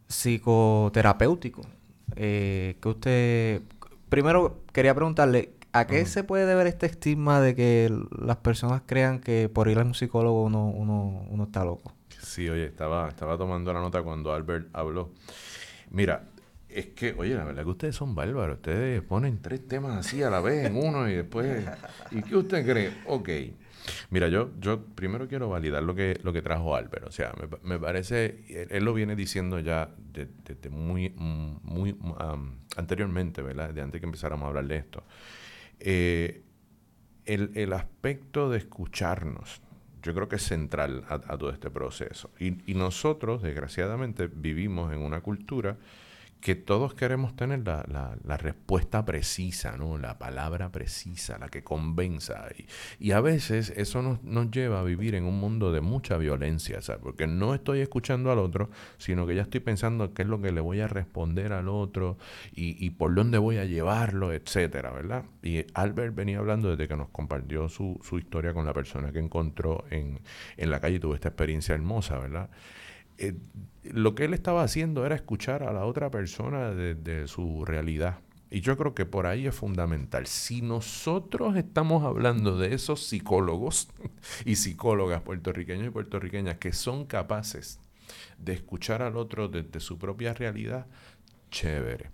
psicoterapéutico. 0.07 1.61
Eh, 2.15 2.77
que 2.81 2.89
usted, 2.89 3.61
primero 4.09 4.63
quería 4.71 4.95
preguntarle, 4.95 5.53
¿a 5.73 5.85
qué 5.87 6.05
se 6.05 6.23
puede 6.23 6.45
deber 6.45 6.67
este 6.67 6.85
estigma 6.85 7.41
de 7.41 7.55
que 7.55 7.93
las 8.17 8.37
personas 8.37 8.81
crean 8.85 9.19
que 9.19 9.49
por 9.49 9.67
ir 9.67 9.79
a 9.79 9.83
un 9.83 9.93
psicólogo 9.93 10.43
uno, 10.43 10.67
uno, 10.67 11.25
uno 11.29 11.43
está 11.43 11.63
loco? 11.65 11.93
Sí, 12.21 12.49
oye, 12.49 12.65
estaba, 12.65 13.07
estaba 13.09 13.37
tomando 13.37 13.73
la 13.73 13.81
nota 13.81 14.01
cuando 14.01 14.33
Albert 14.33 14.69
habló. 14.73 15.11
Mira, 15.91 16.23
es 16.69 16.87
que, 16.87 17.13
oye, 17.17 17.33
la 17.35 17.43
verdad 17.43 17.63
que 17.63 17.69
ustedes 17.69 17.95
son 17.95 18.15
bárbaros. 18.15 18.57
Ustedes 18.57 19.01
ponen 19.01 19.41
tres 19.41 19.67
temas 19.67 19.97
así 19.97 20.21
a 20.23 20.29
la 20.29 20.41
vez 20.41 20.65
en 20.65 20.75
uno 20.75 21.09
y 21.09 21.15
después... 21.15 21.63
¿Y 22.11 22.21
qué 22.21 22.35
usted 22.35 22.65
cree? 22.65 22.91
Ok. 23.05 23.29
Mira, 24.09 24.27
yo, 24.27 24.51
yo 24.59 24.83
primero 24.83 25.27
quiero 25.27 25.49
validar 25.49 25.83
lo 25.83 25.95
que, 25.95 26.19
lo 26.23 26.33
que 26.33 26.41
trajo 26.41 26.75
Albert. 26.75 27.07
O 27.07 27.11
sea, 27.11 27.33
me, 27.63 27.79
parece, 27.79 28.67
él, 28.69 28.83
lo 28.83 28.93
viene 28.93 29.15
diciendo 29.15 29.59
ya 29.59 29.89
desde 30.13 30.69
muy, 30.69 31.09
muy 31.09 31.97
anteriormente, 32.75 33.41
¿verdad? 33.41 33.73
De 33.73 33.81
antes 33.81 33.99
que 34.01 34.05
empezáramos 34.05 34.45
a 34.45 34.47
hablar 34.49 34.67
de 34.67 34.77
esto. 34.77 35.03
Eh, 35.79 36.43
el, 37.25 37.73
aspecto 37.73 38.49
de 38.49 38.57
escucharnos, 38.57 39.61
yo 40.01 40.13
creo 40.13 40.29
que 40.29 40.37
es 40.37 40.43
central 40.43 41.03
a, 41.09 41.19
todo 41.19 41.49
este 41.49 41.69
proceso. 41.69 42.31
Y, 42.39 42.71
y 42.71 42.75
nosotros, 42.75 43.41
desgraciadamente, 43.41 44.27
vivimos 44.27 44.93
en 44.93 44.99
una 44.99 45.21
cultura 45.21 45.77
que 46.41 46.55
todos 46.55 46.93
queremos 46.93 47.35
tener 47.35 47.65
la, 47.65 47.83
la, 48.23 48.37
respuesta 48.37 49.03
precisa, 49.05 49.75
¿no? 49.77 49.97
La 49.97 50.19
palabra 50.19 50.71
precisa, 50.71 51.37
la 51.37 51.49
que 51.49 51.63
convenza. 51.63 52.47
Y, 52.57 53.07
y 53.07 53.11
a 53.11 53.21
veces 53.21 53.73
eso 53.75 54.01
nos, 54.01 54.23
nos, 54.23 54.51
lleva 54.51 54.79
a 54.79 54.83
vivir 54.83 55.15
en 55.15 55.25
un 55.25 55.39
mundo 55.39 55.71
de 55.71 55.81
mucha 55.81 56.17
violencia, 56.17 56.81
¿sabes? 56.81 57.01
Porque 57.01 57.27
no 57.27 57.53
estoy 57.53 57.81
escuchando 57.81 58.31
al 58.31 58.39
otro, 58.39 58.69
sino 58.97 59.25
que 59.25 59.35
ya 59.35 59.41
estoy 59.41 59.61
pensando 59.61 60.13
qué 60.13 60.21
es 60.21 60.27
lo 60.27 60.41
que 60.41 60.51
le 60.51 60.61
voy 60.61 60.79
a 60.81 60.87
responder 60.87 61.53
al 61.53 61.67
otro 61.67 62.17
y, 62.53 62.83
y 62.85 62.91
por 62.91 63.15
dónde 63.15 63.39
voy 63.39 63.57
a 63.57 63.65
llevarlo, 63.65 64.31
etcétera, 64.31 64.91
¿verdad? 64.91 65.25
Y 65.41 65.65
Albert 65.73 66.13
venía 66.15 66.39
hablando 66.39 66.69
desde 66.69 66.87
que 66.87 66.95
nos 66.95 67.09
compartió 67.09 67.67
su, 67.67 67.99
su 68.03 68.19
historia 68.19 68.53
con 68.53 68.65
la 68.65 68.73
persona 68.73 69.11
que 69.11 69.19
encontró 69.19 69.85
en, 69.89 70.19
en 70.55 70.69
la 70.69 70.79
calle 70.79 70.97
y 70.97 70.99
tuvo 70.99 71.15
esta 71.15 71.29
experiencia 71.29 71.73
hermosa, 71.73 72.19
¿verdad? 72.19 72.49
Eh, 73.17 73.35
lo 73.83 74.15
que 74.15 74.25
él 74.25 74.33
estaba 74.33 74.63
haciendo 74.63 75.05
era 75.05 75.15
escuchar 75.15 75.63
a 75.63 75.71
la 75.71 75.85
otra 75.85 76.11
persona 76.11 76.71
de, 76.71 77.27
su 77.27 77.65
realidad. 77.65 78.19
Y 78.49 78.61
yo 78.61 78.77
creo 78.77 78.93
que 78.93 79.05
por 79.05 79.27
ahí 79.27 79.47
es 79.47 79.55
fundamental. 79.55 80.25
Si 80.27 80.61
nosotros 80.61 81.57
estamos 81.57 82.03
hablando 82.03 82.57
de 82.57 82.73
esos 82.73 83.05
psicólogos 83.05 83.89
y 84.45 84.55
psicólogas 84.55 85.21
puertorriqueños 85.21 85.87
y 85.87 85.89
puertorriqueñas 85.89 86.57
que 86.57 86.73
son 86.73 87.05
capaces 87.05 87.79
de 88.37 88.53
escuchar 88.53 89.01
al 89.01 89.17
otro 89.17 89.47
desde 89.47 89.79
su 89.79 89.97
propia 89.97 90.33
realidad, 90.33 90.87
chévere. 91.51 92.11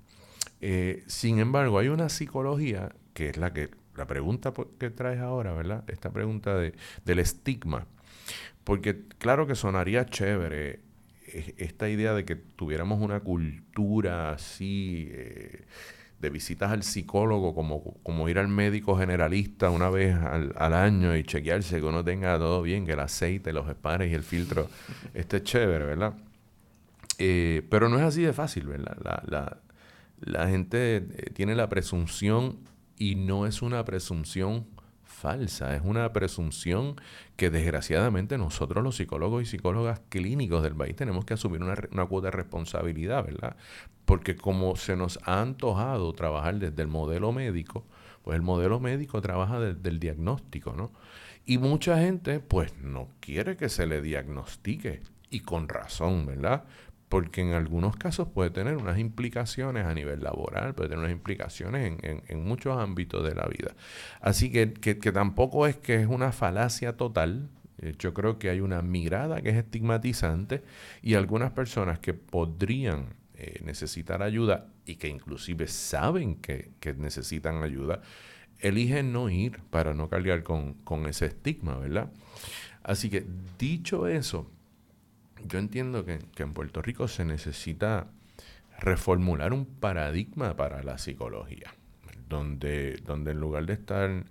Eh, 0.61 1.03
sin 1.07 1.39
embargo, 1.39 1.77
hay 1.77 1.89
una 1.89 2.09
psicología 2.09 2.95
que 3.13 3.29
es 3.29 3.37
la 3.37 3.53
que 3.53 3.69
la 3.95 4.07
pregunta 4.07 4.53
que 4.79 4.89
traes 4.89 5.19
ahora, 5.19 5.53
¿verdad? 5.53 5.83
Esta 5.87 6.11
pregunta 6.11 6.55
de, 6.55 6.73
del 7.05 7.19
estigma. 7.19 7.85
Porque 8.63 9.03
claro 9.19 9.45
que 9.45 9.55
sonaría 9.55 10.05
chévere 10.05 10.79
esta 11.57 11.89
idea 11.89 12.13
de 12.13 12.25
que 12.25 12.35
tuviéramos 12.35 13.01
una 13.01 13.21
cultura 13.21 14.31
así 14.31 15.07
eh, 15.11 15.65
de 16.19 16.29
visitas 16.29 16.71
al 16.71 16.83
psicólogo, 16.83 17.53
como, 17.53 17.95
como 18.03 18.29
ir 18.29 18.39
al 18.39 18.47
médico 18.47 18.97
generalista 18.97 19.69
una 19.69 19.89
vez 19.89 20.15
al, 20.15 20.73
año 20.73 21.15
y 21.15 21.23
chequearse 21.23 21.79
que 21.79 21.85
uno 21.85 22.03
tenga 22.03 22.37
todo 22.37 22.61
bien, 22.61 22.85
que 22.85 22.93
el 22.93 22.99
aceite, 22.99 23.51
los 23.51 23.67
espares 23.67 24.11
y 24.11 24.13
el 24.13 24.23
filtro 24.23 24.69
esté 25.13 25.43
chévere, 25.43 25.85
¿verdad? 25.85 26.13
Eh, 27.17 27.61
pero 27.69 27.89
no 27.89 27.97
es 27.97 28.03
así 28.03 28.21
de 28.21 28.33
fácil, 28.33 28.67
¿verdad? 28.67 28.97
La, 29.03 29.23
la, 29.27 29.61
la 30.21 30.47
gente 30.47 30.97
eh, 30.97 31.29
tiene 31.33 31.55
la 31.55 31.67
presunción 31.67 32.59
y 32.97 33.15
no 33.15 33.45
es 33.45 33.61
una 33.61 33.83
presunción 33.83 34.65
falsa, 35.23 35.73
es 35.73 35.81
una 35.85 36.11
presunción 36.11 36.97
que 37.37 37.49
desgraciadamente 37.49 38.37
nosotros 38.37 38.83
los 38.83 38.97
psicólogos 38.97 39.43
y 39.43 39.45
psicólogas 39.45 40.01
clínicos 40.09 40.63
del 40.63 40.75
país 40.75 40.97
tenemos 40.97 41.23
que 41.23 41.35
asumir 41.35 41.63
una, 41.63 41.75
una 41.91 42.05
cuota 42.05 42.27
de 42.27 42.31
responsabilidad, 42.31 43.23
¿verdad? 43.23 43.55
Porque 44.03 44.35
como 44.35 44.75
se 44.75 44.97
nos 44.97 45.19
ha 45.23 45.39
antojado 45.39 46.11
trabajar 46.11 46.59
desde 46.59 46.81
el 46.81 46.89
modelo 46.89 47.31
médico, 47.31 47.85
pues 48.21 48.35
el 48.35 48.41
modelo 48.41 48.81
médico 48.81 49.21
trabaja 49.21 49.61
desde 49.61 49.89
el 49.89 49.99
diagnóstico, 50.01 50.73
¿no? 50.73 50.91
Y 51.45 51.57
mucha 51.57 51.97
gente 51.99 52.41
pues 52.41 52.77
no 52.81 53.07
quiere 53.21 53.55
que 53.55 53.69
se 53.69 53.87
le 53.87 54.01
diagnostique 54.01 55.03
y 55.29 55.39
con 55.39 55.69
razón, 55.69 56.25
¿verdad? 56.25 56.65
Porque 57.13 57.41
en 57.41 57.53
algunos 57.53 57.95
casos 57.95 58.27
puede 58.27 58.49
tener 58.49 58.75
unas 58.75 58.97
implicaciones 58.97 59.85
a 59.85 59.93
nivel 59.93 60.23
laboral, 60.23 60.73
puede 60.73 60.89
tener 60.89 61.03
unas 61.03 61.11
implicaciones 61.11 61.95
en, 62.01 62.43
muchos 62.43 62.75
ámbitos 62.75 63.23
de 63.23 63.35
la 63.35 63.45
vida. 63.45 63.75
Así 64.19 64.51
que, 64.51 64.65
tampoco 65.11 65.67
es 65.67 65.77
que 65.77 66.01
es 66.01 66.07
una 66.07 66.31
falacia 66.31 66.97
total, 66.97 67.51
eh, 67.77 67.93
yo 67.99 68.15
creo 68.15 68.39
que 68.39 68.49
hay 68.49 68.61
una 68.61 68.81
mirada 68.81 69.43
que 69.43 69.49
es 69.49 69.57
estigmatizante 69.57 70.63
y 71.03 71.13
algunas 71.13 71.51
personas 71.51 71.99
que 71.99 72.15
podrían 72.15 73.13
eh, 73.35 73.61
necesitar 73.63 74.23
ayuda 74.23 74.65
y 74.87 74.95
que 74.95 75.07
inclusive 75.07 75.67
saben 75.67 76.37
que, 76.37 76.71
necesitan 76.97 77.61
ayuda, 77.61 78.01
eligen 78.57 79.13
no 79.13 79.29
ir 79.29 79.59
para 79.69 79.93
no 79.93 80.09
cargar 80.09 80.41
con, 80.41 80.73
con 80.83 81.05
ese 81.05 81.27
estigma, 81.27 81.77
¿verdad? 81.77 82.11
Así 82.81 83.11
que 83.11 83.23
dicho 83.59 84.07
eso, 84.07 84.49
yo 85.47 85.59
entiendo 85.59 86.05
que, 86.05 86.19
en 86.37 86.53
Puerto 86.53 86.81
Rico 86.81 87.07
se 87.07 87.25
necesita 87.25 88.07
reformular 88.79 89.53
un 89.53 89.65
paradigma 89.65 90.55
para 90.55 90.83
la 90.83 90.97
psicología, 90.97 91.73
donde, 92.27 92.97
donde 93.05 93.31
en 93.31 93.39
lugar 93.39 93.65
de 93.65 93.73
estar 93.73 94.25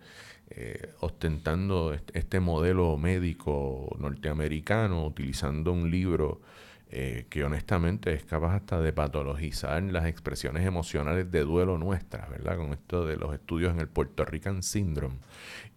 eh, 0.50 0.92
ostentando 1.00 1.94
este, 2.12 2.40
modelo 2.40 2.96
médico 2.98 3.96
norteamericano, 3.98 5.06
utilizando 5.06 5.72
un 5.72 5.90
libro 5.90 6.42
eh, 6.90 7.24
que 7.30 7.42
honestamente 7.42 8.12
es 8.12 8.24
capaz 8.24 8.56
hasta 8.56 8.80
de 8.82 8.92
patologizar 8.92 9.82
las 9.84 10.04
expresiones 10.04 10.66
emocionales 10.66 11.30
de 11.30 11.40
duelo 11.40 11.78
nuestras, 11.78 12.28
¿verdad? 12.28 12.58
Con 12.58 12.72
esto 12.72 13.06
de 13.06 13.16
los 13.16 13.32
estudios 13.32 13.72
en 13.72 13.80
el 13.80 13.88
Puerto 13.88 14.26
Rican 14.26 14.62
Syndrome. 14.62 15.16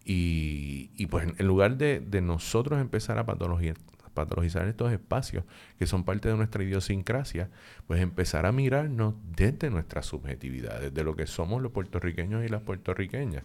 Y, 0.04 0.92
y 0.98 1.06
pues 1.06 1.28
en 1.38 1.48
lugar 1.48 1.78
de, 1.78 2.02
de 2.02 2.20
nosotros 2.22 2.82
empezar 2.82 3.18
a 3.18 3.26
patologizar, 3.26 3.78
patologizar 4.16 4.68
estos 4.68 4.92
espacios 4.92 5.44
que 5.78 5.86
son 5.86 6.04
parte 6.04 6.30
de 6.30 6.36
nuestra 6.36 6.64
idiosincrasia, 6.64 7.52
pues 7.86 8.02
empezar 8.02 8.48
a 8.48 8.52
mirarnos 8.52 9.14
desde 9.36 9.70
nuestra 9.70 10.02
subjetividad, 10.02 10.82
desde 10.82 11.04
lo 11.04 11.16
que 11.16 11.28
somos 11.28 11.62
los 11.62 11.72
puertorriqueños 11.72 12.44
y 12.44 12.48
las 12.48 12.64
puertorriqueñas. 12.64 13.44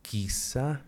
Quizá 0.00 0.80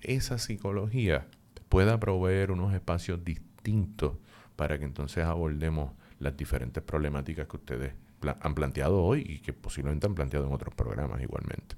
esa 0.00 0.38
psicología 0.38 1.26
pueda 1.68 2.00
proveer 2.00 2.50
unos 2.50 2.72
espacios 2.72 3.22
distintos 3.22 4.12
para 4.56 4.78
que 4.78 4.84
entonces 4.84 5.24
abordemos 5.24 5.92
las 6.18 6.36
diferentes 6.36 6.82
problemáticas 6.82 7.46
que 7.46 7.56
ustedes 7.56 7.92
han 8.40 8.54
planteado 8.54 9.02
hoy 9.02 9.24
y 9.28 9.38
que 9.40 9.52
posiblemente 9.52 10.06
han 10.06 10.14
planteado 10.14 10.46
en 10.46 10.54
otros 10.54 10.74
programas 10.74 11.20
igualmente. 11.20 11.76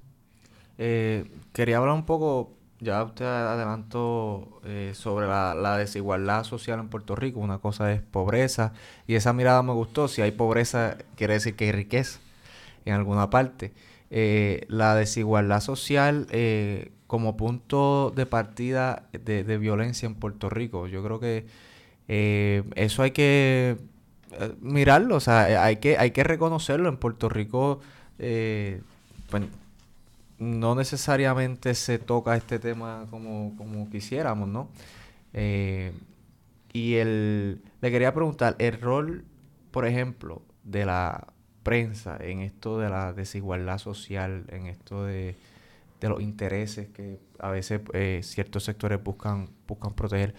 Eh, 0.77 1.29
quería 1.51 1.77
hablar 1.77 1.93
un 1.93 2.05
poco 2.05 2.58
ya 2.81 3.03
usted 3.03 3.25
adelantó 3.25 4.61
eh, 4.63 4.91
sobre 4.95 5.27
la, 5.27 5.77
desigualdad 5.77 6.43
social 6.43 6.79
en 6.79 6.89
Puerto 6.89 7.15
Rico. 7.15 7.39
Una 7.39 7.59
cosa 7.59 7.91
es 7.91 8.01
pobreza 8.01 8.73
y 9.07 9.15
esa 9.15 9.33
mirada 9.33 9.61
me 9.63 9.73
gustó. 9.73 10.07
Si 10.07 10.21
hay 10.21 10.31
pobreza, 10.31 10.97
quiere 11.15 11.33
decir 11.33 11.55
que 11.55 11.65
hay 11.65 11.71
riqueza 11.71 12.19
en 12.85 12.93
alguna 12.93 13.29
parte. 13.29 13.73
Eh, 14.11 14.65
la 14.69 14.95
desigualdad 14.95 15.59
social 15.59 16.27
eh, 16.31 16.91
como 17.07 17.37
punto 17.37 18.11
de 18.15 18.25
partida 18.25 19.09
de, 19.11 19.57
violencia 19.57 20.05
en 20.05 20.15
Puerto 20.15 20.49
Rico. 20.49 20.87
Yo 20.87 21.03
creo 21.03 21.19
que 21.19 21.45
eso 22.07 23.03
hay 23.03 23.11
que 23.11 23.77
mirarlo, 24.61 25.15
o 25.15 25.19
sea, 25.19 25.63
hay 25.63 25.77
que, 25.77 25.97
hay 25.97 26.11
que 26.11 26.23
reconocerlo. 26.23 26.89
En 26.89 26.97
Puerto 26.97 27.29
Rico, 27.29 27.81
pues, 28.17 29.43
no 30.39 30.73
necesariamente 30.75 31.75
se 31.75 31.99
toca 31.99 32.35
este 32.35 32.59
tema 32.59 33.05
como, 33.09 33.53
como 33.57 33.89
quisiéramos, 33.89 34.47
¿no? 34.47 34.69
Eh, 35.33 35.91
y 36.73 36.95
el, 36.95 37.61
le 37.81 37.91
quería 37.91 38.13
preguntar, 38.13 38.55
el 38.59 38.79
rol, 38.79 39.25
por 39.71 39.85
ejemplo, 39.85 40.41
de 40.63 40.85
la 40.85 41.27
prensa 41.63 42.17
en 42.21 42.39
esto 42.39 42.79
de 42.79 42.89
la 42.89 43.13
desigualdad 43.13 43.77
social, 43.77 44.45
en 44.49 44.67
esto 44.67 45.03
de, 45.03 45.35
los 46.01 46.21
intereses 46.21 46.87
que 46.89 47.19
a 47.39 47.49
veces 47.49 47.81
eh, 47.93 48.21
ciertos 48.23 48.63
sectores 48.63 49.03
buscan, 49.03 49.49
buscan 49.67 49.93
proteger, 49.93 50.33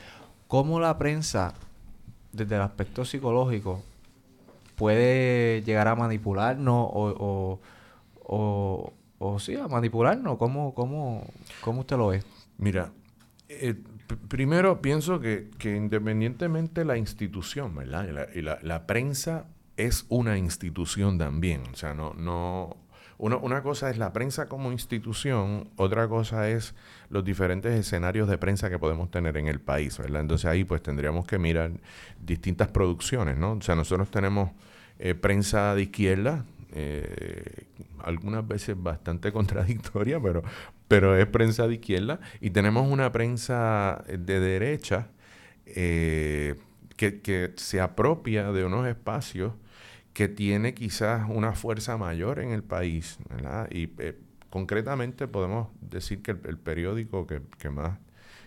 ¿cómo 0.49 0.81
la 0.81 0.97
prensa, 0.97 1.53
desde 2.33 2.57
el 2.57 2.63
aspecto 2.63 3.05
psicológico, 3.05 3.83
puede 4.77 5.63
llegar 5.63 5.89
a 5.89 5.95
manipularnos 5.95 6.89
o, 6.91 7.15
o 7.19 7.61
o 8.33 8.93
sí, 9.39 9.57
a 9.57 9.69
manipularnos? 9.69 10.39
¿Cómo, 10.39 10.75
cómo, 10.75 11.27
cómo 11.61 11.81
usted 11.81 11.97
lo 11.97 12.09
ve? 12.09 12.23
Mira, 12.59 12.93
eh, 13.49 13.75
primero 14.29 14.81
pienso 14.81 15.21
que, 15.21 15.51
que, 15.59 15.77
independientemente 15.77 16.85
la 16.85 16.97
institución, 16.97 17.75
¿verdad? 17.75 18.09
Y, 18.35 18.43
la, 18.43 18.59
la, 18.63 18.87
prensa 18.87 19.47
es 19.77 20.07
una 20.09 20.39
institución 20.39 21.19
también. 21.19 21.63
O 21.73 21.77
sea, 21.77 21.95
no, 21.95 22.15
no, 22.15 22.77
una, 23.21 23.63
cosa 23.63 23.91
es 23.91 23.99
la 23.99 24.15
prensa 24.15 24.49
como 24.49 24.73
institución, 24.73 25.69
otra 25.77 26.09
cosa 26.09 26.49
es 26.49 26.75
los 27.11 27.23
diferentes 27.23 27.79
escenarios 27.79 28.29
de 28.29 28.39
prensa 28.39 28.71
que 28.71 28.79
podemos 28.79 29.11
tener 29.11 29.37
en 29.37 29.47
el 29.47 29.61
país, 29.61 29.99
¿verdad? 29.99 30.23
Entonces 30.23 30.47
ahí 30.47 30.65
pues 30.65 30.83
tendríamos 30.83 31.27
que 31.27 31.39
mirar 31.39 31.73
distintas 32.19 32.69
producciones, 32.69 33.37
¿no? 33.37 33.53
O 33.53 33.61
sea, 33.61 33.75
nosotros 33.75 34.11
tenemos 34.11 34.53
eh, 34.99 35.15
prensa 35.15 35.75
de 35.75 35.83
izquierda, 35.83 36.47
eh, 36.73 37.67
algunas 37.99 38.47
veces 38.47 38.77
bastante 38.81 39.33
contradictoria, 39.33 40.21
pero, 40.21 40.43
pero 40.89 41.17
es 41.17 41.27
prensa 41.27 41.67
de 41.67 41.75
izquierda. 41.75 42.21
Y 42.41 42.51
tenemos 42.51 42.91
una 42.91 43.13
prensa 43.13 44.05
de 44.07 44.41
derecha 44.41 45.09
eh, 45.67 46.57
que, 46.97 47.53
se 47.57 47.81
apropia 47.81 48.53
de 48.53 48.65
unos 48.65 48.87
espacios 48.87 49.55
que 50.13 50.29
tiene 50.29 50.75
quizás 50.75 51.29
una 51.29 51.53
fuerza 51.53 51.97
mayor 51.97 52.41
en 52.41 52.51
el 52.51 52.63
país. 52.63 53.19
Y 53.71 53.91
eh, 53.99 54.19
concretamente 54.51 55.29
podemos 55.29 55.69
decir 55.81 56.23
que 56.23 56.33
el, 56.33 56.59
periódico 56.59 57.27
que, 57.27 57.41
que, 57.59 57.71
más 57.71 57.99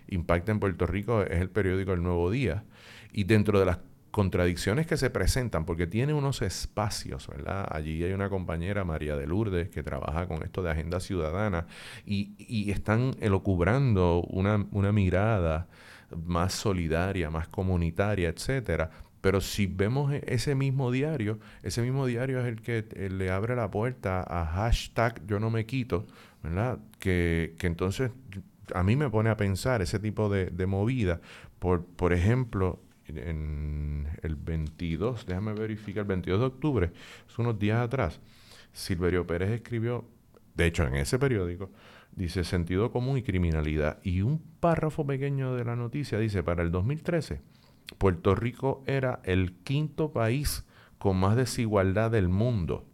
impacta 0.07 0.51
en 0.51 0.59
Puerto 0.59 0.86
Rico 0.86 1.24
es 1.24 1.41
el 1.41 1.49
periódico 1.49 1.93
El 1.93 2.03
Nuevo 2.03 2.30
Día. 2.30 2.63
Y 3.11 3.24
dentro 3.24 3.59
de 3.59 3.65
las 3.65 3.80
contradicciones 4.14 4.86
que 4.86 4.95
se 4.95 5.09
presentan, 5.09 5.66
porque 5.66 5.88
tiene 5.88 6.14
unos 6.14 6.43
espacios, 6.43 7.28
¿verdad? 7.28 7.68
Allí 7.72 8.03
hay 8.03 8.14
una 8.14 8.30
compañera, 8.30 8.84
María 8.84 9.16
de 9.16 9.26
Lourdes, 9.26 9.70
que 9.70 9.82
trabaja 9.82 10.28
con 10.28 10.43
esto 10.43 10.61
de 10.61 10.70
agenda 10.70 10.99
ciudadana 10.99 11.66
y, 12.05 12.36
y 12.38 12.70
están 12.70 13.16
elocubrando 13.22 14.22
una, 14.30 14.68
una 14.70 14.91
mirada 14.91 15.68
más 16.16 16.53
solidaria, 16.53 17.32
más 17.32 17.47
comunitaria, 17.47 18.30
etcétera. 18.30 18.91
Pero 19.20 19.41
si 19.41 19.66
vemos 19.66 20.14
e, 20.14 20.24
ese 20.28 20.53
mismo 20.53 20.91
diario, 20.91 21.39
ese 21.64 21.82
mismo 21.82 22.05
diario 22.05 22.39
es 22.39 22.45
el 22.45 22.61
que 22.61 22.86
le 23.09 23.32
abre 23.32 23.55
la 23.55 23.72
puerta 23.72 24.24
a 24.28 24.45
hashtag 24.45 25.26
yo 25.26 25.39
no 25.39 25.49
me 25.49 25.66
quito, 25.66 26.05
¿verdad? 26.43 26.78
Que, 26.99 27.55
que 27.57 27.66
entonces 27.66 28.11
a 28.76 28.84
mí 28.84 28.95
me 28.95 29.09
pone 29.09 29.32
a 29.32 29.38
pensar 29.38 29.82
ese 29.82 29.97
tipo 29.97 30.30
de, 30.30 30.51
de 30.51 30.68
movida. 30.68 31.20
Por, 31.57 31.84
por 31.84 32.14
ejemplo, 32.14 32.80
en 33.18 34.07
el 34.22 34.36
22, 34.36 35.26
déjame 35.26 35.53
verificar, 35.53 36.01
el 36.01 36.07
22 36.07 36.39
de 36.39 36.45
octubre, 36.45 36.91
es 37.28 37.39
unos 37.39 37.57
días 37.59 37.80
atrás, 37.80 38.20
Silverio 38.72 39.26
Pérez 39.28 39.51
escribió, 39.51 40.05
de 40.55 40.66
hecho 40.66 40.86
en 40.86 40.95
ese 40.95 41.20
periódico, 41.20 41.70
dice 42.16 42.43
sentido 42.43 42.91
común 42.91 43.18
y 43.18 43.24
criminalidad. 43.24 43.99
Y 44.03 44.22
un 44.22 44.39
párrafo 44.59 45.05
pequeño 45.05 45.55
de 45.55 45.66
la 45.66 45.76
noticia 45.76 46.20
dice, 46.20 46.43
para 46.43 46.64
el 46.64 46.72
2013, 46.72 47.41
Puerto 47.97 48.36
Rico 48.36 48.84
era 48.86 49.20
el 49.24 49.53
quinto 49.64 50.11
país 50.11 50.66
con 50.97 51.18
más 51.18 51.36
desigualdad 51.36 52.11
del 52.11 52.30
mundo, 52.30 52.86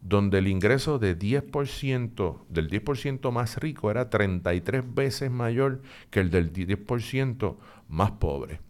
donde 0.00 0.38
el 0.38 0.48
ingreso 0.48 0.98
de 0.98 1.18
10%, 1.18 2.38
del 2.48 2.70
10% 2.70 3.30
más 3.30 3.58
rico 3.58 3.90
era 3.90 4.10
33 4.10 4.94
veces 4.94 5.30
mayor 5.30 5.82
que 6.10 6.20
el 6.20 6.30
del 6.30 6.52
10% 6.52 7.56
más 7.88 8.12
pobre. 8.12 8.60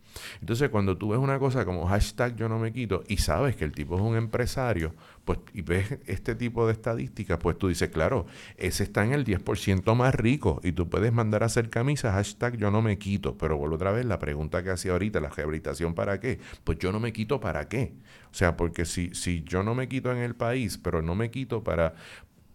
Entonces, 0.40 0.68
cuando 0.70 0.96
tú 0.96 1.10
ves 1.10 1.18
una 1.18 1.38
cosa 1.38 1.64
como 1.64 1.86
hashtag 1.86 2.36
yo 2.36 2.48
no 2.48 2.58
me 2.58 2.72
quito 2.72 3.04
y 3.08 3.18
sabes 3.18 3.56
que 3.56 3.64
el 3.64 3.72
tipo 3.72 3.96
es 3.96 4.02
un 4.02 4.16
empresario, 4.16 4.94
pues 5.24 5.38
y 5.52 5.62
ves 5.62 5.98
este 6.06 6.34
tipo 6.34 6.66
de 6.66 6.72
estadísticas, 6.72 7.38
pues 7.38 7.58
tú 7.58 7.68
dices, 7.68 7.90
claro, 7.90 8.26
ese 8.56 8.84
está 8.84 9.04
en 9.04 9.12
el 9.12 9.24
10% 9.24 9.94
más 9.94 10.14
rico 10.14 10.60
y 10.62 10.72
tú 10.72 10.88
puedes 10.88 11.12
mandar 11.12 11.42
a 11.42 11.46
hacer 11.46 11.70
camisas 11.70 12.14
hashtag 12.14 12.56
yo 12.56 12.70
no 12.70 12.82
me 12.82 12.98
quito. 12.98 13.36
Pero 13.36 13.56
vuelvo 13.56 13.76
otra 13.76 13.92
vez, 13.92 14.04
la 14.04 14.18
pregunta 14.18 14.62
que 14.62 14.70
hacía 14.70 14.92
ahorita, 14.92 15.20
la 15.20 15.28
rehabilitación 15.28 15.94
para 15.94 16.20
qué? 16.20 16.38
Pues 16.64 16.78
yo 16.78 16.92
no 16.92 17.00
me 17.00 17.12
quito 17.12 17.40
para 17.40 17.68
qué. 17.68 17.94
O 18.30 18.34
sea, 18.34 18.56
porque 18.56 18.84
si, 18.84 19.14
si 19.14 19.42
yo 19.42 19.62
no 19.62 19.74
me 19.74 19.88
quito 19.88 20.12
en 20.12 20.18
el 20.18 20.34
país, 20.34 20.78
pero 20.78 21.02
no 21.02 21.14
me 21.14 21.30
quito 21.30 21.64
para, 21.64 21.94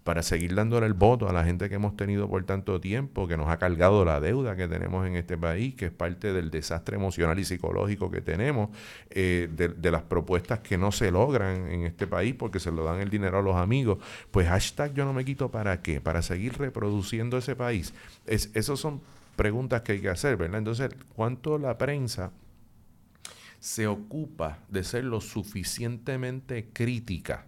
para 0.04 0.22
seguir 0.22 0.54
dándole 0.54 0.86
el 0.86 0.94
voto 0.94 1.30
a 1.30 1.34
la 1.34 1.46
gente 1.46 1.70
que 1.70 1.76
hemos 1.76 1.96
tenido 1.96 2.30
por 2.30 2.44
tanto 2.44 2.82
tiempo, 2.82 3.28
que 3.28 3.38
nos 3.38 3.50
ha 3.50 3.58
cargado 3.58 4.04
la 4.04 4.20
deuda 4.20 4.56
que 4.56 4.68
tenemos 4.68 5.08
en 5.08 5.16
este 5.16 5.38
país, 5.38 5.76
que 5.76 5.86
es 5.86 5.92
parte 5.92 6.34
del 6.34 6.52
desastre 6.52 6.98
emocional 6.98 7.40
y 7.40 7.46
psicológico 7.46 8.12
que 8.12 8.22
tenemos, 8.22 8.70
eh, 9.10 9.50
de, 9.52 9.92
las 9.92 10.02
propuestas 10.02 10.60
que 10.60 10.78
no 10.78 10.92
se 10.92 11.12
logran 11.12 11.72
en 11.72 11.84
este 11.84 12.08
país 12.08 12.36
porque 12.38 12.60
se 12.60 12.72
lo 12.72 12.84
dan 12.84 13.00
el 13.00 13.10
dinero 13.10 13.40
a 13.40 13.42
los 13.42 13.56
amigos. 13.56 14.00
Pues 14.32 14.48
hashtag 14.48 14.94
yo 14.94 15.06
no 15.06 15.14
me 15.14 15.24
quito 15.24 15.52
para 15.52 15.82
qué, 15.82 16.02
para 16.02 16.22
seguir 16.22 16.58
reproduciendo 16.58 17.38
ese 17.38 17.56
país. 17.56 17.94
Es, 18.26 18.50
esas 18.56 18.80
son 18.80 19.02
preguntas 19.36 19.82
que 19.82 19.94
hay 19.94 20.02
que 20.02 20.10
hacer, 20.10 20.36
¿verdad? 20.36 20.58
Entonces, 20.58 20.90
¿cuánto 21.16 21.58
la 21.58 21.78
prensa 21.78 22.32
se 23.60 23.88
ocupa 23.88 24.60
de 24.68 24.84
ser 24.84 25.06
lo 25.06 25.22
suficientemente 25.22 26.68
crítica 26.74 27.46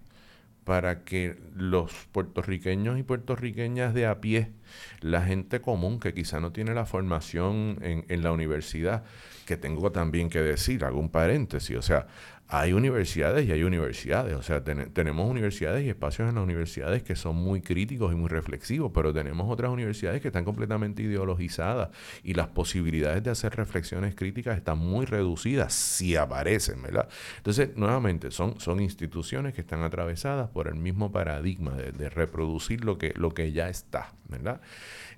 para 0.66 1.03
que 1.03 1.38
los 1.55 1.93
puertorriqueños 2.11 2.99
y 2.99 3.03
puertorriqueñas 3.03 3.93
de 3.93 4.07
a 4.07 4.20
pie, 4.20 4.51
la 4.99 5.22
gente 5.22 5.61
común 5.61 5.99
que 5.99 6.13
quizá 6.13 6.39
no 6.39 6.51
tiene 6.51 6.74
la 6.74 6.86
formación 6.86 7.78
en, 7.82 8.03
en 8.09 8.24
la 8.24 8.32
universidad, 8.32 9.03
que 9.45 9.57
tengo 9.57 9.91
también 9.91 10.28
que 10.30 10.41
decir, 10.41 10.84
hago 10.84 10.99
un 10.99 11.09
paréntesis, 11.09 11.78
o 11.78 11.84
sea, 11.84 12.07
hay 12.48 12.74
universidades 12.74 13.48
y 13.48 13.52
hay 13.52 13.64
universidades, 13.64 14.36
o 14.36 14.43
sea, 14.43 14.64
tenemos 14.64 15.30
universidades 15.30 15.84
y 15.84 15.89
espacios 15.89 16.30
en 16.30 16.36
las 16.36 16.43
universidades 16.43 17.02
que 17.02 17.16
son 17.16 17.36
muy 17.36 17.62
críticos 17.62 18.14
y 18.14 18.16
muy 18.16 18.30
reflexivos, 18.30 18.91
pero 18.93 19.12
tenemos 19.12 19.52
otras 19.52 19.72
universidades 19.72 20.22
que 20.22 20.28
están 20.28 20.46
completamente 20.46 21.02
ideologizadas 21.02 21.89
y 22.24 22.36
las 22.36 22.48
posibilidades 22.50 23.24
de 23.24 23.32
hacer 23.32 23.56
reflexiones 23.56 24.14
críticas 24.14 24.58
están 24.58 24.78
muy 24.78 25.08
reducidas 25.08 25.74
si 25.74 26.16
aparecen, 26.16 26.84
¿verdad? 26.84 27.10
Entonces, 27.38 27.76
nuevamente, 27.76 28.30
son, 28.30 28.60
son 28.60 28.80
instituciones 28.80 29.56
que 29.56 29.62
están 29.62 29.82
atravesadas 29.82 30.48
por 30.50 30.68
el 30.68 30.76
mismo 30.76 31.12
paradigma 31.12 31.72
de, 31.72 32.10
reproducir 32.10 32.86
lo 32.86 33.00
que, 33.00 33.12
lo 33.16 33.34
que 33.34 33.52
ya 33.54 33.70
está, 33.70 34.14
¿verdad? 34.30 34.62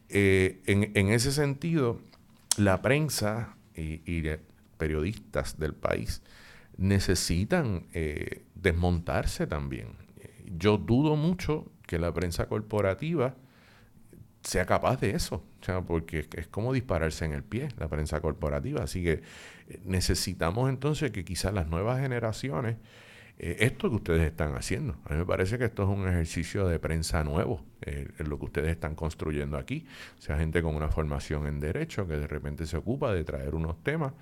Eh, 0.07 0.61
en, 0.65 0.91
en, 0.93 1.09
ese 1.09 1.33
sentido, 1.33 1.99
la 2.55 2.81
prensa 2.81 3.57
y, 3.75 4.01
y 4.05 4.23
periodistas 4.77 5.59
del 5.59 5.73
país, 5.73 6.21
necesitan 6.77 7.87
eh, 7.93 8.43
desmontarse 8.55 9.47
también. 9.47 9.87
Yo 10.45 10.77
dudo 10.77 11.15
mucho 11.15 11.65
que 11.85 11.99
la 11.99 12.13
prensa 12.13 12.47
corporativa 12.47 13.35
sea 14.43 14.65
capaz 14.65 15.01
de 15.01 15.11
eso, 15.11 15.43
porque 15.87 16.27
es 16.37 16.47
como 16.47 16.71
dispararse 16.71 17.25
en 17.25 17.33
el 17.33 17.43
pie 17.43 17.67
la 17.77 17.89
prensa 17.89 18.21
corporativa. 18.21 18.83
Así 18.83 19.03
que 19.03 19.21
eh, 19.67 19.81
necesitamos 19.83 20.69
entonces 20.69 21.11
que 21.11 21.25
quizás 21.25 21.53
las 21.53 21.67
nuevas 21.67 21.99
generaciones, 21.99 22.77
eh, 23.39 23.57
esto 23.59 23.89
que 23.89 23.95
ustedes 23.95 24.21
están 24.21 24.55
haciendo, 24.55 24.95
a 25.05 25.09
mí 25.09 25.17
me 25.17 25.25
parece 25.25 25.57
que 25.57 25.65
esto 25.65 25.83
es 25.83 25.89
un 25.89 26.07
ejercicio 26.07 26.67
de 26.67 26.79
prensa 26.79 27.23
nuevo, 27.23 27.65
lo 28.19 28.39
que 28.39 28.45
ustedes 28.45 28.71
están 28.71 28.95
construyendo 28.95 29.57
aquí. 29.57 29.85
O 30.17 30.21
sea, 30.21 30.37
gente 30.37 30.61
con 30.61 30.75
una 30.75 30.89
formación 30.89 31.45
en 31.47 31.59
derecho 31.59 32.07
que 32.07 32.17
de 32.17 32.27
repente 32.27 32.65
se 32.65 32.77
ocupa 32.77 33.13
de 33.13 33.23
traer 33.23 33.53
unos 33.53 33.83
temas 33.83 34.13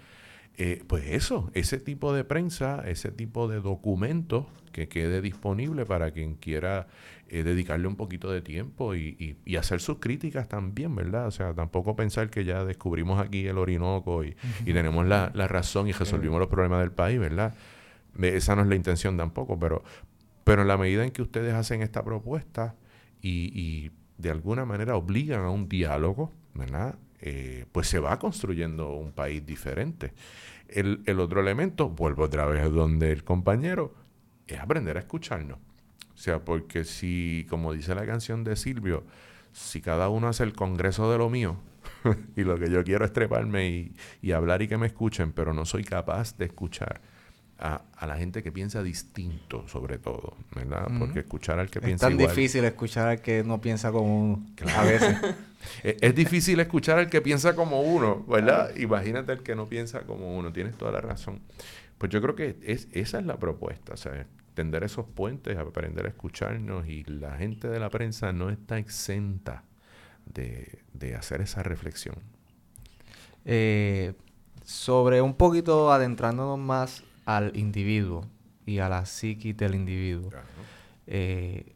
eh, 0.58 0.84
pues 0.88 1.06
eso, 1.08 1.52
ese 1.54 1.80
tipo 1.80 2.14
de 2.14 2.24
prensa, 2.24 2.84
ese 2.88 3.12
tipo 3.12 3.48
de 3.48 3.60
documento 3.60 4.48
que 4.72 4.88
quede 4.88 5.22
disponible 5.22 5.86
para 5.86 6.12
quien 6.12 6.36
quiera 6.36 6.88
eh, 7.28 7.44
dedicarle 7.44 7.88
un 7.88 7.96
poquito 7.96 8.32
de 8.32 8.42
tiempo 8.42 8.96
y, 8.96 9.38
hacer 9.58 9.82
sus 9.82 10.00
críticas 10.00 10.48
también, 10.48 10.96
¿verdad? 10.96 11.28
O 11.28 11.32
sea, 11.32 11.54
tampoco 11.54 11.96
pensar 11.96 12.30
que 12.30 12.46
ya 12.46 12.64
descubrimos 12.64 13.20
aquí 13.20 13.48
el 13.48 13.58
Orinoco 13.58 14.24
y, 14.24 14.36
tenemos 14.66 15.06
la, 15.06 15.30
razón 15.30 15.88
y 15.88 15.92
resolvimos 15.92 16.40
los 16.40 16.48
problemas 16.48 16.80
del 16.82 16.92
país, 16.92 17.20
¿verdad? 17.20 17.54
Esa 18.22 18.56
no 18.56 18.62
es 18.62 18.68
la 18.70 18.76
intención 18.76 19.18
tampoco, 19.18 19.60
pero, 19.60 19.84
pero 20.44 20.62
en 20.62 20.70
la 20.70 20.78
medida 20.78 21.04
en 21.04 21.12
que 21.12 21.22
ustedes 21.22 21.54
hacen 21.54 21.82
esta 21.82 22.04
propuesta 22.04 22.76
y, 23.22 23.52
y 23.60 23.92
de 24.18 24.30
alguna 24.30 24.66
manera 24.66 24.96
obligan 24.96 25.42
a 25.42 25.50
un 25.50 25.68
diálogo, 25.68 26.32
¿verdad? 26.54 26.96
Eh, 27.22 27.66
pues 27.72 27.88
se 27.88 28.00
va 28.00 28.20
construyendo 28.20 28.92
un 28.92 29.12
país 29.12 29.46
diferente. 29.46 30.14
El, 30.68 31.20
otro 31.20 31.42
elemento, 31.42 31.90
vuelvo 31.90 32.24
otra 32.24 32.46
vez 32.46 32.72
donde 32.72 33.12
el 33.12 33.24
compañero, 33.24 33.94
es 34.48 34.60
aprender 34.60 34.98
a 34.98 35.02
escucharnos. 35.02 35.60
O 36.14 36.18
sea, 36.18 36.44
porque 36.44 36.84
si, 36.84 37.46
como 37.50 37.74
dice 37.74 37.96
la 37.96 38.06
canción 38.06 38.44
de 38.44 38.56
Silvio, 38.56 39.04
si 39.54 39.82
cada 39.82 40.10
uno 40.10 40.28
hace 40.28 40.44
el 40.44 40.54
congreso 40.54 41.12
de 41.12 41.18
lo 41.18 41.30
mío, 41.30 41.58
y 42.36 42.44
lo 42.44 42.58
que 42.58 42.70
yo 42.70 42.84
quiero 42.84 43.06
es 43.06 43.14
treparme 43.14 43.70
y, 43.70 43.96
y 44.22 44.32
hablar 44.32 44.62
y 44.62 44.68
que 44.68 44.78
me 44.78 44.88
escuchen, 44.88 45.32
pero 45.32 45.54
no 45.54 45.66
soy 45.66 45.84
capaz 45.84 46.38
de 46.38 46.46
escuchar, 46.46 47.02
a, 47.58 47.82
la 48.06 48.18
gente 48.18 48.44
que 48.44 48.52
piensa 48.52 48.84
distinto, 48.84 49.68
sobre 49.68 49.98
todo, 49.98 50.36
¿verdad? 50.54 50.88
Porque 51.00 51.20
escuchar 51.20 51.60
al 51.60 51.70
que 51.70 51.80
piensa 51.80 52.10
igual... 52.10 52.22
Es 52.22 52.28
tan 52.28 52.36
difícil 52.36 52.66
escuchar 52.66 53.08
al 53.08 53.22
que 53.22 53.44
no 53.44 53.62
piensa 53.62 53.92
como 53.92 54.24
uno, 54.24 54.46
a 54.76 54.84
veces. 54.84 55.18
es, 55.84 56.16
difícil 56.16 56.60
escuchar 56.60 57.00
al 57.00 57.10
que 57.10 57.22
piensa 57.22 57.56
como 57.56 57.82
uno, 57.82 58.26
¿verdad? 58.26 58.76
Imagínate 58.76 59.32
al 59.32 59.42
que 59.42 59.56
no 59.56 59.68
piensa 59.68 60.02
como 60.02 60.38
uno, 60.38 60.52
tienes 60.52 60.78
toda 60.78 60.92
la 60.92 61.02
razón. 61.02 61.40
Pues 61.98 62.12
yo 62.12 62.22
creo 62.22 62.36
que 62.36 62.58
es, 62.62 62.90
esa 62.92 63.20
es 63.20 63.26
la 63.26 63.38
propuesta, 63.38 63.94
o 63.94 63.98
sea, 63.98 64.28
tender 64.54 64.84
esos 64.84 65.06
puentes, 65.06 65.58
aprender 65.58 66.06
a 66.06 66.10
escucharnos 66.10 66.88
y 66.88 67.04
la 67.06 67.38
gente 67.38 67.70
de 67.70 67.80
la 67.80 67.90
prensa 67.90 68.34
no 68.34 68.50
está 68.50 68.78
exenta 68.78 69.64
de, 70.26 70.80
de 70.94 71.16
hacer 71.16 71.42
esa 71.42 71.64
reflexión. 71.64 72.16
Eh, 73.46 74.14
sobre 74.64 75.22
un 75.22 75.36
poquito 75.36 75.92
adentrándonos 75.92 76.58
más 76.58 77.04
al 77.26 77.52
individuo 77.56 78.26
y 78.66 78.80
a 78.80 78.90
la 78.90 79.06
psiquis 79.06 79.56
del 79.58 79.76
individuo. 79.76 80.32
Eh, 81.08 81.76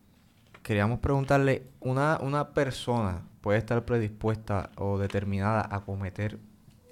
queríamos 0.63 0.99
preguntarle, 0.99 1.63
¿una, 1.79 2.19
¿una 2.21 2.49
persona 2.49 3.23
puede 3.41 3.59
estar 3.59 3.85
predispuesta 3.85 4.69
o 4.75 4.97
determinada 4.97 5.67
a 5.69 5.81
cometer 5.81 6.37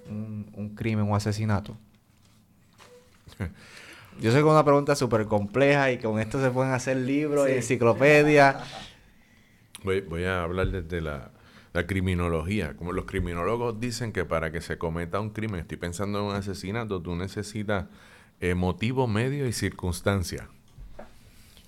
un, 0.08 0.72
crimen 0.76 1.10
o 1.10 1.16
asesinato? 1.16 1.76
Yo 4.20 4.32
sé 4.32 4.38
que 4.38 4.44
es 4.44 4.44
una 4.44 4.64
pregunta 4.64 4.96
súper 4.96 5.26
compleja 5.26 5.92
y 5.92 5.98
con 5.98 6.18
esto 6.18 6.40
se 6.42 6.50
pueden 6.50 6.72
hacer 6.72 6.96
libros 6.96 7.48
y 7.48 7.52
enciclopedias. 7.52 8.56
Voy, 9.84 10.00
voy, 10.00 10.24
a 10.24 10.42
hablar 10.42 10.66
desde 10.68 11.00
la, 11.00 11.30
la, 11.72 11.86
criminología. 11.86 12.74
Como 12.74 12.92
los 12.92 13.04
criminólogos 13.04 13.78
dicen 13.78 14.12
que 14.12 14.24
para 14.24 14.50
que 14.50 14.60
se 14.60 14.76
cometa 14.76 15.20
un 15.20 15.30
crimen, 15.30 15.60
estoy 15.60 15.76
pensando 15.76 16.18
en 16.18 16.24
un 16.24 16.34
asesinato, 16.34 17.00
tú 17.00 17.14
necesitas 17.14 17.84
eh, 18.40 18.54
motivo, 18.54 19.06
medio 19.06 19.46
y 19.46 19.52
circunstancia. 19.52 20.48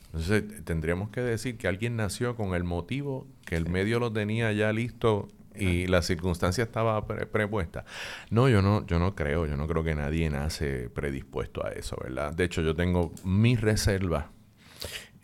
Entonces 0.07 0.65
tendríamos 0.65 1.11
que 1.11 1.21
decir 1.21 1.57
que 1.57 1.69
alguien 1.69 1.97
nació 1.97 2.37
con 2.37 2.55
el 2.55 2.65
motivo, 2.65 3.27
que 3.45 3.57
el 3.57 3.69
medio 3.69 4.01
lo 4.01 4.13
tenía 4.13 4.53
ya 4.53 4.73
listo 4.73 5.29
y 5.55 5.87
la 5.87 6.03
circunstancia 6.03 6.65
estaba 6.65 7.07
prepuesta. 7.07 7.85
No, 8.31 8.49
yo 8.49 8.63
no, 8.63 8.87
yo 8.87 8.99
no 8.99 9.15
creo, 9.15 9.47
yo 9.47 9.57
no 9.57 9.69
creo 9.69 9.85
que 9.85 9.95
nadie 9.95 10.29
nace 10.31 10.89
predispuesto 10.91 11.65
a 11.65 11.71
eso, 11.71 11.97
¿verdad? 12.03 12.33
De 12.33 12.45
hecho, 12.45 12.63
yo 12.63 12.75
tengo 12.75 13.13
mis 13.25 13.61
reservas, 13.61 14.27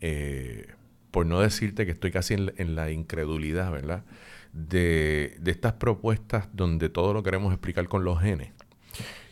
eh, 0.01 0.68
por 1.11 1.26
no 1.26 1.40
decirte 1.40 1.86
que 1.86 1.92
estoy 1.92 2.12
casi 2.12 2.34
en, 2.34 2.53
en 2.57 2.76
la 2.76 2.90
incredulidad, 2.90 3.72
¿verdad? 3.72 4.05
De, 4.53 5.36
de 5.40 5.51
estas 5.51 5.74
propuestas 5.74 6.49
donde 6.53 6.88
todo 6.88 7.12
lo 7.12 7.22
queremos 7.22 7.53
explicar 7.53 7.88
con 7.88 8.05
los 8.05 8.20
genes 8.20 8.53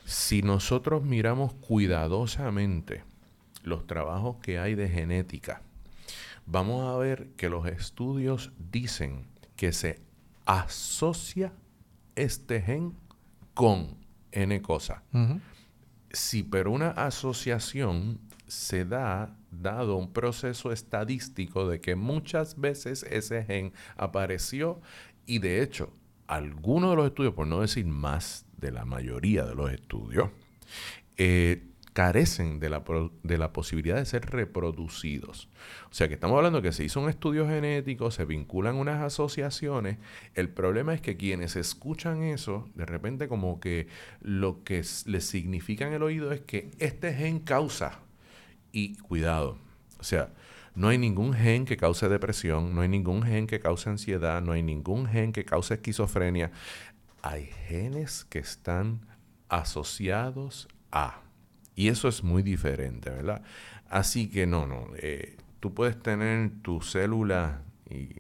si 0.05 0.43
nosotros 0.43 1.03
miramos 1.03 1.55
cuidadosamente 1.55 3.03
los 3.63 3.87
trabajos 3.87 4.37
que 4.43 4.59
hay 4.59 4.75
de 4.75 4.89
genética, 4.89 5.63
vamos 6.47 6.87
a 6.87 6.99
ver 6.99 7.29
que 7.37 7.49
los 7.49 7.67
estudios 7.67 8.53
dicen 8.71 9.27
que 9.57 9.73
se 9.73 10.01
asocia 10.45 11.53
este 12.17 12.61
gen 12.61 12.95
con 13.55 13.97
N 14.33 14.61
cosa. 14.63 15.03
Si 16.11 16.43
pero 16.43 16.71
una 16.71 16.91
asociación 16.91 18.21
se 18.47 18.85
da 18.85 19.37
dado 19.51 19.97
un 19.97 20.13
proceso 20.13 20.71
estadístico 20.71 21.69
de 21.69 21.81
que 21.81 21.97
muchas 21.97 22.61
veces 22.61 23.05
ese 23.05 23.43
gen 23.45 23.73
apareció 23.97 24.81
y 25.27 25.39
de 25.39 25.63
hecho 25.63 25.93
algunos 26.27 26.91
de 26.91 26.97
los 26.97 27.07
estudios, 27.07 27.35
por 27.35 27.47
no 27.47 27.61
decir 27.61 27.87
más 27.87 28.47
de 28.65 28.73
la 28.73 28.87
mayoría 28.87 29.45
de 29.45 29.55
los 29.55 29.71
estudios, 29.71 30.31
eh, 31.19 31.65
carecen 31.93 32.59
de 32.61 32.71
la, 32.71 32.83
de 33.23 33.39
la 33.39 33.53
posibilidad 33.53 33.97
de 33.97 34.07
ser 34.07 34.27
reproducidos. 34.27 35.49
O 35.91 35.95
sea 35.95 36.09
que 36.09 36.15
estamos 36.15 36.37
hablando 36.37 36.63
que 36.63 36.73
se 36.73 36.83
hizo 36.83 37.01
un 37.01 37.11
estudio 37.11 37.47
genético, 37.47 38.11
se 38.11 38.25
vinculan 38.25 38.77
unas 38.77 39.03
asociaciones. 39.03 39.99
El 40.35 40.49
problema 40.49 40.95
es 40.95 41.03
que 41.03 41.17
quienes 41.17 41.57
escuchan 41.57 42.23
eso, 42.23 42.69
de 42.75 42.87
repente 42.87 43.29
como 43.29 43.61
que 43.61 43.87
lo 44.21 44.65
que 44.65 44.83
les 45.05 45.25
significa 45.25 45.87
en 45.87 45.93
el 45.93 46.03
oído 46.03 46.33
es 46.33 46.41
que 46.41 46.71
este 46.79 47.13
gen 47.13 47.39
causa. 47.39 48.01
Y 48.73 48.97
cuidado, 48.97 49.59
o 50.01 50.03
sea, 50.03 50.33
no 50.75 50.89
hay 50.89 50.99
ningún 50.99 51.35
gen 51.35 51.65
que 51.65 51.77
cause 51.77 52.09
depresión, 52.09 52.75
no 52.75 52.81
hay 52.81 52.89
ningún 52.89 53.23
gen 53.23 53.47
que 53.47 53.61
cause 53.61 53.89
ansiedad, 53.89 54.43
no 54.43 54.51
hay 54.51 54.65
ningún 54.65 55.07
gen 55.07 55.33
que 55.33 55.45
cause 55.45 55.75
esquizofrenia 55.75 56.51
hay 57.25 57.47
genes 57.69 58.27
que 58.27 58.39
están 58.39 59.01
asociados 59.49 60.69
a. 60.93 61.23
Y 61.75 61.89
eso 61.89 62.07
es 62.07 62.23
muy 62.23 62.43
diferente, 62.43 63.09
¿verdad? 63.09 63.41
Así 63.89 64.29
que 64.29 64.47
no, 64.47 64.67
no. 64.67 64.89
Eh, 64.99 65.39
tú 65.59 65.73
puedes 65.73 66.01
tener 66.03 66.51
tu 66.61 66.83
célula 66.83 67.63
y 67.89 68.11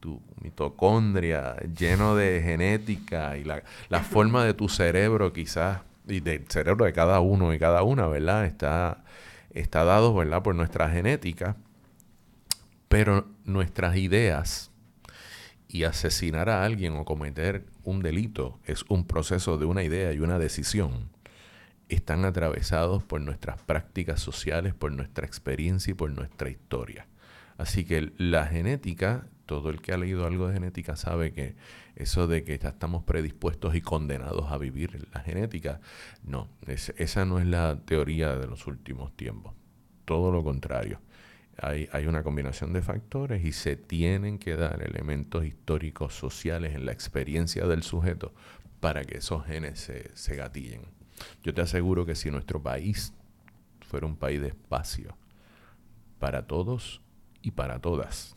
tu 0.00 0.22
mitocondria 0.40 1.56
lleno 1.78 2.16
de 2.16 2.40
genética 2.42 3.36
y 3.36 3.44
la, 3.44 3.62
forma 4.00 4.46
de 4.46 4.54
tu 4.54 4.70
cerebro 4.70 5.34
quizás, 5.34 5.82
y 6.08 6.20
del 6.20 6.46
cerebro 6.48 6.86
de 6.86 6.94
cada 6.94 7.20
uno 7.20 7.52
y 7.52 7.58
cada 7.58 7.82
una, 7.82 8.06
¿verdad? 8.06 8.46
Está, 8.46 9.04
está 9.50 9.84
dado, 9.84 10.14
¿verdad? 10.14 10.42
Por 10.42 10.54
nuestra 10.54 10.88
genética. 10.88 11.56
Pero 12.88 13.26
nuestras 13.44 13.96
ideas 13.96 14.71
y 15.72 15.84
asesinar 15.84 16.50
a 16.50 16.64
alguien 16.64 16.94
o 16.96 17.04
cometer 17.06 17.64
un 17.82 18.02
delito 18.02 18.60
es 18.64 18.84
un 18.88 19.06
proceso 19.06 19.56
de 19.56 19.64
una 19.64 19.82
idea 19.82 20.12
y 20.12 20.20
una 20.20 20.38
decisión. 20.38 21.10
están 21.88 22.24
atravesados 22.24 23.02
por 23.02 23.20
nuestras 23.20 23.60
prácticas 23.60 24.18
sociales, 24.18 24.72
por 24.72 24.92
nuestra 24.92 25.26
experiencia 25.26 25.90
y 25.90 25.94
por 25.94 26.10
nuestra 26.10 26.48
historia. 26.48 27.06
Así 27.58 27.84
que 27.84 28.12
la 28.16 28.46
genética, 28.46 29.26
todo 29.44 29.68
el 29.68 29.82
que 29.82 29.92
ha 29.92 29.98
leído 29.98 30.26
algo 30.26 30.48
de 30.48 30.54
genética 30.54 30.96
sabe 30.96 31.32
que 31.32 31.54
eso 31.94 32.26
de 32.26 32.44
que 32.44 32.58
ya 32.58 32.70
estamos 32.70 33.02
predispuestos 33.04 33.74
y 33.74 33.82
condenados 33.82 34.50
a 34.50 34.56
vivir 34.56 35.06
la 35.12 35.20
genética, 35.20 35.80
no, 36.24 36.48
esa 36.66 37.26
no 37.26 37.38
es 37.38 37.46
la 37.46 37.78
teoría 37.84 38.36
de 38.36 38.46
los 38.46 38.66
últimos 38.66 39.14
tiempos. 39.14 39.52
Todo 40.06 40.32
lo 40.32 40.42
contrario. 40.42 40.98
Hay, 41.58 41.88
hay, 41.92 42.06
una 42.06 42.22
combinación 42.22 42.72
de 42.72 42.80
factores 42.80 43.44
y 43.44 43.52
se 43.52 43.76
tienen 43.76 44.38
que 44.38 44.56
dar 44.56 44.82
elementos 44.82 45.44
históricos, 45.44 46.14
sociales 46.14 46.74
en 46.74 46.86
la 46.86 46.92
experiencia 46.92 47.66
del 47.66 47.82
sujeto 47.82 48.32
para 48.80 49.04
que 49.04 49.18
esos 49.18 49.44
genes 49.44 49.78
se, 49.78 50.10
se 50.16 50.34
gatillen. 50.34 50.82
Yo 51.42 51.52
te 51.52 51.60
aseguro 51.60 52.06
que 52.06 52.14
si 52.14 52.30
nuestro 52.30 52.62
país 52.62 53.12
fuera 53.80 54.06
un 54.06 54.16
país 54.16 54.40
de 54.40 54.48
espacio 54.48 55.16
para 56.18 56.46
todos 56.46 57.02
y 57.42 57.50
para 57.50 57.80
todas, 57.80 58.36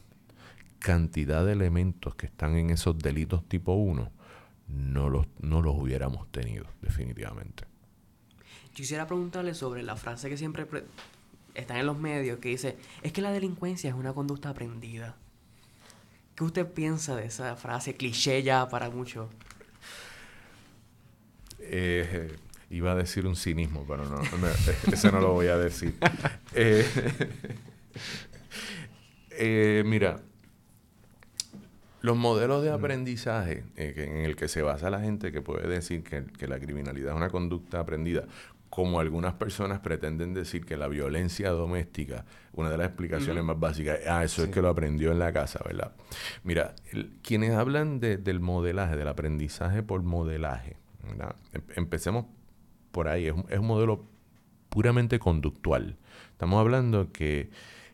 cantidad 0.80 1.45
de 1.45 1.53
elementos 1.53 2.16
que 2.16 2.26
están 2.26 2.55
en 2.57 2.70
esos 2.70 2.97
delitos 2.97 3.47
tipo 3.47 3.74
1, 3.74 4.11
no 4.68 5.09
los, 5.09 5.28
no 5.39 5.61
los 5.61 5.76
hubiéramos 5.76 6.32
tenido, 6.32 6.66
definitivamente. 6.82 7.63
Quisiera 8.74 9.07
preguntarle 9.07 9.53
sobre 9.53 9.84
la 9.84 9.95
frase 9.95 10.30
que 10.30 10.38
siempre 10.38 10.68
está 11.55 11.79
en 11.79 11.85
los 11.85 11.97
medios, 11.97 12.39
que 12.39 12.49
dice, 12.49 12.77
es 13.01 13.11
que 13.11 13.21
la 13.21 13.31
delincuencia 13.31 13.89
es 13.89 13.95
una 13.95 14.13
conducta 14.13 14.49
aprendida. 14.49 15.15
¿Qué 16.35 16.43
usted 16.43 16.67
piensa 16.67 17.15
de 17.15 17.25
esa 17.25 17.55
frase 17.55 17.95
cliché 17.95 18.43
ya 18.43 18.67
para 18.67 18.89
muchos? 18.89 19.29
Eh, 21.59 22.35
iba 22.69 22.91
a 22.91 22.95
decir 22.95 23.25
un 23.25 23.35
cinismo, 23.35 23.85
pero 23.87 24.05
no, 24.05 24.21
ese 24.91 25.11
no 25.11 25.19
lo 25.19 25.33
voy 25.33 25.47
a 25.47 25.57
decir. 25.57 25.95
Eh, 26.57 26.85
eh, 29.31 29.83
mira, 29.85 30.21
los 32.01 32.15
modelos 32.15 32.63
de 32.63 32.71
aprendizaje 32.71 33.65
en 33.75 34.17
el 34.17 34.37
que 34.37 34.47
se 34.47 34.61
basa 34.61 34.89
la 34.89 35.01
gente 35.01 35.33
que 35.33 35.41
puede 35.41 35.67
decir 35.67 36.03
que, 36.03 36.47
la 36.47 36.59
criminalidad 36.59 37.11
es 37.11 37.17
una 37.17 37.29
conducta 37.29 37.79
aprendida, 37.81 38.25
como 38.76 38.99
algunas 38.99 39.36
personas 39.36 39.80
pretenden 39.80 40.34
decir 40.34 40.65
que 40.65 40.76
la 40.76 40.89
violencia 40.89 41.51
doméstica, 41.51 42.26
una 42.51 42.69
de 42.69 42.78
las 42.78 42.88
explicaciones 42.88 43.41
más 43.41 43.57
básicas, 43.57 43.99
ah, 44.05 44.21
eso 44.21 44.43
es 44.43 44.49
que 44.49 44.61
lo 44.61 44.67
aprendió 44.67 45.13
en 45.13 45.19
la 45.19 45.32
casa, 45.32 45.61
¿verdad? 45.65 45.93
Mira, 46.43 46.76
quienes 47.21 47.51
hablan 47.51 48.01
del 48.01 48.41
modelaje, 48.41 48.97
del 48.97 49.07
aprendizaje 49.07 49.82
por 49.82 50.03
modelaje, 50.03 50.76
em, 51.53 51.61
empecemos 51.78 52.26
por 52.91 53.07
ahí, 53.07 53.28
es 53.28 53.59
un, 53.59 53.65
modelo 53.65 54.09
puramente 54.67 55.19
conductual. 55.19 55.95
Estamos 56.32 56.59
hablando 56.59 57.13
que 57.13 57.51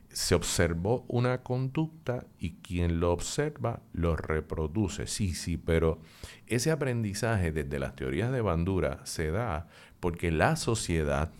se 0.09 0.33
observó 0.33 1.05
una 1.07 1.43
conducta 1.43 2.25
y 2.39 2.53
quien 2.55 2.99
lo 2.99 3.13
observa 3.13 3.83
lo 3.93 4.15
reproduce. 4.15 5.05
Sí, 5.05 5.35
sí, 5.35 5.57
pero 5.57 5.99
ese 6.47 6.71
aprendizaje 6.71 7.51
desde 7.51 7.77
las 7.77 7.95
teorías 7.95 8.31
de 8.31 8.41
Bandura 8.41 9.05
se 9.05 9.29
da 9.29 9.67
porque 10.01 10.31
la 10.31 10.57
sociedad 10.57 11.31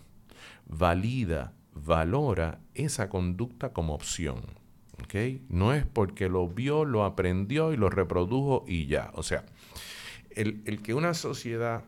valida, 0.66 1.52
valora 1.74 2.60
esa 2.74 3.10
conducta 3.10 3.74
como 3.74 3.94
opción. 3.94 4.40
No 5.48 5.74
es 5.74 5.84
porque 5.84 6.28
lo 6.28 6.48
vio, 6.48 6.84
lo 6.84 7.04
aprendió 7.04 7.72
y 7.72 7.76
lo 7.76 7.90
reprodujo 7.90 8.64
y 8.66 8.86
ya. 8.86 9.10
O 9.14 9.22
sea, 9.22 9.44
el, 10.30 10.80
que 10.82 10.94
una 10.94 11.12
sociedad 11.12 11.84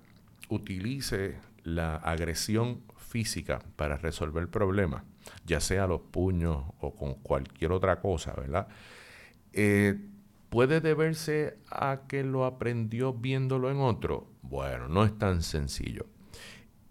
utilice 0.48 1.36
la 1.62 1.96
agresión 1.96 2.82
física 2.98 3.60
para 3.76 3.96
resolver 3.96 4.42
el 4.42 4.48
problema, 4.48 5.04
ya 5.46 5.60
sea 5.60 5.86
los 5.86 6.02
puños 6.02 6.64
o 6.80 6.94
con 6.94 7.14
cualquier 7.14 7.72
otra 7.72 8.00
cosa, 8.00 8.34
¿verdad? 8.34 8.68
Eh, 9.52 9.98
¿Puede 10.50 10.80
deberse 10.80 11.58
a 11.70 12.02
que 12.06 12.22
lo 12.24 12.44
aprendió 12.44 13.12
viéndolo 13.12 13.70
en 13.70 13.78
otro? 13.78 14.28
Bueno, 14.42 14.88
no 14.88 15.04
es 15.04 15.16
tan 15.18 15.42
sencillo. 15.42 16.06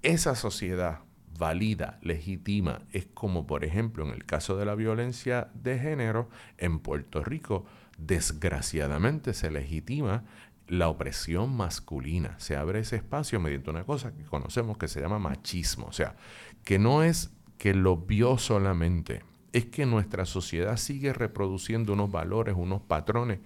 Esa 0.03 0.35
sociedad 0.35 0.99
valida, 1.39 1.97
legitima, 2.01 2.81
es 2.91 3.07
como 3.13 3.47
por 3.47 3.63
ejemplo 3.63 4.05
en 4.05 4.13
el 4.13 4.25
caso 4.25 4.57
de 4.57 4.65
la 4.65 4.75
violencia 4.75 5.49
de 5.53 5.79
género, 5.79 6.29
en 6.57 6.79
Puerto 6.79 7.23
Rico, 7.23 7.65
desgraciadamente 7.97 9.33
se 9.33 9.49
legitima 9.49 10.23
la 10.67 10.89
opresión 10.89 11.55
masculina. 11.55 12.35
Se 12.37 12.55
abre 12.55 12.79
ese 12.79 12.97
espacio 12.97 13.39
mediante 13.39 13.69
una 13.69 13.85
cosa 13.85 14.13
que 14.13 14.23
conocemos 14.23 14.77
que 14.77 14.87
se 14.87 15.01
llama 15.01 15.19
machismo. 15.19 15.87
O 15.87 15.93
sea, 15.93 16.15
que 16.63 16.79
no 16.79 17.03
es 17.03 17.31
que 17.57 17.73
lo 17.73 17.97
vio 17.97 18.37
solamente, 18.37 19.23
es 19.53 19.65
que 19.65 19.85
nuestra 19.85 20.25
sociedad 20.25 20.77
sigue 20.77 21.13
reproduciendo 21.13 21.93
unos 21.93 22.11
valores, 22.11 22.55
unos 22.57 22.81
patrones 22.81 23.39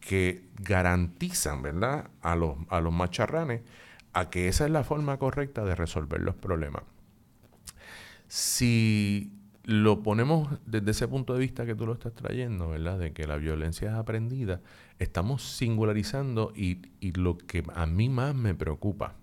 que 0.00 0.48
garantizan, 0.60 1.62
¿verdad?, 1.62 2.10
a 2.20 2.36
los, 2.36 2.56
a 2.68 2.80
los 2.80 2.92
macharranes 2.92 3.62
a 4.14 4.30
que 4.30 4.48
esa 4.48 4.64
es 4.64 4.70
la 4.70 4.84
forma 4.84 5.18
correcta 5.18 5.64
de 5.64 5.74
resolver 5.74 6.20
los 6.20 6.36
problemas. 6.36 6.84
Si 8.28 9.32
lo 9.64 10.02
ponemos 10.02 10.48
desde 10.66 10.92
ese 10.92 11.08
punto 11.08 11.34
de 11.34 11.40
vista 11.40 11.66
que 11.66 11.74
tú 11.74 11.86
lo 11.86 11.94
estás 11.94 12.14
trayendo, 12.14 12.70
¿verdad? 12.70 12.98
De 12.98 13.12
que 13.12 13.26
la 13.26 13.36
violencia 13.36 13.90
es 13.90 13.94
aprendida, 13.94 14.60
estamos 14.98 15.42
singularizando 15.42 16.52
y, 16.54 16.80
lo 17.12 17.38
que 17.38 17.64
a 17.74 17.86
mí 17.86 18.08
más 18.08 18.34
me 18.34 18.54
preocupa 18.54 19.14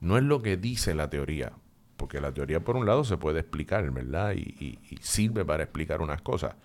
no 0.00 0.16
es 0.16 0.24
lo 0.24 0.42
que 0.42 0.56
dice 0.56 0.94
la 0.94 1.08
teoría, 1.10 1.52
porque 1.96 2.20
la 2.20 2.32
teoría 2.32 2.60
por 2.60 2.76
un 2.76 2.86
lado 2.86 3.04
se 3.04 3.18
puede 3.18 3.40
explicar, 3.40 3.88
¿verdad? 3.90 4.34
Y, 4.34 4.78
sirve 5.00 5.44
para 5.44 5.62
explicar 5.62 6.00
unas 6.00 6.22
cosas. 6.22 6.56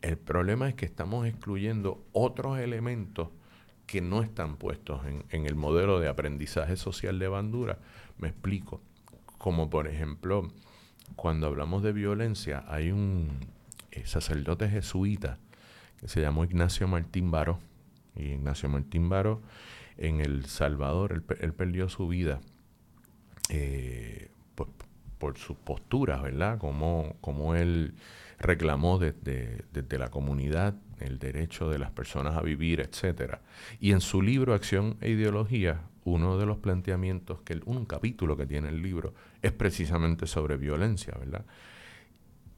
El 0.00 0.18
problema 0.18 0.68
es 0.68 0.74
que 0.74 0.86
estamos 0.86 1.26
excluyendo 1.26 2.04
otros 2.12 2.58
elementos 2.58 3.28
que 3.92 4.00
no 4.00 4.22
están 4.22 4.56
puestos 4.56 5.02
en, 5.04 5.44
el 5.44 5.54
modelo 5.54 6.00
de 6.00 6.08
aprendizaje 6.08 6.78
social 6.78 7.18
de 7.18 7.28
Bandura. 7.28 7.78
Me 8.16 8.28
explico. 8.28 8.80
Como 9.36 9.68
por 9.68 9.86
ejemplo, 9.86 10.50
cuando 11.14 11.46
hablamos 11.46 11.82
de 11.82 11.92
violencia, 11.92 12.64
hay 12.68 12.90
un 12.90 13.28
eh, 13.90 14.06
sacerdote 14.06 14.70
jesuita 14.70 15.36
que 16.00 16.08
se 16.08 16.22
llamó 16.22 16.42
Ignacio 16.44 16.88
Martín 16.88 17.30
Baro. 17.30 17.58
Y 18.16 18.28
Ignacio 18.28 18.70
Martín 18.70 19.10
Baro 19.10 19.42
en 19.98 20.22
El 20.22 20.46
Salvador, 20.46 21.22
él, 21.40 21.52
perdió 21.52 21.90
su 21.90 22.08
vida 22.08 22.40
eh, 23.50 24.30
por, 25.18 25.36
sus 25.36 25.58
posturas, 25.58 26.22
¿verdad? 26.22 26.56
Como, 26.56 27.14
como 27.20 27.56
él 27.56 27.92
reclamó 28.38 28.98
desde, 28.98 29.66
desde 29.70 29.98
la 29.98 30.08
comunidad 30.08 30.76
el 31.02 31.18
derecho 31.18 31.68
de 31.68 31.78
las 31.78 31.90
personas 31.90 32.36
a 32.36 32.42
vivir, 32.42 32.80
etc. 32.80 33.38
Y 33.80 33.92
en 33.92 34.00
su 34.00 34.22
libro 34.22 34.54
Acción 34.54 34.96
e 35.00 35.10
Ideología, 35.10 35.82
uno 36.04 36.38
de 36.38 36.46
los 36.46 36.58
planteamientos, 36.58 37.42
que 37.42 37.60
un 37.64 37.84
capítulo 37.84 38.36
que 38.36 38.46
tiene 38.46 38.68
el 38.68 38.82
libro, 38.82 39.14
es 39.40 39.52
precisamente 39.52 40.26
sobre 40.26 40.56
violencia, 40.56 41.14
¿verdad? 41.18 41.44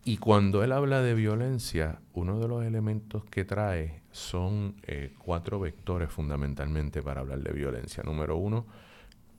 Y 0.07 0.19
cuando 0.19 0.63
él 0.63 0.73
habla 0.73 1.01
de 1.01 1.15
violencia, 1.15 2.01
uno 2.13 2.39
de 2.39 2.47
los 2.47 2.63
elementos 2.63 3.25
que 3.25 3.47
trae 3.47 4.03
son 4.11 4.77
eh, 4.83 5.15
cuatro 5.19 5.59
vectores 5.59 6.11
fundamentalmente 6.11 7.03
para 7.03 7.23
hablar 7.23 7.41
de 7.41 7.53
violencia. 7.53 8.03
Número 8.03 8.37
uno, 8.37 8.67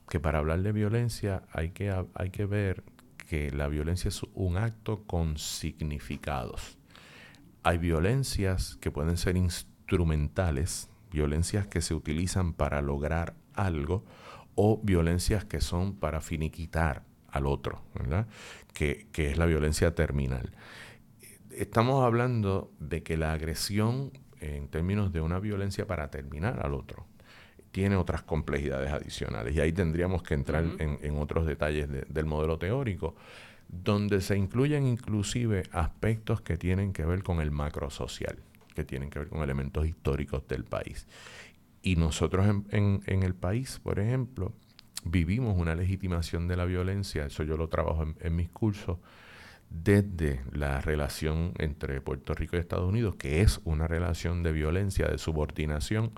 que 0.09 0.19
para 0.19 0.39
hablar 0.39 0.61
de 0.63 0.71
violencia 0.71 1.43
hay 1.51 1.69
que, 1.69 1.93
hay 2.15 2.29
que 2.31 2.45
ver 2.45 2.83
que 3.29 3.51
la 3.51 3.67
violencia 3.67 4.09
es 4.09 4.21
un 4.33 4.57
acto 4.57 5.03
con 5.05 5.37
significados. 5.37 6.79
Hay 7.65 7.79
violencias 7.79 8.75
que 8.75 8.91
pueden 8.91 9.17
ser 9.17 9.35
instrumentales, 9.37 10.87
violencias 11.11 11.65
que 11.65 11.81
se 11.81 11.95
utilizan 11.95 12.53
para 12.53 12.79
lograr 12.83 13.33
algo, 13.55 14.05
o 14.53 14.79
violencias 14.83 15.45
que 15.45 15.61
son 15.61 15.95
para 15.95 16.21
finiquitar 16.21 17.01
al 17.27 17.47
otro, 17.47 17.81
¿verdad? 17.95 18.27
Que, 18.75 19.07
es 19.15 19.39
la 19.39 19.47
violencia 19.47 19.95
terminal. 19.95 20.51
Estamos 21.49 22.05
hablando 22.05 22.71
de 22.77 23.01
que 23.01 23.17
la 23.17 23.33
agresión, 23.33 24.11
en 24.41 24.67
términos 24.67 25.11
de 25.11 25.21
una 25.21 25.39
violencia 25.39 25.87
para 25.87 26.11
terminar 26.11 26.63
al 26.63 26.75
otro, 26.75 27.07
tiene 27.71 27.95
otras 27.95 28.21
complejidades 28.21 28.91
adicionales. 28.91 29.55
Y 29.55 29.61
ahí 29.61 29.73
tendríamos 29.73 30.21
que 30.21 30.35
entrar 30.35 30.65
en, 30.77 31.17
otros 31.17 31.47
detalles 31.47 31.89
del 31.89 32.25
modelo 32.27 32.59
teórico, 32.59 33.15
donde 33.83 34.21
se 34.21 34.37
incluyen 34.37 34.85
inclusive 34.85 35.63
aspectos 35.71 36.41
que 36.41 36.57
tienen 36.57 36.93
que 36.93 37.05
ver 37.05 37.23
con 37.23 37.41
el 37.41 37.51
macro 37.51 37.89
social, 37.89 38.37
que 38.73 38.83
tienen 38.83 39.09
que 39.09 39.19
ver 39.19 39.29
con 39.29 39.41
elementos 39.41 39.85
históricos 39.85 40.47
del 40.47 40.63
país. 40.63 41.07
Y 41.81 41.95
nosotros 41.97 42.47
en 42.71 43.23
el 43.23 43.35
país, 43.35 43.79
por 43.83 43.99
ejemplo, 43.99 44.53
vivimos 45.05 45.57
una 45.57 45.75
legitimación 45.75 46.47
de 46.47 46.57
la 46.57 46.65
violencia, 46.65 47.27
eso 47.27 47.43
yo 47.43 47.55
lo 47.55 47.69
trabajo 47.69 48.05
en, 48.19 48.35
mis 48.35 48.49
cursos, 48.49 48.97
desde 49.69 50.41
la 50.51 50.81
relación 50.81 51.53
entre 51.57 52.01
Puerto 52.01 52.33
Rico 52.33 52.57
y 52.57 52.59
Estados 52.59 52.89
Unidos, 52.89 53.15
que 53.15 53.41
es 53.41 53.61
una 53.63 53.87
relación 53.87 54.43
de 54.43 54.51
violencia, 54.51 55.07
de 55.07 55.17
subordinación, 55.17 56.11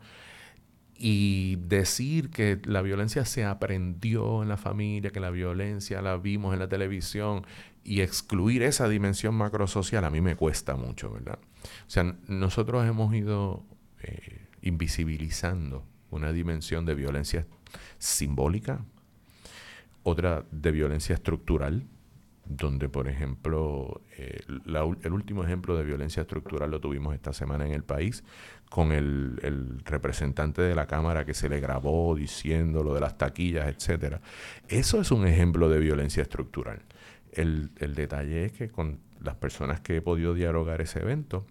y 0.98 1.58
decir 1.58 2.30
que 2.30 2.60
la 2.66 2.82
violencia 2.82 3.26
se 3.26 3.46
aprendió 3.46 4.42
en 4.42 4.50
la 4.50 4.58
familia, 4.58 5.12
que 5.12 5.20
la 5.20 5.30
violencia 5.30 6.02
la 6.02 6.18
vimos 6.18 6.54
en 6.54 6.60
la 6.60 6.68
televisión 6.68 7.46
y 7.84 8.02
excluir 8.02 8.64
esa 8.64 8.90
dimensión 8.90 9.36
macrosocial 9.36 10.04
a 10.04 10.10
mí 10.10 10.22
me 10.22 10.36
cuesta 10.36 10.76
mucho, 10.76 11.12
¿verdad? 11.12 11.40
O 11.64 11.90
sea, 11.90 12.16
nosotros 12.28 12.86
hemos 12.86 13.14
ido 13.14 13.64
eh, 14.02 14.48
invisibilizando 14.62 15.86
una 16.10 16.32
dimensión 16.32 16.86
de 16.86 16.96
violencia 16.96 17.46
simbólica, 17.98 18.84
otra 20.04 20.46
de 20.52 20.72
violencia 20.72 21.16
estructural, 21.16 21.86
donde, 22.50 22.90
por 22.90 23.08
ejemplo, 23.08 24.02
eh, 24.18 24.40
el 24.48 25.14
último 25.14 25.44
ejemplo 25.44 25.78
de 25.78 25.84
violencia 25.84 26.22
estructural 26.22 26.72
lo 26.72 26.80
tuvimos 26.80 27.14
esta 27.14 27.34
semana 27.34 27.66
en 27.66 27.74
el 27.74 27.84
país 27.84 28.24
con 28.70 28.92
el, 28.92 29.38
representante 29.86 30.62
de 30.62 30.76
la 30.76 30.88
Cámara 30.88 31.26
que 31.26 31.34
se 31.34 31.50
le 31.50 31.60
grabó 31.60 32.16
diciendo 32.16 32.84
lo 32.84 32.94
de 32.94 33.02
las 33.02 33.18
taquillas, 33.18 33.68
etcétera. 33.68 34.22
Eso 34.68 35.02
es 35.02 35.12
un 35.12 35.28
ejemplo 35.28 35.70
de 35.70 35.80
violencia 35.80 36.24
estructural. 36.24 36.82
El, 37.32 37.72
el 37.78 37.96
detalle 37.96 38.46
es 38.46 38.52
que 38.52 38.70
con 38.70 39.00
las 39.22 39.36
personas 39.36 39.82
que 39.82 39.98
he 39.98 40.02
podido 40.02 40.34
dialogar 40.34 40.82
ese 40.82 41.00
evento, 41.00 41.46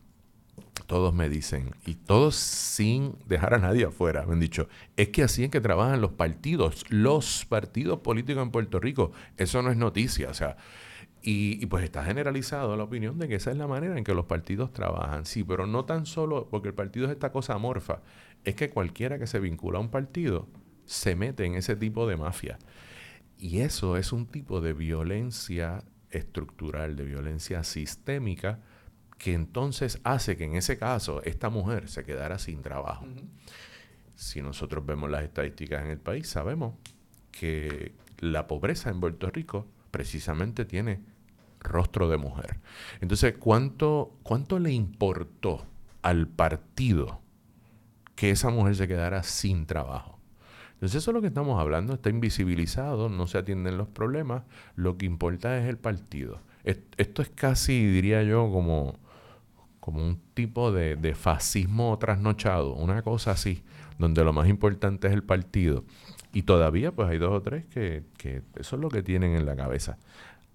todos 0.87 1.13
me 1.13 1.29
dicen, 1.29 1.75
y 1.85 1.95
todos 1.95 2.37
sin 2.37 3.17
dejar 3.27 3.55
a 3.55 3.59
nadie 3.59 3.87
afuera, 3.87 4.25
me 4.25 4.35
han 4.35 4.41
dicho, 4.41 4.69
es 4.97 5.09
que 5.09 5.23
así 5.23 5.45
es 5.45 5.51
que 5.51 5.61
trabajan 5.61 6.01
los 6.01 6.13
partidos, 6.13 6.85
los 6.91 7.45
partidos 7.45 8.01
políticos 8.01 8.43
en 8.43 8.51
Puerto 8.51 8.79
Rico. 8.79 9.13
Eso 9.37 9.63
no 9.63 9.71
es 9.71 9.77
noticia, 9.77 10.31
o 10.31 10.35
sea, 10.35 10.57
y, 11.23 11.67
pues 11.67 11.83
está 11.83 12.05
generalizado 12.05 12.77
la 12.77 12.85
opinión 12.85 13.19
de 13.19 13.27
que 13.27 13.35
esa 13.35 13.51
es 13.51 13.57
la 13.57 13.67
manera 13.67 13.99
en 13.99 14.05
que 14.05 14.15
los 14.15 14.27
partidos 14.27 14.73
trabajan. 14.73 15.27
Sí, 15.27 15.43
pero 15.43 15.67
no 15.67 15.85
tan 15.85 16.07
solo 16.07 16.49
porque 16.49 16.69
el 16.69 16.75
partido 16.75 17.07
es 17.07 17.13
esta 17.13 17.33
cosa 17.33 17.55
amorfa, 17.55 18.01
es 18.45 18.55
que 18.55 18.71
cualquiera 18.71 19.19
que 19.19 19.27
se 19.27 19.41
vincula 19.41 19.79
a 19.79 19.81
un 19.81 19.91
partido 19.91 20.47
se 20.85 21.17
mete 21.17 21.45
en 21.45 21.57
ese 21.57 21.75
tipo 21.75 22.07
de 22.07 22.17
mafia. 22.17 22.59
Y 23.39 23.59
eso 23.59 23.97
es 23.97 24.13
un 24.13 24.27
tipo 24.27 24.61
de 24.61 24.73
violencia 24.73 25.83
estructural, 26.11 26.95
de 26.95 27.05
violencia 27.05 27.65
sistémica, 27.65 28.61
que 29.19 29.35
entonces 29.35 30.01
hace 30.05 30.37
que 30.37 30.45
en 30.45 30.57
ese 30.57 30.79
caso 30.79 31.23
esta 31.25 31.49
mujer 31.49 31.89
se 31.89 32.05
quedara 32.05 32.39
sin 32.39 32.62
trabajo. 32.62 33.07
Si 34.14 34.43
nosotros 34.43 34.85
vemos 34.85 35.11
las 35.11 35.23
estadísticas 35.23 35.85
en 35.85 35.91
el 35.91 35.99
país, 35.99 36.29
sabemos 36.29 36.75
que 37.33 37.93
la 38.19 38.47
pobreza 38.47 38.91
en 38.91 39.01
Puerto 39.01 39.31
Rico 39.31 39.67
precisamente 39.91 40.64
tiene 40.64 41.01
rostro 41.61 42.09
de 42.09 42.17
mujer. 42.17 42.59
Entonces, 43.01 43.35
¿cuánto, 43.39 44.17
¿cuánto 44.23 44.59
le 44.59 44.73
importó 44.73 45.67
al 46.03 46.29
partido 46.29 47.21
que 48.14 48.31
esa 48.31 48.51
mujer 48.51 48.77
se 48.77 48.89
quedara 48.89 49.23
sin 49.23 49.67
trabajo? 49.67 50.19
Entonces 50.75 51.03
eso 51.03 51.11
es 51.11 51.14
lo 51.14 51.23
que 51.23 51.29
estamos 51.29 51.59
hablando, 51.59 51.95
está 51.95 52.11
invisibilizado, 52.11 53.09
no 53.09 53.27
se 53.27 53.39
atienden 53.39 53.79
los 53.79 53.89
problemas, 53.89 54.43
lo 54.75 54.99
que 54.99 55.07
importa 55.07 55.59
es 55.59 55.67
el 55.67 55.79
partido. 55.79 56.41
Esto 56.64 57.23
es 57.23 57.31
casi, 57.31 57.87
diría 57.87 58.23
yo, 58.23 58.51
como, 58.51 58.99
como 59.87 60.03
un 60.03 60.20
tipo 60.34 60.72
de, 60.72 60.97
de 60.97 61.14
fascismo 61.14 61.97
trasnochado, 61.97 62.74
una 62.74 63.03
cosa 63.03 63.30
así, 63.30 63.62
donde 64.01 64.24
lo 64.24 64.32
más 64.32 64.49
importante 64.49 65.07
es 65.07 65.12
el 65.12 65.22
partido. 65.22 65.84
Y 66.32 66.43
todavía 66.43 66.91
pues 66.91 67.09
hay 67.09 67.18
dos 67.18 67.32
o 67.32 67.41
tres 67.41 67.66
que, 67.66 68.03
que 68.18 68.43
eso 68.57 68.74
es 68.74 68.82
lo 68.82 68.89
que 68.89 69.05
tienen 69.05 69.37
en 69.37 69.47
la 69.47 69.55
cabeza 69.55 69.97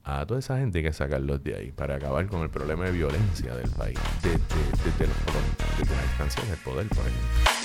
a 0.03 0.25
toda 0.25 0.39
esa 0.39 0.57
gente 0.57 0.79
hay 0.79 0.83
que 0.83 0.93
sacarlos 0.93 1.43
de 1.43 1.55
ahí 1.55 1.71
para 1.71 1.95
acabar 1.95 2.27
con 2.27 2.41
el 2.41 2.49
problema 2.49 2.85
de 2.85 2.91
violencia 2.91 3.55
del 3.55 3.69
país, 3.69 3.99
desde, 4.23 4.39
desde, 4.83 5.07
las 5.07 6.05
instancias 6.05 6.49
del 6.49 6.57
poder, 6.57 6.87
por 6.87 7.05
ejemplo. 7.05 7.60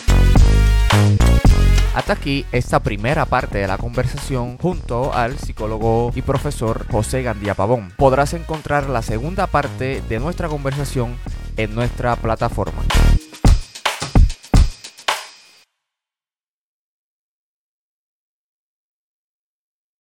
Hasta 1.97 2.12
aquí 2.12 2.44
esta 2.53 2.80
primera 2.80 3.24
parte 3.24 3.57
de 3.57 3.66
la 3.66 3.78
conversación 3.78 4.59
junto 4.59 5.14
al 5.14 5.38
psicólogo 5.38 6.12
y 6.14 6.20
profesor 6.20 6.86
José 6.92 7.22
Gandía 7.22 7.55
Pavón. 7.55 7.90
Podrás 7.97 8.34
encontrar 8.34 8.90
la 8.90 9.01
segunda 9.01 9.47
parte 9.47 10.03
de 10.07 10.20
nuestra 10.20 10.49
conversación 10.49 11.16
en 11.57 11.74
nuestra 11.74 12.14
plataforma. 12.16 12.82